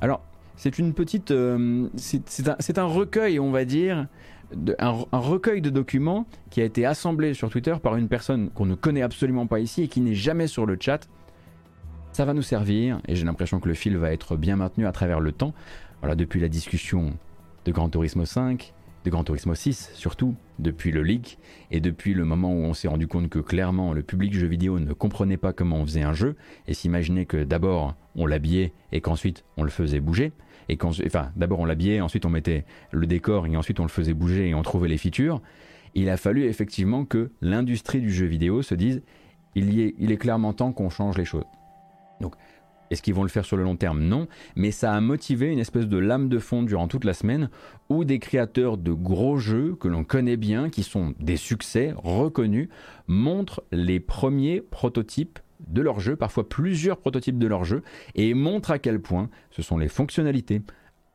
[0.00, 0.24] Alors,
[0.56, 1.30] c'est une petite.
[1.30, 4.08] Euh, c'est un, recueil, on va dire,
[4.80, 8.74] un, recueil de documents qui a été assemblé sur Twitter par une personne qu'on ne
[8.74, 11.08] connaît absolument pas ici et qui n'est jamais sur le chat.
[12.10, 14.90] Ça va nous servir, et j'ai l'impression que le fil va être bien maintenu à
[14.90, 15.54] travers le temps.
[16.00, 17.12] Voilà, depuis la discussion
[17.64, 18.74] de Gran Turismo 5,
[19.04, 21.38] de Gran Turismo 6 surtout, depuis le leak,
[21.70, 24.78] et depuis le moment où on s'est rendu compte que clairement le public jeu vidéo
[24.78, 26.36] ne comprenait pas comment on faisait un jeu,
[26.66, 30.32] et s'imaginait que d'abord on l'habillait et qu'ensuite on le faisait bouger,
[30.68, 34.14] et enfin d'abord on l'habillait, ensuite on mettait le décor et ensuite on le faisait
[34.14, 35.40] bouger et on trouvait les features,
[35.94, 39.02] il a fallu effectivement que l'industrie du jeu vidéo se dise
[39.54, 41.44] il, est, clairement temps qu'on change les choses.
[42.90, 44.00] Est-ce qu'ils vont le faire sur le long terme?
[44.02, 44.26] Non,
[44.56, 47.48] mais ça a motivé une espèce de lame de fond durant toute la semaine
[47.88, 52.68] où des créateurs de gros jeux que l'on connaît bien, qui sont des succès reconnus,
[53.06, 55.38] montrent les premiers prototypes
[55.68, 57.82] de leur jeu, parfois plusieurs prototypes de leur jeu,
[58.14, 60.62] et montrent à quel point ce sont les fonctionnalités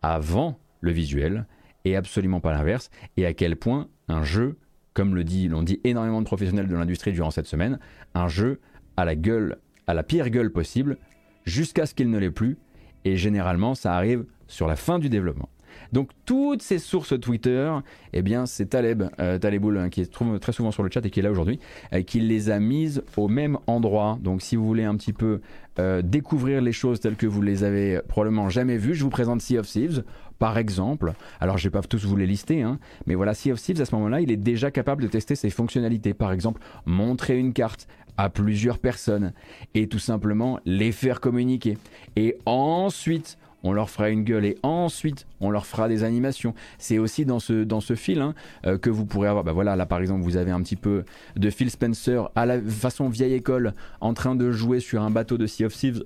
[0.01, 1.45] avant le visuel
[1.83, 4.57] et absolument pas l'inverse, et à quel point un jeu,
[4.93, 7.79] comme le dit, l'ont dit énormément de professionnels de l'industrie durant cette semaine,
[8.13, 8.59] un jeu
[8.97, 9.57] à la gueule,
[9.87, 10.97] à la pire gueule possible,
[11.45, 12.57] jusqu'à ce qu'il ne l'ait plus.
[13.03, 15.49] Et généralement, ça arrive sur la fin du développement.
[15.91, 17.71] Donc toutes ces sources Twitter,
[18.13, 21.05] eh bien c'est Taleb, euh, Taleboul, hein, qui est trouve très souvent sur le chat
[21.05, 21.59] et qui est là aujourd'hui,
[21.93, 24.17] euh, qui les a mises au même endroit.
[24.21, 25.41] Donc si vous voulez un petit peu
[25.79, 29.41] euh, découvrir les choses telles que vous les avez probablement jamais vues, je vous présente
[29.41, 30.03] Sea of Thieves,
[30.39, 31.13] par exemple.
[31.39, 33.85] Alors je vais pas tous vous les lister, hein, mais voilà, Sea of Thieves à
[33.85, 36.13] ce moment-là, il est déjà capable de tester ses fonctionnalités.
[36.13, 37.87] Par exemple, montrer une carte,
[38.17, 39.33] à plusieurs personnes
[39.73, 41.77] et tout simplement les faire communiquer.
[42.15, 46.53] Et ensuite, on leur fera une gueule et ensuite on leur fera des animations.
[46.77, 48.35] C'est aussi dans ce, dans ce fil hein,
[48.65, 49.43] euh, que vous pourrez avoir.
[49.43, 51.03] Bah voilà, là par exemple, vous avez un petit peu
[51.35, 55.37] de Phil Spencer à la façon vieille école en train de jouer sur un bateau
[55.37, 56.03] de Sea of Thieves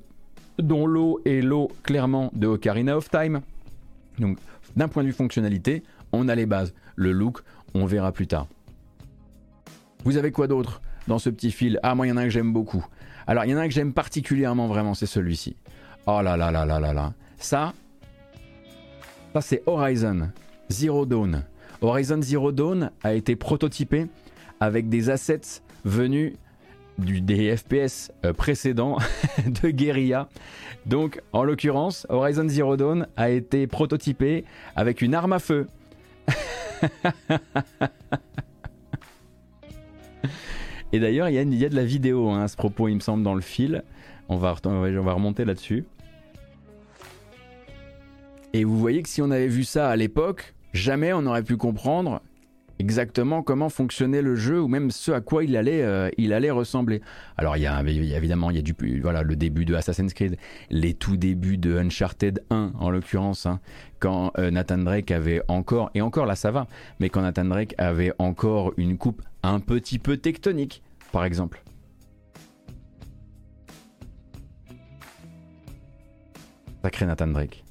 [0.57, 3.41] dont l'eau est l'eau clairement de Ocarina of Time.
[4.19, 4.37] Donc
[4.75, 6.73] d'un point de vue fonctionnalité, on a les bases.
[6.95, 7.39] Le look,
[7.73, 8.47] on verra plus tard.
[10.05, 10.81] Vous avez quoi d'autre?
[11.09, 11.77] Dans ce petit fil.
[11.83, 12.85] Ah, moi, il y en a un que j'aime beaucoup.
[13.27, 15.57] Alors, il y en a un que j'aime particulièrement vraiment, c'est celui-ci.
[16.05, 17.13] Oh là là là là là là.
[17.37, 17.73] Ça,
[19.33, 20.29] ça c'est Horizon
[20.69, 21.43] Zero Dawn.
[21.81, 24.07] Horizon Zero Dawn a été prototypé
[24.59, 26.33] avec des assets venus
[26.97, 28.97] du, des FPS euh, précédents
[29.63, 30.29] de Guerilla.
[30.85, 34.45] Donc, en l'occurrence, Horizon Zero Dawn a été prototypé
[34.75, 35.67] avec une arme à feu.
[40.91, 43.23] Et d'ailleurs, il y, a de la vidéo hein, à ce propos, il me semble,
[43.23, 43.83] dans le fil.
[44.27, 45.85] On va, on va remonter là-dessus.
[48.53, 51.57] Et vous voyez que si on avait vu ça à l'époque, jamais on n'aurait pu
[51.57, 52.21] comprendre
[52.79, 56.49] exactement comment fonctionnait le jeu ou même ce à quoi il allait, euh, il allait
[56.49, 57.01] ressembler.
[57.37, 60.37] Alors il y, a, évidemment il y a du voilà le début de Assassin's Creed,
[60.69, 63.59] les tout débuts de Uncharted 1 en l'occurrence, hein,
[63.99, 66.67] quand euh, Nathan Drake avait encore et encore là ça va,
[66.99, 70.81] mais quand Nathan Drake avait encore une coupe un petit peu tectonique,
[71.11, 71.63] par exemple.
[76.81, 77.65] Sacré Nathan Drake.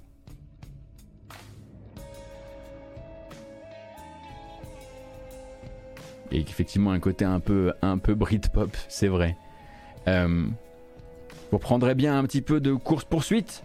[6.30, 9.36] Et effectivement un côté un peu, un peu Britpop, c'est vrai.
[10.06, 10.46] Euh,
[11.50, 13.64] vous prendrez bien un petit peu de course-poursuite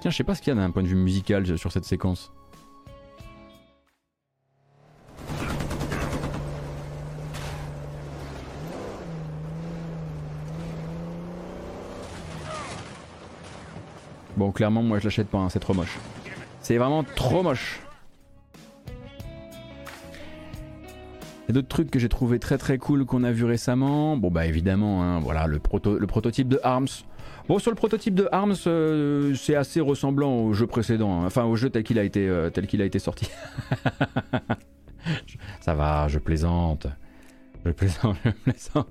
[0.00, 1.86] Tiens, je sais pas ce qu'il y a d'un point de vue musical sur cette
[1.86, 2.30] séquence.
[14.36, 15.96] Bon, clairement, moi je l'achète pas, hein, c'est trop moche.
[16.60, 17.83] C'est vraiment trop moche.
[21.44, 24.16] Il y a d'autres trucs que j'ai trouvé très très cool qu'on a vu récemment.
[24.16, 27.04] Bon bah évidemment, hein, voilà le, proto le prototype de ARMS.
[27.48, 31.26] Bon sur le prototype de ARMS, euh, c'est assez ressemblant au jeu précédent, hein.
[31.26, 33.28] enfin au jeu tel qu'il a été euh, tel qu'il a été sorti.
[35.60, 36.86] Ça va, je plaisante,
[37.66, 38.88] je plaisante, je plaisante.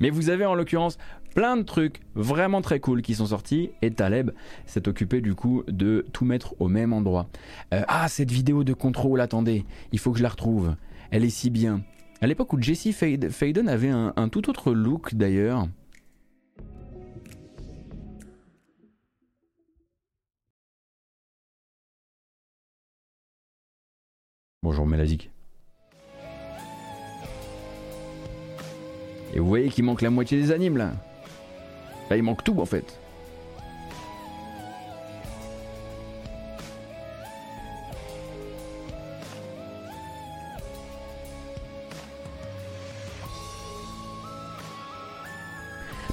[0.00, 0.98] Mais vous avez en l'occurrence
[1.34, 4.32] plein de trucs vraiment très cool qui sont sortis et Taleb
[4.66, 7.28] s'est occupé du coup de tout mettre au même endroit.
[7.72, 10.74] Euh, ah cette vidéo de contrôle, attendez, il faut que je la retrouve.
[11.10, 11.82] Elle est si bien.
[12.20, 15.68] À l'époque où Jesse Faden avait un, tout autre look d'ailleurs.
[24.62, 25.30] Bonjour Melazik.
[29.34, 30.92] Et vous voyez qu'il manque la moitié des animes là.
[32.10, 32.98] Là il manque tout en fait.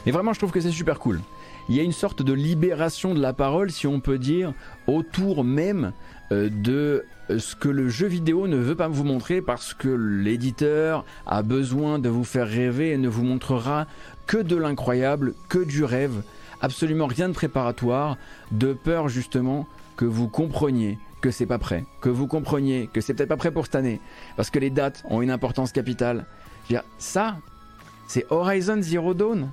[0.05, 1.19] Mais vraiment, je trouve que c'est super cool.
[1.67, 4.53] Il y a une sorte de libération de la parole, si on peut dire,
[4.87, 5.93] autour même
[6.31, 9.89] euh, de euh, ce que le jeu vidéo ne veut pas vous montrer parce que
[9.89, 13.87] l'éditeur a besoin de vous faire rêver et ne vous montrera
[14.27, 16.21] que de l'incroyable, que du rêve,
[16.61, 18.17] absolument rien de préparatoire,
[18.51, 19.67] de peur justement
[19.97, 23.51] que vous compreniez que c'est pas prêt, que vous compreniez que c'est peut-être pas prêt
[23.51, 23.99] pour cette année,
[24.35, 26.25] parce que les dates ont une importance capitale.
[26.69, 27.37] Je veux dire, ça,
[28.07, 29.49] c'est Horizon Zero Dawn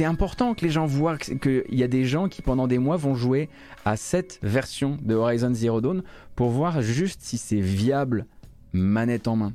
[0.00, 2.96] c'est important que les gens voient qu'il y a des gens qui pendant des mois
[2.96, 3.50] vont jouer
[3.84, 6.02] à cette version de Horizon Zero Dawn
[6.36, 8.24] pour voir juste si c'est viable
[8.72, 9.52] manette en main.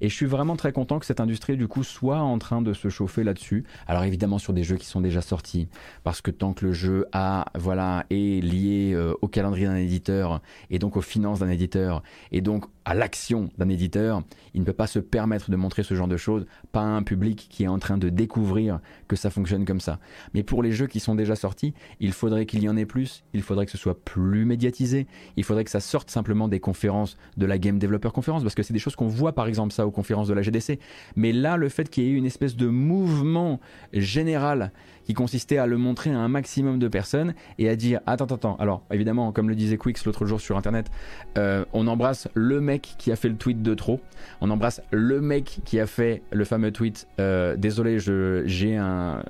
[0.00, 2.72] Et je suis vraiment très content que cette industrie du coup soit en train de
[2.74, 3.64] se chauffer là-dessus.
[3.88, 5.66] Alors évidemment sur des jeux qui sont déjà sortis,
[6.04, 10.40] parce que tant que le jeu a voilà est lié euh, au calendrier d'un éditeur
[10.70, 14.22] et donc aux finances d'un éditeur et donc à l'action d'un éditeur,
[14.54, 17.02] il ne peut pas se permettre de montrer ce genre de choses, pas à un
[17.02, 20.00] public qui est en train de découvrir que ça fonctionne comme ça.
[20.32, 23.24] Mais pour les jeux qui sont déjà sortis, il faudrait qu'il y en ait plus,
[23.34, 25.06] il faudrait que ce soit plus médiatisé,
[25.36, 28.62] il faudrait que ça sorte simplement des conférences de la Game Developer Conference, parce que
[28.62, 30.78] c'est des choses qu'on voit par exemple ça aux conférences de la GDC.
[31.14, 33.60] Mais là, le fait qu'il y ait eu une espèce de mouvement
[33.92, 34.72] général
[35.08, 38.56] qui consistait à le montrer à un maximum de personnes et à dire attends, attends.
[38.56, 40.90] Alors évidemment, comme le disait Quix l'autre jour sur Internet,
[41.38, 44.00] euh, on embrasse le mec qui a fait le tweet de trop.
[44.42, 47.08] On embrasse le mec qui a fait le fameux tweet.
[47.20, 49.22] Euh, désolé, je j'ai un,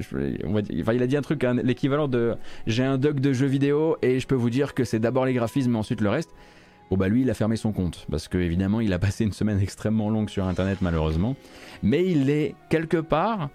[0.00, 2.34] enfin, il a dit un truc, l'équivalent de
[2.66, 5.34] j'ai un doc de jeux vidéo et je peux vous dire que c'est d'abord les
[5.34, 6.30] graphismes, mais ensuite le reste.
[6.90, 9.32] Bon bah lui il a fermé son compte parce que évidemment il a passé une
[9.32, 11.34] semaine extrêmement longue sur internet malheureusement
[11.82, 13.50] mais il est quelque part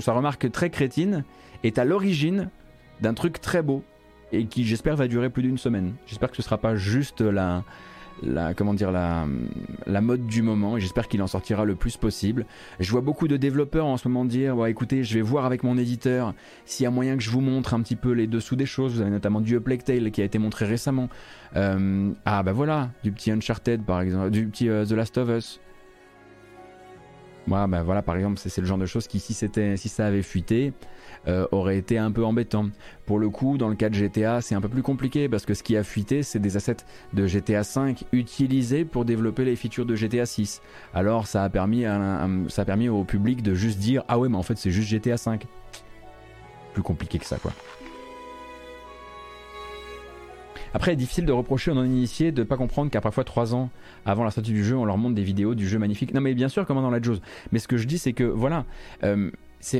[0.00, 1.24] sa remarque très crétine
[1.62, 2.50] est à l'origine
[3.00, 3.82] d'un truc très beau
[4.32, 5.94] et qui j'espère va durer plus d'une semaine.
[6.06, 7.62] J'espère que ce sera pas juste la,
[8.54, 9.26] comment dire la,
[9.86, 12.46] la mode du moment et j'espère qu'il en sortira le plus possible.
[12.80, 15.62] Je vois beaucoup de développeurs en ce moment dire ouais, écoutez, je vais voir avec
[15.62, 16.34] mon éditeur
[16.64, 18.94] s'il y a moyen que je vous montre un petit peu les dessous des choses.
[18.94, 21.08] Vous avez notamment du Plague Tale qui a été montré récemment.
[21.56, 25.28] Euh, ah bah voilà, du petit Uncharted par exemple, du petit euh, The Last of
[25.28, 25.60] Us.
[27.46, 30.22] Moi, ben voilà, par exemple, c'est le genre de choses qui, si, si ça avait
[30.22, 30.72] fuité,
[31.28, 32.70] euh, aurait été un peu embêtant.
[33.06, 35.54] Pour le coup, dans le cas de GTA, c'est un peu plus compliqué parce que
[35.54, 36.78] ce qui a fuité, c'est des assets
[37.12, 40.62] de GTA 5 utilisés pour développer les features de GTA 6.
[40.94, 41.84] Alors, ça a permis,
[42.48, 44.88] ça a permis au public de juste dire Ah ouais, mais en fait, c'est juste
[44.88, 45.46] GTA 5.
[46.72, 47.52] Plus compliqué que ça, quoi.
[50.74, 53.70] Après, difficile de reprocher aux non-initiés de ne pas comprendre qu'à parfois 3 ans
[54.04, 56.12] avant la sortie du jeu, on leur montre des vidéos du jeu magnifique.
[56.12, 57.22] Non, mais bien sûr, comme dans la chose.
[57.52, 58.64] Mais ce que je dis, c'est que voilà,
[59.04, 59.30] euh,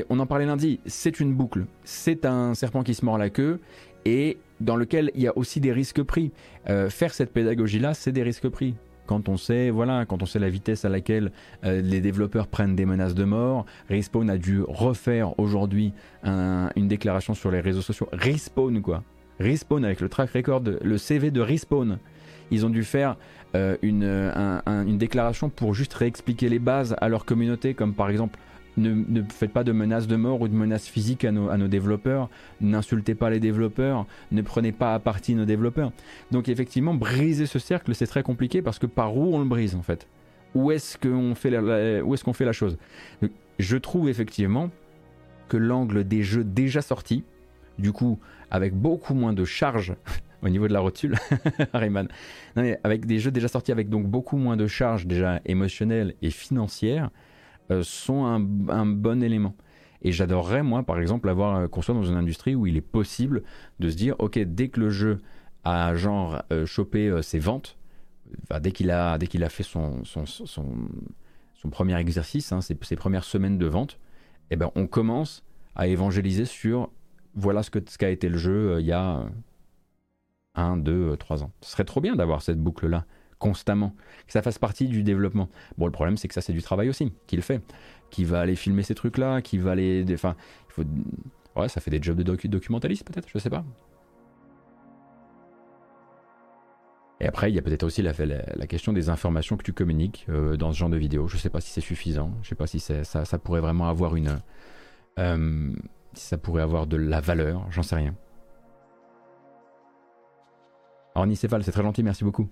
[0.09, 1.65] on en parlait lundi, c'est une boucle.
[1.83, 3.59] C'est un serpent qui se mord la queue
[4.05, 6.31] et dans lequel il y a aussi des risques pris.
[6.69, 10.39] Euh, faire cette pédagogie-là, c'est des risques pris quand on sait voilà quand on sait
[10.39, 11.31] la vitesse à laquelle
[11.63, 15.93] euh, les développeurs prennent des menaces de mort Respawn a dû refaire aujourd'hui
[16.23, 19.03] une déclaration sur les réseaux sociaux Respawn quoi
[19.39, 21.99] Respawn avec le track record, le CV de Respawn.
[22.51, 23.17] Ils ont dû faire
[23.55, 28.39] euh, une, déclaration pour juste réexpliquer les bases à leur communauté, comme par exemple
[28.77, 32.29] ne, faites pas de menaces de mort ou de menaces physiques à nos, à développeurs,
[32.61, 35.91] n'insultez pas les développeurs, ne prenez pas à partie nos développeurs.
[36.31, 39.75] Donc effectivement, briser ce cercle, c'est très compliqué parce que par où on le brise
[39.75, 40.07] en fait?
[40.53, 42.77] Où est-ce fait, qu'on fait la chose?
[43.59, 44.69] Je trouve effectivement
[45.49, 47.23] que l'angle des jeux déjà sortis,
[47.77, 48.19] du coup
[48.51, 49.95] avec beaucoup moins de charges
[50.41, 51.15] au niveau de la rotule,
[51.73, 52.07] Rayman.
[52.83, 57.09] avec des jeux déjà sortis avec donc beaucoup moins de charges déjà émotionnelles et financières,
[57.71, 59.55] euh, sont un, bon élément.
[60.03, 62.81] Et j'adorerais, moi, par exemple, avoir euh, qu'on soit dans une industrie où il est
[62.81, 63.41] possible
[63.79, 65.21] de se dire, ok, dès que le jeu
[65.63, 67.77] a genre euh, chopé ses ventes,
[68.61, 70.03] dès qu'il a, dès a fait son,
[71.71, 73.97] premier exercice, hein, ses, premières semaines de vente,
[74.51, 75.43] eh ben, on commence
[75.75, 76.91] à évangéliser sur
[77.35, 79.25] voilà ce qu'a été le jeu il y a
[80.55, 81.51] un, deux, trois ans.
[81.61, 83.05] Ce serait trop bien d'avoir cette boucle-là
[83.37, 83.93] constamment,
[84.25, 85.49] que ça fasse partie du développement.
[85.77, 87.61] Bon, le problème, c'est que ça, c'est du travail aussi, qu'il fait,
[88.09, 90.05] qui va aller filmer ces trucs-là, qui va aller.
[90.13, 90.35] Enfin.
[91.55, 93.63] Ouais, ça fait des jobs de documentaliste, peut-être, je sais pas.
[97.21, 98.13] Et après, il y a peut-être aussi la,
[98.67, 101.27] question des informations que tu communiques euh, dans ce genre de vidéo.
[101.27, 102.33] Je sais pas si c'est suffisant.
[102.41, 104.41] Je sais pas si ça, ça, pourrait vraiment avoir une.
[105.17, 105.73] Euh,
[106.15, 108.15] si ça pourrait avoir de la valeur, j'en sais rien.
[111.13, 112.49] Alors, Nicéphale, c'est très gentil, merci beaucoup.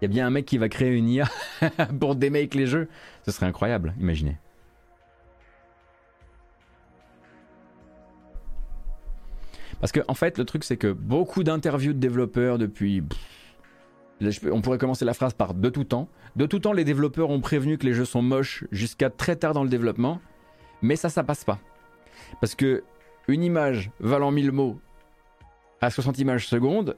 [0.00, 1.26] Il y a bien un mec qui va créer une IA
[2.00, 2.88] pour démake les jeux.
[3.24, 4.36] Ce serait incroyable, imaginez.
[9.80, 13.02] Parce que en fait, le truc c'est que beaucoup d'interviews de développeurs depuis
[14.50, 16.08] on pourrait commencer la phrase par de tout temps.
[16.36, 19.54] De tout temps, les développeurs ont prévenu que les jeux sont moches jusqu'à très tard
[19.54, 20.20] dans le développement,
[20.82, 21.58] mais ça, ça passe pas.
[22.40, 22.84] Parce que
[23.28, 24.78] une image valant 1000 mots
[25.80, 26.96] à 60 images secondes,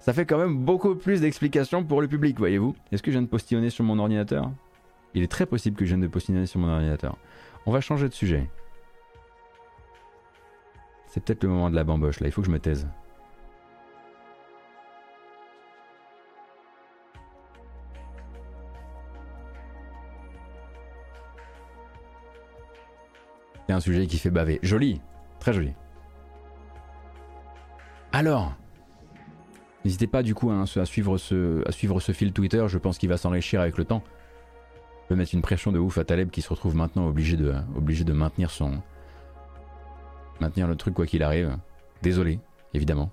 [0.00, 2.74] ça fait quand même beaucoup plus d'explications pour le public, voyez-vous.
[2.92, 4.50] Est-ce que je viens de postillonner sur mon ordinateur?
[5.14, 7.16] Il est très possible que je vienne de postillonner sur mon ordinateur.
[7.66, 8.48] On va changer de sujet.
[11.06, 12.86] C'est peut-être le moment de la bamboche, là, il faut que je me taise.
[23.68, 24.58] C'est un sujet qui fait baver.
[24.62, 25.00] Joli,
[25.40, 25.72] très joli.
[28.12, 28.54] Alors,
[29.84, 33.60] N'hésitez pas du coup hein, à, suivre ce, fil Twitter, je pense qu'il va s'enrichir
[33.60, 34.02] avec le temps.
[35.02, 37.54] Je peux mettre une pression de ouf à Taleb qui se retrouve maintenant obligé de,
[37.76, 38.82] obligé de maintenir son.
[40.40, 41.56] maintenir le truc quoi qu'il arrive.
[42.02, 42.40] Désolé,
[42.74, 43.10] évidemment.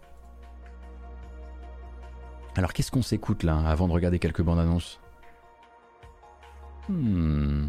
[2.57, 4.99] Alors qu'est-ce qu'on s'écoute là avant de regarder quelques bandes annonces?
[6.89, 7.67] Hmm.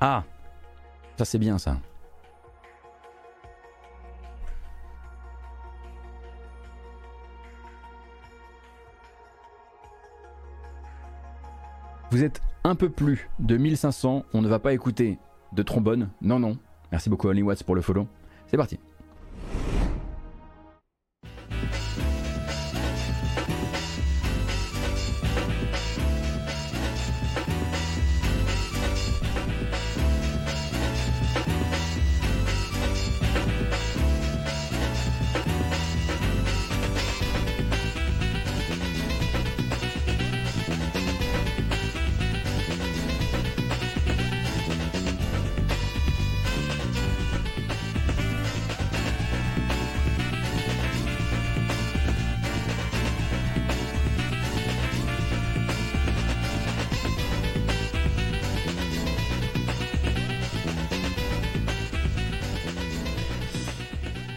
[0.00, 0.24] Ah
[1.16, 1.78] Ça c'est bien ça.
[12.10, 15.18] Vous êtes un peu plus de 1500, on ne va pas écouter
[15.52, 16.08] de trombone.
[16.22, 16.56] Non, non.
[16.92, 18.06] Merci beaucoup Only Watts pour le follow.
[18.46, 18.78] C'est parti.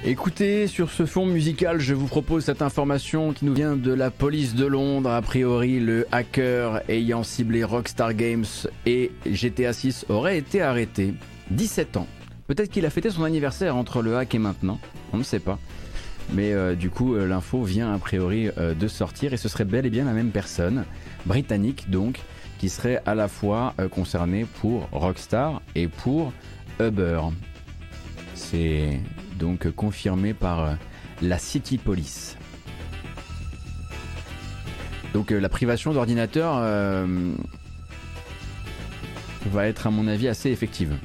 [0.09, 4.09] Écoutez, sur ce fond musical, je vous propose cette information qui nous vient de la
[4.09, 5.11] police de Londres.
[5.11, 8.47] A priori, le hacker ayant ciblé Rockstar Games
[8.87, 11.13] et GTA 6 aurait été arrêté.
[11.51, 12.07] 17 ans.
[12.47, 14.79] Peut-être qu'il a fêté son anniversaire entre le hack et maintenant.
[15.13, 15.59] On ne sait pas.
[16.33, 19.63] Mais euh, du coup, euh, l'info vient a priori euh, de sortir et ce serait
[19.63, 20.85] bel et bien la même personne,
[21.27, 22.19] britannique donc,
[22.57, 26.33] qui serait à la fois concernée pour Rockstar et pour
[26.79, 27.21] Uber.
[28.33, 28.99] C'est
[29.39, 30.73] donc confirmé par euh,
[31.21, 32.37] la City Police.
[35.13, 37.33] Donc euh, la privation d'ordinateur euh,
[39.47, 40.95] va être à mon avis assez effective.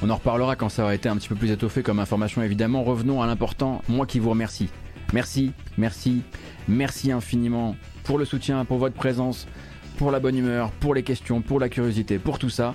[0.00, 2.84] On en reparlera quand ça aura été un petit peu plus étoffé comme information évidemment.
[2.84, 4.68] Revenons à l'important, moi qui vous remercie.
[5.12, 6.22] Merci, merci,
[6.68, 9.46] merci infiniment pour le soutien, pour votre présence,
[9.96, 12.74] pour la bonne humeur, pour les questions, pour la curiosité, pour tout ça.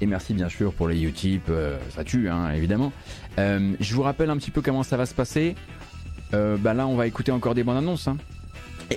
[0.00, 2.92] Et merci bien sûr pour les Utip, euh, ça tue hein, évidemment.
[3.38, 5.56] Euh, je vous rappelle un petit peu comment ça va se passer.
[6.34, 8.06] Euh, bah là on va écouter encore des bandes annonces.
[8.06, 8.16] Hein.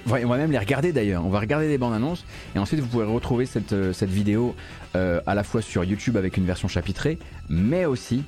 [0.06, 1.26] On va même les regarder d'ailleurs.
[1.26, 2.24] On va regarder des bandes annonces
[2.56, 4.56] et ensuite vous pourrez retrouver cette, cette vidéo
[4.94, 7.18] à la fois sur YouTube avec une version chapitrée,
[7.50, 8.24] mais aussi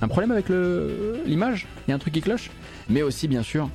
[0.00, 0.46] un problème avec
[1.26, 1.66] l'image.
[1.86, 2.50] Il y a un truc qui cloche,
[2.88, 3.68] mais aussi bien sûr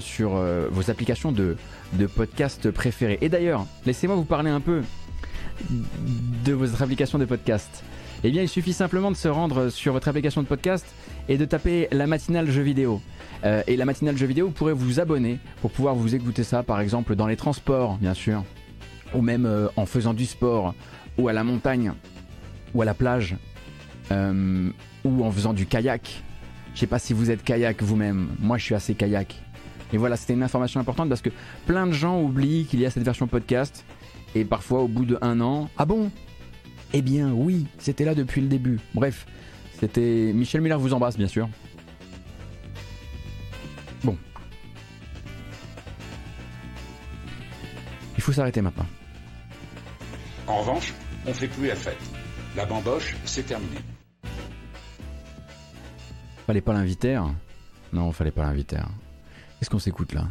[0.00, 0.30] sur
[0.70, 1.56] vos applications de,
[1.92, 3.18] de podcast préférées.
[3.20, 4.82] Et d'ailleurs, laissez-moi vous parler un peu
[6.44, 7.84] de votre application de podcast
[8.22, 10.86] Eh bien, il suffit simplement de se rendre sur votre application de podcast
[11.28, 13.00] et de taper la matinale jeu vidéo.
[13.66, 16.80] et la matinale jeux vidéo, vous pourrez vous abonner pour pouvoir vous écouter ça, par
[16.80, 18.44] exemple dans les transports, bien sûr,
[19.14, 20.74] ou même en faisant du sport,
[21.18, 21.92] ou à la montagne,
[22.74, 23.36] ou à la plage,
[24.10, 26.22] ou en faisant du kayak.
[26.74, 28.28] Je sais pas si vous êtes kayak vous-même.
[28.40, 29.40] Moi, je suis assez kayak.
[29.92, 31.30] Et voilà, c'était une information importante parce que
[31.66, 33.84] plein de gens oublient qu'il y a cette version podcast.
[34.34, 36.10] Et parfois, au bout de un an, ah bon?
[36.92, 38.80] Eh bien, oui, c'était là depuis le début.
[38.94, 39.26] Bref,
[39.78, 41.48] c'était Michel Muller vous embrasse, bien sûr.
[44.02, 44.16] Bon.
[48.16, 48.86] Il faut s'arrêter maintenant.
[50.46, 50.92] En revanche,
[51.26, 51.98] on fait plus la fête.
[52.56, 53.76] La bamboche, c'est terminé.
[56.46, 57.34] Fallait pas l'inviter hein.
[57.92, 58.76] Non, fallait pas l'inviter.
[58.76, 58.90] Hein.
[59.58, 60.26] Qu'est-ce qu'on s'écoute là?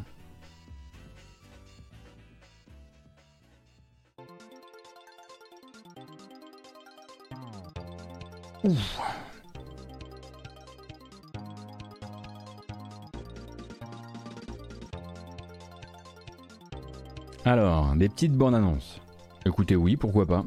[17.45, 19.02] Alors, des petites bandes annonces.
[19.45, 20.45] Écoutez, oui, pourquoi pas.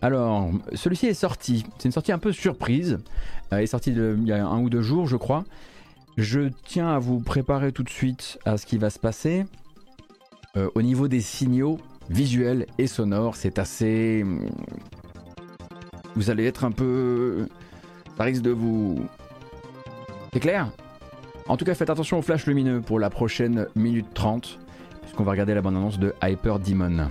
[0.00, 1.66] Alors, celui-ci est sorti.
[1.78, 2.98] C'est une sortie un peu surprise.
[3.50, 5.44] Elle est sortie il y a un ou deux jours, je crois.
[6.16, 9.44] Je tiens à vous préparer tout de suite à ce qui va se passer.
[10.56, 11.78] Euh, au niveau des signaux
[12.08, 14.24] visuels et sonores, c'est assez.
[16.14, 17.46] Vous allez être un peu.
[18.16, 19.06] Ça risque de vous.
[20.32, 20.68] C'est clair?
[21.48, 24.58] En tout cas, faites attention au flash lumineux pour la prochaine minute 30,
[25.02, 27.08] puisqu'on va regarder la bande-annonce de Hyper Demon.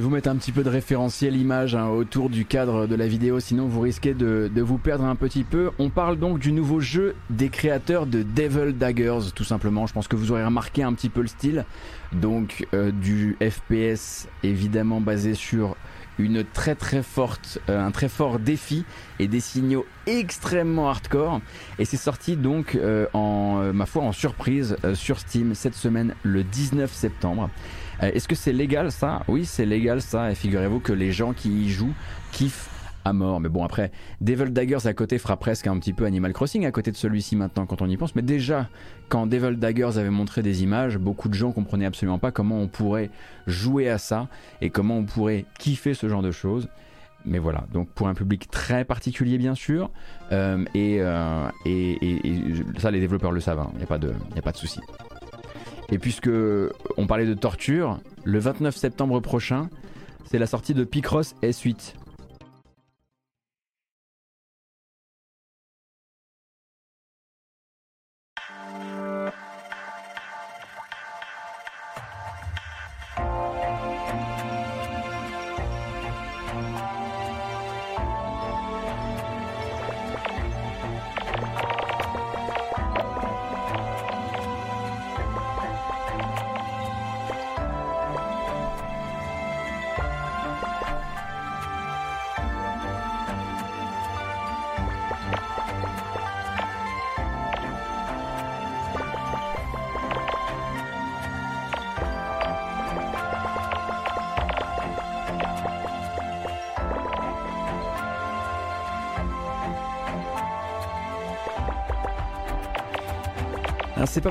[0.00, 3.06] Vais vous mettre un petit peu de référentiel image hein, autour du cadre de la
[3.06, 5.72] vidéo, sinon vous risquez de, vous perdre un petit peu.
[5.78, 9.86] On parle donc du nouveau jeu des créateurs de Devil Daggers, tout simplement.
[9.86, 11.66] Je pense que vous aurez remarqué un petit peu le style.
[12.12, 15.76] Donc euh, du FPS évidemment basé sur
[16.18, 18.86] une très très forte, euh, un très fort défi
[19.18, 21.42] et des signaux extrêmement hardcore.
[21.78, 26.42] Et c'est sorti donc euh, en ma foi en surprise sur Steam cette semaine le
[26.42, 27.50] 19 septembre.
[28.02, 29.22] Euh, est-ce que c'est légal ça?
[29.28, 30.30] Oui, c'est légal ça.
[30.30, 31.94] Et figurez-vous que les gens qui y jouent
[32.32, 32.68] kiffent
[33.04, 33.40] à mort.
[33.40, 33.90] Mais bon, après,
[34.20, 37.36] Devil Daggers à côté fera presque un petit peu Animal Crossing à côté de celui-ci
[37.36, 38.14] maintenant quand on y pense.
[38.14, 38.68] Mais déjà,
[39.08, 42.68] quand Devil Daggers avait montré des images, beaucoup de gens comprenaient absolument pas comment on
[42.68, 43.10] pourrait
[43.46, 44.28] jouer à ça
[44.60, 46.68] et comment on pourrait kiffer ce genre de choses.
[47.26, 49.90] Mais voilà, donc pour un public très particulier bien sûr,
[50.32, 51.98] euh, euh, et,
[52.78, 53.78] ça les développeurs le savent, il hein.
[53.78, 54.80] n'y pas de, pas de souci.
[55.90, 56.30] Et puisque
[56.96, 59.68] on parlait de torture, le 29 septembre prochain,
[60.24, 61.94] c'est la sortie de Picross S8.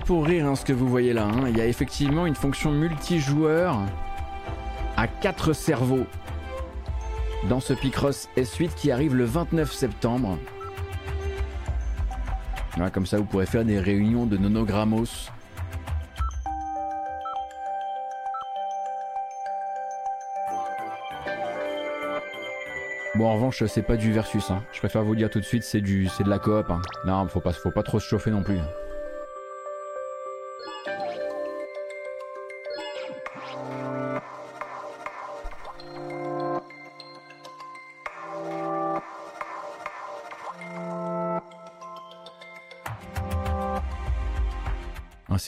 [0.09, 1.25] Pour rire hein, ce que vous voyez là.
[1.25, 1.49] Hein.
[1.49, 3.77] Il y a effectivement une fonction multijoueur
[4.97, 6.07] à 4 cerveaux
[7.47, 10.39] dans ce Picross S8 qui arrive le 29 septembre.
[12.91, 15.29] comme ça, vous pourrez faire des réunions de nonogrammos.
[23.13, 24.49] Bon, en revanche, c'est pas du versus.
[24.49, 24.63] Hein.
[24.71, 26.65] Je préfère vous dire tout de suite, c'est du, c'est de la coop.
[27.05, 28.57] Non, faut pas, faut pas trop se chauffer non plus.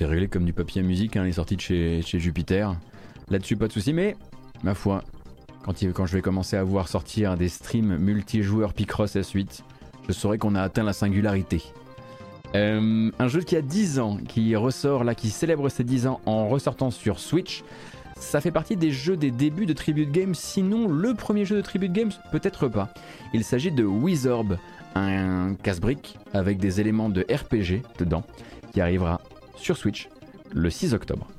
[0.02, 2.76] C'est réglé comme du papier à musique, hein, les sorties de chez, Jupiter.
[3.30, 4.16] Là-dessus, pas de souci, mais
[4.64, 5.04] ma foi,
[5.64, 9.60] quand, quand je vais commencer à voir sortir des streams multijoueurs Picross S8,
[10.08, 11.62] je saurai qu'on a atteint la singularité.
[12.56, 16.20] Euh, un jeu qui a 10 ans, qui ressort là, qui célèbre ses 10 ans
[16.26, 17.64] en ressortant sur Switch.
[18.16, 21.62] Ça fait partie des jeux des débuts de Tribute Games, sinon le premier jeu de
[21.62, 22.92] Tribute Games, peut-être pas.
[23.36, 24.58] Il s'agit de Wizorb,
[24.96, 28.24] un casse-brique avec des éléments de RPG dedans,
[28.74, 29.22] qui arrivera
[29.62, 30.10] sur Switch
[30.54, 31.31] le 6 octobre.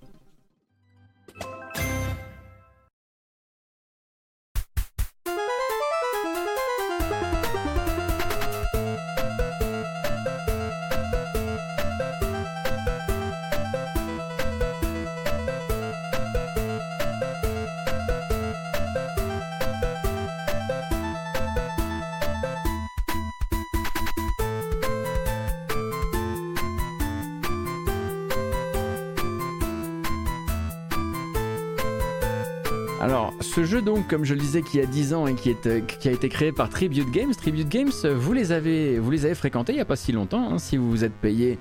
[34.13, 35.35] Comme je le disais, qui a 10 ans et
[35.65, 37.35] euh, qui a été créé par Tribute Games.
[37.35, 40.53] Tribute Games, vous les avez, vous les avez fréquentés il n'y a pas si longtemps.
[40.53, 41.59] Hein, si vous vous êtes payé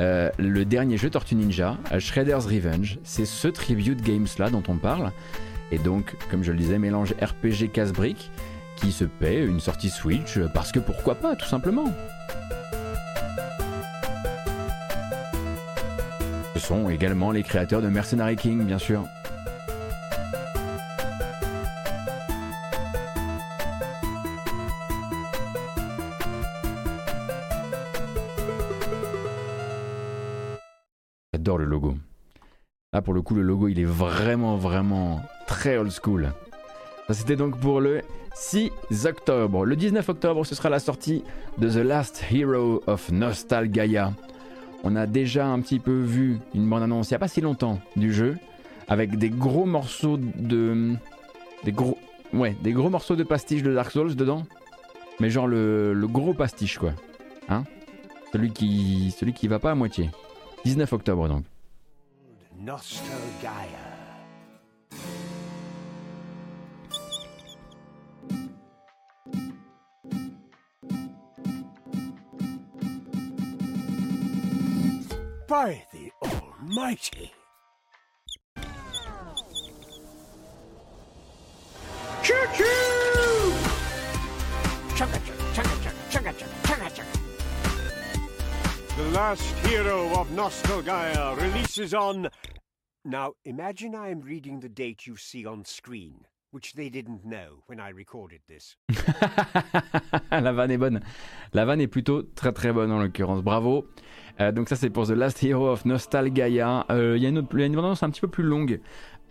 [0.00, 4.64] euh, le dernier jeu Tortue Ninja, euh, Shredder's Revenge, c'est ce Tribute Games là dont
[4.66, 5.12] on parle.
[5.70, 8.32] Et donc, comme je le disais, mélange RPG casse-brique
[8.74, 11.84] qui se paie une sortie Switch parce que pourquoi pas, tout simplement.
[16.56, 19.04] Ce sont également les créateurs de Mercenary King, bien sûr.
[31.50, 31.96] Le logo.
[32.92, 36.32] Là, pour le coup, le logo, il est vraiment, vraiment très old school.
[37.06, 38.02] Ça, c'était donc pour le
[38.34, 38.70] 6
[39.06, 39.64] octobre.
[39.64, 41.24] Le 19 octobre, ce sera la sortie
[41.58, 44.12] de The Last Hero of Nostalgaia.
[44.84, 47.80] On a déjà un petit peu vu une bande-annonce il n'y a pas si longtemps
[47.96, 48.36] du jeu,
[48.88, 50.94] avec des gros morceaux de...
[51.64, 51.98] Des gros...
[52.32, 54.44] Ouais, des gros morceaux de pastiche de Dark Souls dedans.
[55.20, 56.92] Mais genre le, le gros pastiche, quoi.
[57.48, 57.64] Hein?
[58.32, 59.14] Celui qui...
[59.16, 60.10] Celui qui va pas à moitié.
[60.64, 61.44] 19 octobre donc.
[75.48, 77.32] By the Almighty!
[89.02, 92.28] The last hero of Nostalgaia releases on.
[93.04, 97.64] Now, imagine I am reading the date you see on screen, which they didn't know
[97.66, 98.76] when I recorded this.
[100.30, 101.00] La vanne est bonne.
[101.52, 103.42] La vanne est plutôt très très bonne en l'occurrence.
[103.42, 103.88] Bravo.
[104.40, 106.86] Euh, donc ça c'est pour The Last Hero of Nostalgaia.
[106.90, 108.80] Euh, il y a une, autre, une bande un petit peu plus longue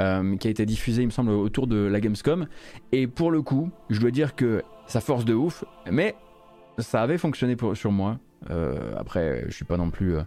[0.01, 2.47] euh, qui a été diffusée il me semble autour de la Gamescom.
[2.91, 6.15] Et pour le coup, je dois dire que ça force de ouf, mais
[6.77, 8.19] ça avait fonctionné sur moi.
[8.49, 10.15] Euh, après, je suis pas non plus.
[10.15, 10.23] Euh,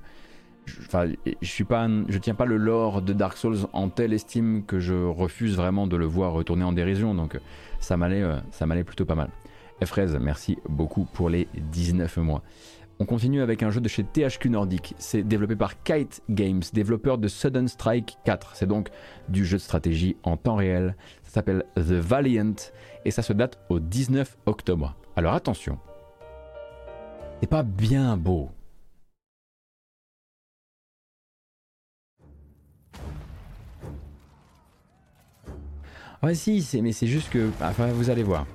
[0.81, 1.07] enfin,
[1.43, 4.79] je suis pas, je tiens pas le lore de Dark Souls en telle estime que
[4.79, 7.15] je refuse vraiment de le voir retourner en dérision.
[7.15, 7.39] Donc,
[7.81, 9.31] ça m'allait, euh, ça m'allait plutôt pas mal.
[9.85, 12.43] Fraise, merci beaucoup pour les 19 mois.
[13.01, 14.95] On continue avec un jeu de chez THQ Nordic.
[14.99, 18.53] C'est développé par Kite Games, développeur de Sudden Strike 4.
[18.55, 18.89] C'est donc
[19.29, 20.97] du jeu de stratégie en temps réel.
[21.25, 22.55] Ça s'appelle The Valiant
[23.05, 24.95] et ça se date au 19 octobre.
[25.17, 25.79] Alors attention,
[27.41, 28.51] c'est pas bien beau.
[36.23, 37.51] Ouais si, mais c'est juste que...
[37.61, 38.47] Enfin, vous allez voir.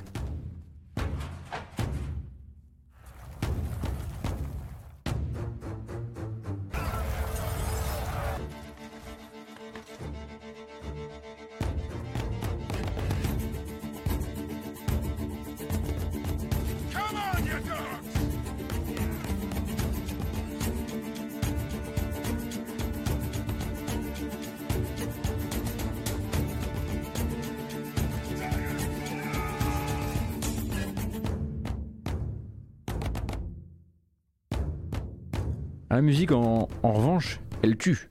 [35.99, 38.09] La musique, en, revanche, elle tue.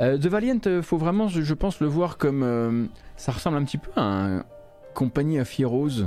[0.00, 2.44] Euh, The Valiant, euh, faut vraiment, je pense, le voir comme.
[2.44, 2.84] Euh,
[3.16, 4.44] ça ressemble un petit peu à un
[4.94, 6.04] Compagnie of Heroes.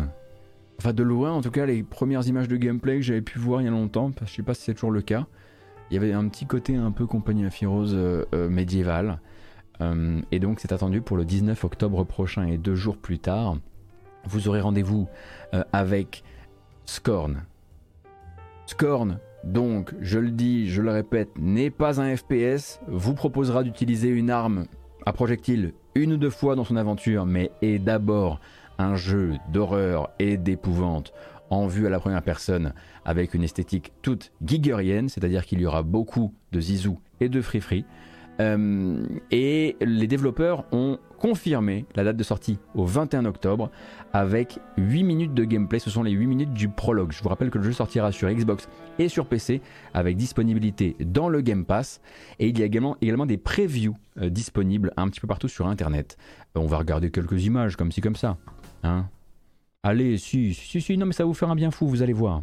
[0.79, 3.59] Enfin, de loin, en tout cas, les premières images de gameplay que j'avais pu voir
[3.59, 5.25] il y a longtemps, je sais pas si c'est toujours le cas.
[5.89, 9.19] Il y avait un petit côté un peu Compagnie of Heroes médiéval.
[10.31, 13.57] et donc, c'est attendu pour le 19 octobre prochain et deux jours plus tard.
[14.23, 15.09] Vous aurez rendez-vous
[15.73, 16.23] avec
[16.85, 17.43] Scorn.
[18.65, 24.09] Scorn, donc, je le dis, je le répète, n'est pas un FPS, vous proposera d'utiliser
[24.09, 24.65] une arme
[25.05, 28.39] à projectile une ou deux fois dans son aventure, mais est d'abord
[28.77, 31.13] un jeu d'horreur et d'épouvante
[31.49, 32.73] en vue à la première personne
[33.03, 37.85] avec une esthétique toute giggerienne, c'est-à-dire qu'il y aura beaucoup de zizou et de free-free.
[38.39, 43.69] Euh, et les développeurs ont confirmé la date de sortie au 21 octobre
[44.11, 45.77] avec 8 minutes de gameplay.
[45.77, 47.11] Ce sont les 8 minutes du prologue.
[47.11, 48.67] Je vous rappelle que le jeu sortira sur Xbox
[48.97, 49.61] et sur PC
[49.93, 52.01] avec disponibilité dans le Game Pass.
[52.39, 56.17] Et il y a également, des previews euh, disponibles un petit peu partout sur Internet.
[56.55, 58.37] on va regarder quelques images comme ci comme ça.
[58.81, 59.05] Hein
[59.83, 62.13] Allez, si, si, si, non mais ça va vous faire un bien fou, vous allez
[62.13, 62.41] voir.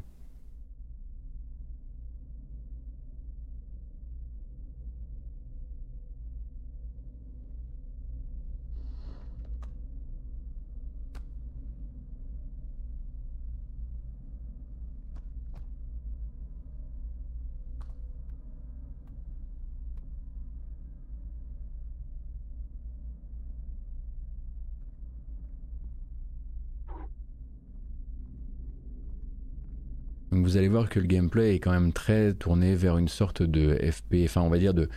[30.49, 33.75] Vous allez voir que le gameplay est quand même très tourné vers une sorte de
[33.75, 34.89] FP, enfin on va dire de,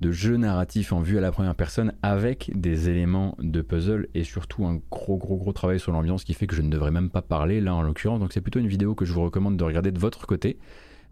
[0.00, 4.24] de jeu narratif en vue à la première personne avec des éléments de puzzle et
[4.24, 7.10] surtout un gros gros gros travail sur l'ambiance qui fait que je ne devrais même
[7.10, 8.18] pas parler là en l'occurrence.
[8.18, 10.56] Donc c'est plutôt une vidéo que je vous recommande de regarder de votre côté.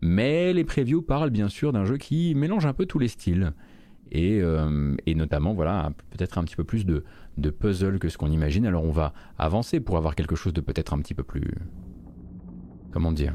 [0.00, 3.52] Mais les previews parlent bien sûr d'un jeu qui mélange un peu tous les styles.
[4.10, 7.04] Et, euh, et notamment voilà peut-être un petit peu plus de,
[7.36, 8.64] de puzzle que ce qu'on imagine.
[8.64, 11.50] Alors on va avancer pour avoir quelque chose de peut-être un petit peu plus...
[12.90, 13.34] Comment dire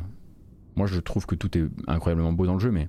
[0.77, 2.87] moi, je trouve que tout est incroyablement beau dans le jeu, mais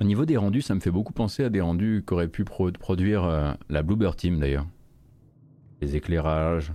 [0.00, 3.24] Au niveau des rendus, ça me fait beaucoup penser à des rendus qu'aurait pu produire
[3.24, 4.66] euh, la Bluebird Team d'ailleurs
[5.80, 6.72] les éclairages,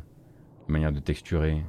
[0.68, 1.64] la manière de texturer.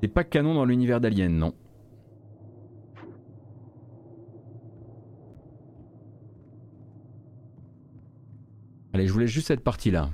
[0.00, 1.54] C'est pas canon dans l'univers d'Alien, non.
[8.92, 10.10] Allez, je voulais juste cette partie-là.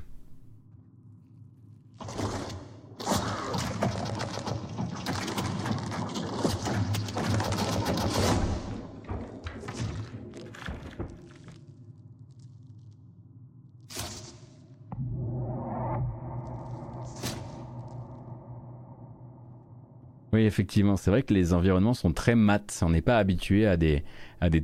[20.60, 22.78] Effectivement, c'est vrai que les environnements sont très mat.
[22.82, 24.04] On n'est pas habitué à des,
[24.42, 24.62] à des,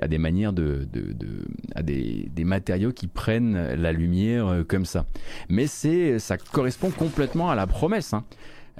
[0.00, 0.88] à des, manières de,
[1.74, 5.04] à des, des, matériaux qui prennent la lumière euh, comme ça.
[5.50, 8.14] Mais ça correspond complètement à la promesse.
[8.14, 8.24] Hein,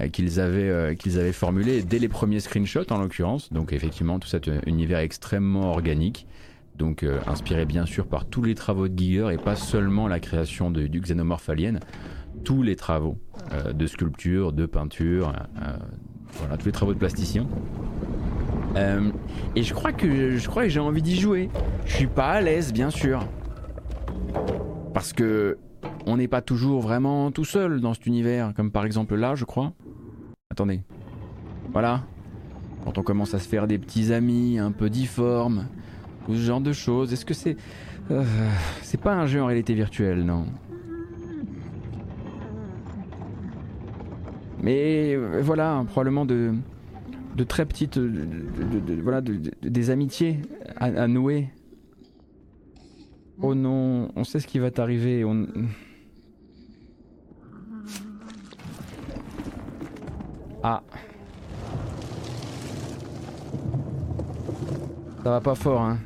[0.00, 3.52] euh, qu'ils avaient, euh, qu'ils avaient formulée dès les premiers screenshots en l'occurrence.
[3.52, 6.26] Donc effectivement, tout cet univers extrêmement organique.
[6.76, 10.72] Donc inspiré bien sûr par tous les travaux de Giger et pas seulement la création
[10.72, 11.78] de, du xénomorphe alien,
[12.42, 13.16] tous les travaux
[13.72, 15.32] de sculpture, de peinture,
[16.38, 17.46] voilà, tous les travaux de plasticien.
[18.76, 19.10] Euh,
[19.54, 21.48] et je crois que je crois j'ai envie d'y jouer.
[21.86, 23.26] Je suis pas à l'aise, bien sûr,
[24.92, 25.58] parce que
[26.06, 29.44] on n'est pas toujours vraiment tout seul dans cet univers, comme par exemple là, je
[29.44, 29.72] crois.
[30.50, 30.82] Attendez,
[31.72, 32.02] voilà.
[32.84, 35.66] Quand on commence à se faire des petits amis un peu difformes,
[36.28, 37.56] ou ce genre de choses, est-ce que c'est
[38.10, 38.22] euh,
[38.82, 40.46] c'est pas un jeu en réalité virtuelle, non?
[44.64, 46.54] Mais euh, voilà, probablement de,
[47.36, 50.38] de très petites, voilà, des amitiés
[50.76, 51.50] à, nouer.
[53.42, 55.22] Oh non, on sait ce qui va t'arriver.
[55.22, 55.46] On...
[60.62, 60.82] Ah.
[65.22, 65.98] Ça va pas fort, hein.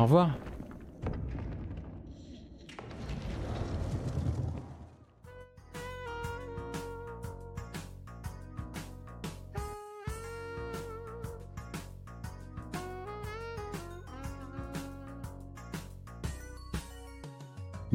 [0.00, 0.30] Au revoir.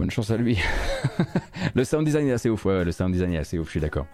[0.01, 0.57] Bonne chance à lui.
[1.75, 3.79] le sound design est assez ouf, ouais, le sound design est assez ouf, je suis
[3.79, 4.07] d'accord.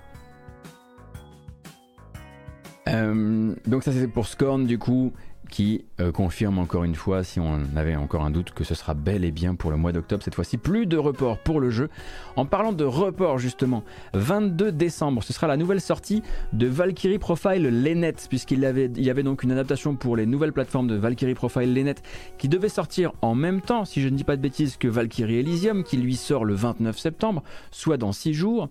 [2.89, 5.14] Euh, donc ça c'est pour Scorn du coup.
[5.49, 8.94] Qui euh, confirme encore une fois, si on avait encore un doute, que ce sera
[8.94, 10.57] bel et bien pour le mois d'octobre cette fois-ci.
[10.57, 11.90] Plus de report pour le jeu.
[12.36, 13.84] En parlant de report justement,
[14.14, 19.44] 22 décembre, ce sera la nouvelle sortie de Valkyrie Profile Lenet, puisqu'il y avait donc
[19.44, 21.95] une adaptation pour les nouvelles plateformes de Valkyrie Profile Lenet
[22.38, 25.38] qui devait sortir en même temps, si je ne dis pas de bêtises, que Valkyrie
[25.38, 28.69] Elysium, qui lui sort le 29 septembre, soit dans 6 jours.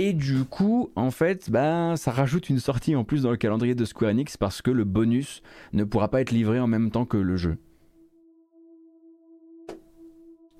[0.00, 3.74] Et du coup, en fait, ben, ça rajoute une sortie en plus dans le calendrier
[3.74, 5.42] de Square Enix parce que le bonus
[5.72, 7.56] ne pourra pas être livré en même temps que le jeu.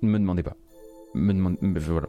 [0.01, 0.57] Ne me demandez pas.
[1.15, 2.07] Me demande, voilà.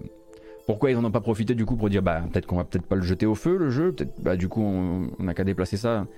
[0.66, 2.86] Pourquoi ils n'en ont pas profité du coup pour dire bah peut-être qu'on va peut-être
[2.86, 5.76] pas le jeter au feu le jeu, peut-être bah du coup on n'a qu'à déplacer
[5.76, 6.08] ça.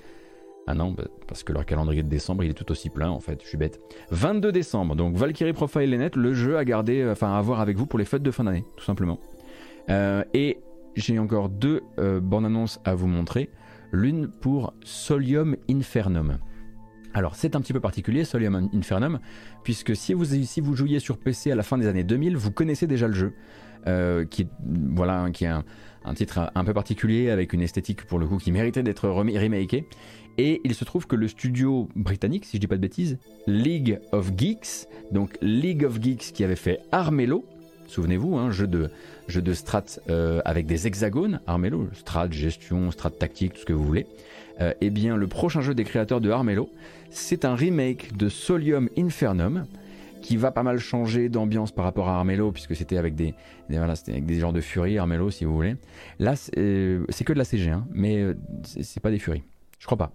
[0.66, 3.20] Ah non, bah, parce que leur calendrier de décembre il est tout aussi plein en
[3.20, 3.80] fait, je suis bête.
[4.12, 7.84] 22 décembre, donc Valkyrie Profile Net, le jeu à garder, enfin à voir avec vous
[7.84, 9.18] pour les fêtes de fin d'année, tout simplement.
[9.90, 10.58] Euh, et
[10.94, 13.50] j'ai encore deux euh, bandes annonces à vous montrer.
[13.92, 16.38] L'une pour Solium Infernum.
[17.14, 19.18] Alors c'est un petit peu particulier Solium Infernum,
[19.64, 22.50] puisque si vous, si vous jouiez sur PC à la fin des années 2000, vous
[22.50, 23.34] connaissez déjà le jeu,
[23.86, 25.64] euh, qui, voilà, qui est un,
[26.14, 29.86] titre un peu particulier avec une esthétique pour le coup qui méritait d'être remaké.
[30.38, 34.00] Et il se trouve que le studio britannique, si je dis pas de bêtises, League
[34.12, 37.44] of Geeks, donc League of Geeks qui avait fait Armello,
[37.92, 43.54] souvenez-vous, un hein, jeu de, strat euh, avec des hexagones, Armello, strat, gestion, strat tactique,
[43.54, 44.06] tout ce que vous voulez.
[44.60, 46.70] Euh, eh bien, le prochain jeu des créateurs de Armello,
[47.10, 49.66] c'est un remake de Solium Infernum,
[50.22, 53.34] qui va pas mal changer d'ambiance par rapport à Armello, puisque c'était avec des,
[53.70, 55.76] avec des genres de furies, Armello, si vous voulez.
[56.18, 58.24] Là, c'est euh, que de la CG, hein, mais
[58.64, 59.42] c'est pas des furies.
[59.78, 60.12] Je crois pas.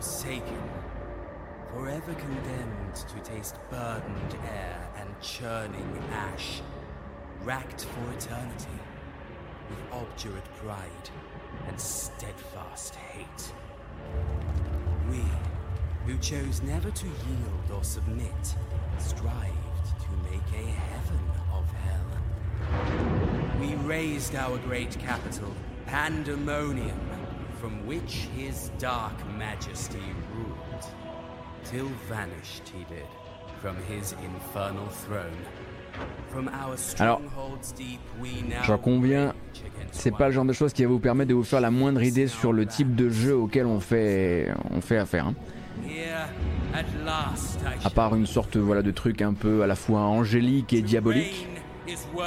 [0.00, 0.58] Forsaken,
[1.74, 6.62] forever condemned to taste burdened air and churning ash,
[7.44, 8.78] racked for eternity,
[9.68, 11.10] with obdurate pride
[11.68, 13.52] and steadfast hate.
[15.10, 15.22] We,
[16.06, 18.56] who chose never to yield or submit,
[18.96, 21.20] strived to make a heaven
[21.52, 23.60] of hell.
[23.60, 25.52] We raised our great capital,
[25.84, 26.98] Pandemonium,
[27.60, 29.98] from which his dark majesty
[30.34, 30.84] ruled,
[31.64, 33.06] till vanished he did
[33.60, 35.36] from his infernal throne.
[36.98, 37.20] Alors,
[38.64, 39.34] j'en conviens,
[39.90, 42.02] c'est pas le genre de choses qui va vous permettre de vous faire la moindre
[42.02, 45.26] idée sur le type de jeu auquel on fait, on fait affaire.
[45.26, 45.34] Hein.
[47.84, 51.48] À part une sorte voilà, de truc un peu à la fois angélique et diabolique,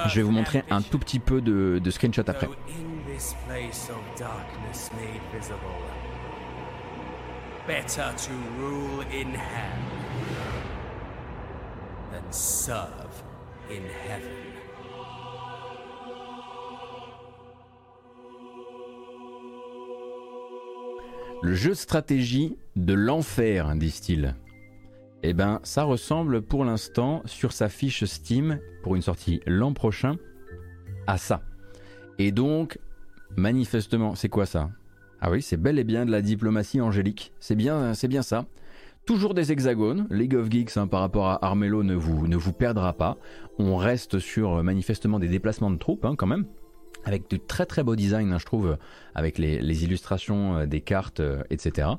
[0.07, 2.49] je vais vous montrer un tout petit peu de, de screenshot après.
[3.23, 5.57] This place of darkness made visible.
[7.65, 9.79] Better to rule in hell
[12.11, 13.23] than serve
[13.69, 14.31] in heaven.
[21.41, 24.35] Le jeu de stratégie de l'enfer, disent-ils.
[25.23, 30.17] Eh ben, ça ressemble pour l'instant sur sa fiche Steam pour une sortie l'an prochain
[31.07, 31.41] à ça.
[32.17, 32.77] Et donc,
[33.35, 34.69] Manifestement, c'est quoi ça?
[35.19, 37.33] Ah oui, c'est bel et bien de la diplomatie angélique.
[37.39, 38.45] C'est bien, bien ça.
[39.05, 40.07] Toujours des hexagones.
[40.11, 43.17] League of Geeks hein, par rapport à Armello ne vous, perdra pas.
[43.57, 46.45] On reste sur euh, manifestement des déplacements de troupes hein, quand même.
[47.05, 48.77] Avec de très très beaux designs, hein, je trouve,
[49.15, 51.89] avec les, illustrations euh, des cartes, euh, etc.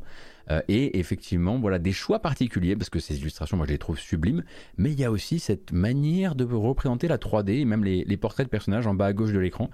[0.68, 4.44] et effectivement, voilà des choix particuliers, parce que ces illustrations, moi je les trouve sublimes,
[4.78, 8.46] mais il y a aussi cette manière de représenter la 3D, et même les portraits
[8.46, 9.70] de personnages en bas à gauche de l'écran,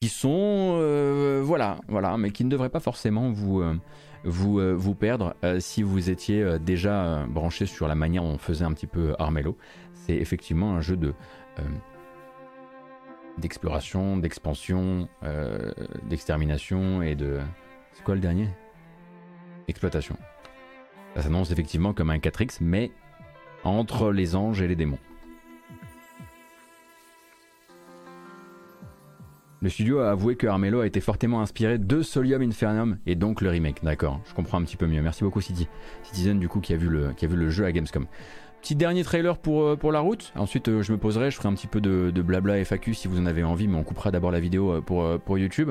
[0.00, 3.78] qui sont euh, voilà voilà mais qui ne devraient pas forcément vous euh,
[4.26, 8.72] euh, vous perdre si vous étiez déjà branché sur la manière dont on faisait un
[8.72, 9.56] petit peu Armello.
[9.94, 11.14] C'est effectivement un jeu de
[13.38, 15.08] d'exploration d'expansion
[16.08, 17.38] d'extermination et de
[17.92, 18.48] c'est quoi le dernier?
[19.68, 20.16] Exploitation.
[21.14, 22.90] Ça s'annonce effectivement comme un 4X mais
[23.62, 24.98] entre les anges et les démons
[29.62, 33.40] Le studio a avoué que Armello a été fortement inspiré de Solium Infernum et donc
[33.40, 33.82] le remake.
[33.82, 35.00] D'accord, je comprends un petit peu mieux.
[35.00, 35.66] Merci beaucoup City.
[36.02, 38.06] Citizen du coup qui a vu le, qui a vu le jeu à Gamescom.
[38.60, 40.32] Petit dernier trailer pour, euh, pour la route.
[40.36, 43.18] Ensuite euh, je me poserai, je ferai un petit peu de, blabla FAQ si vous
[43.18, 45.70] en avez envie, mais on coupera d'abord la vidéo euh, pour, pour YouTube.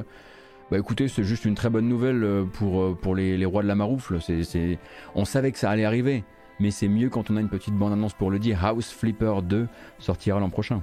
[0.72, 3.76] Bah écoutez, c'est juste une très bonne nouvelle pour, pour les, les rois de la
[3.76, 4.20] maroufle.
[4.20, 4.80] C'est,
[5.14, 6.24] On savait que ça allait arriver,
[6.60, 8.66] mais c'est mieux quand on a une petite bande-annonce pour le dire.
[8.66, 9.68] House Flipper 2
[10.00, 10.82] sortira l'an prochain.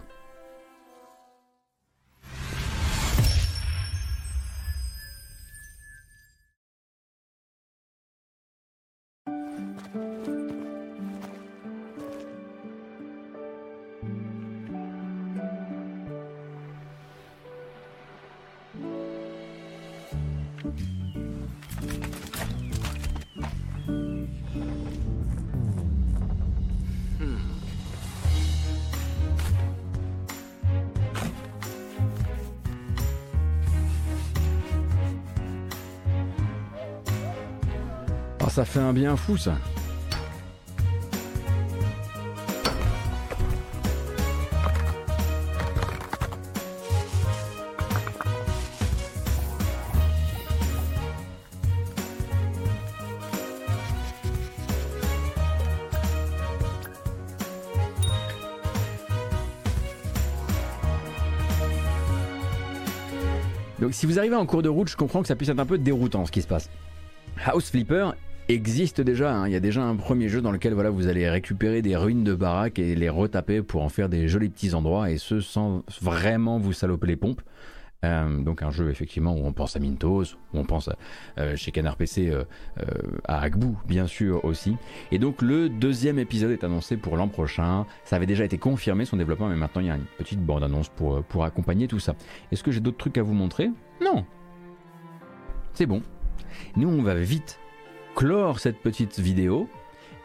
[38.73, 39.53] Fait un bien fou ça.
[63.79, 65.67] Donc si vous arrivez en cours de route, je comprends que ça puisse être un
[65.67, 66.71] peu déroutant ce qui se passe.
[67.45, 68.13] House Flipper
[68.49, 69.49] existe déjà, hein.
[69.49, 72.25] il y a déjà un premier jeu dans lequel voilà, vous allez récupérer des ruines
[72.25, 75.85] de baraques et les retaper pour en faire des jolis petits endroits et ce sans
[76.01, 77.43] vraiment vous saloper les pompes.
[78.05, 80.91] Euh, donc un jeu effectivement où on pense à Mintos, où on pense
[81.39, 82.45] euh, chez Canard PC euh,
[83.25, 84.77] à Agbou bien sûr aussi.
[85.13, 87.87] Et donc le deuxième épisode est annoncé pour l'an prochain.
[88.05, 90.65] Ça avait déjà été confirmé son développement, mais maintenant il y a une petite bande
[90.65, 92.17] annonce pour, pour accompagner tout ça.
[92.51, 93.71] Est-ce que j'ai d'autres trucs à vous montrer?
[94.03, 94.25] Non.
[95.73, 96.03] C'est bon.
[96.75, 97.61] Nous on va vite
[98.15, 99.69] clore cette petite vidéo.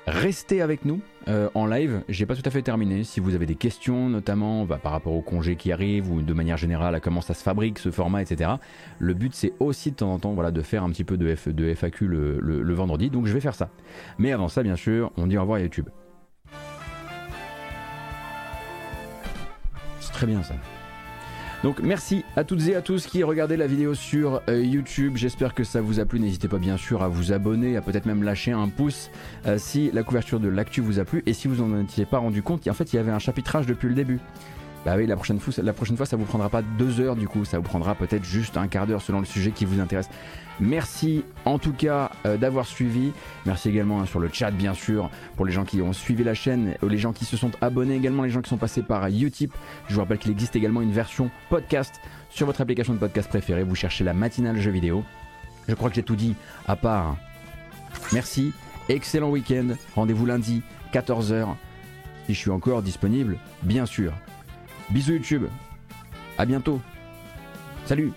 [0.08, 2.02] Restez avec nous euh, en live.
[2.08, 3.04] J'ai pas tout à fait terminé.
[3.04, 6.34] Si vous avez des questions, notamment bah, par rapport au congé qui arrive ou de
[6.34, 8.52] manière générale à comment ça se fabrique, ce format, etc.
[9.00, 11.74] Le but c'est aussi de temps en temps de faire un petit peu de, de
[11.76, 13.10] FAQ le, le vendredi.
[13.10, 13.70] Donc je vais faire ça.
[14.18, 15.90] Mais avant ça, bien sûr, on dit au revoir à YouTube.
[20.00, 20.56] C'est très bien ça.
[21.64, 25.14] Donc merci à toutes et à tous qui regardez la vidéo sur euh, YouTube.
[25.16, 26.20] J'espère que ça vous a plu.
[26.20, 29.10] N'hésitez pas bien sûr à vous abonner, à peut-être même lâcher un pouce
[29.48, 31.24] euh, si la couverture de l'actu vous a plu.
[31.26, 33.66] Et si vous en étiez pas rendu compte, en fait il y avait un chapitrage
[33.66, 34.20] depuis le début.
[34.88, 37.28] Bah oui, la prochaine, fois, la prochaine fois, ça vous prendra pas deux heures du
[37.28, 40.08] coup, ça vous prendra peut-être juste un quart d'heure selon le sujet qui vous intéresse.
[40.62, 43.12] Merci en tout cas euh, d'avoir suivi.
[43.46, 46.34] Merci également hein, sur le chat bien sûr pour les gens qui ont suivi la
[46.34, 49.06] chaîne, euh, les gens qui se sont abonnés également, les gens qui sont passés par
[49.08, 49.54] Utip.
[49.90, 52.00] Je vous rappelle qu'il existe également une version podcast
[52.30, 53.64] sur votre application de podcast préférée.
[53.64, 55.04] Vous cherchez la matinale jeu vidéo.
[55.68, 56.34] Je crois que j'ai tout dit
[56.66, 57.18] à part.
[58.14, 58.54] Merci,
[58.88, 59.68] excellent week-end.
[59.96, 60.62] Rendez-vous lundi
[60.94, 61.46] 14h.
[62.26, 64.14] Si je suis encore disponible, bien sûr.
[64.90, 65.46] Bisous YouTube.
[66.38, 66.80] À bientôt.
[67.86, 68.12] Salut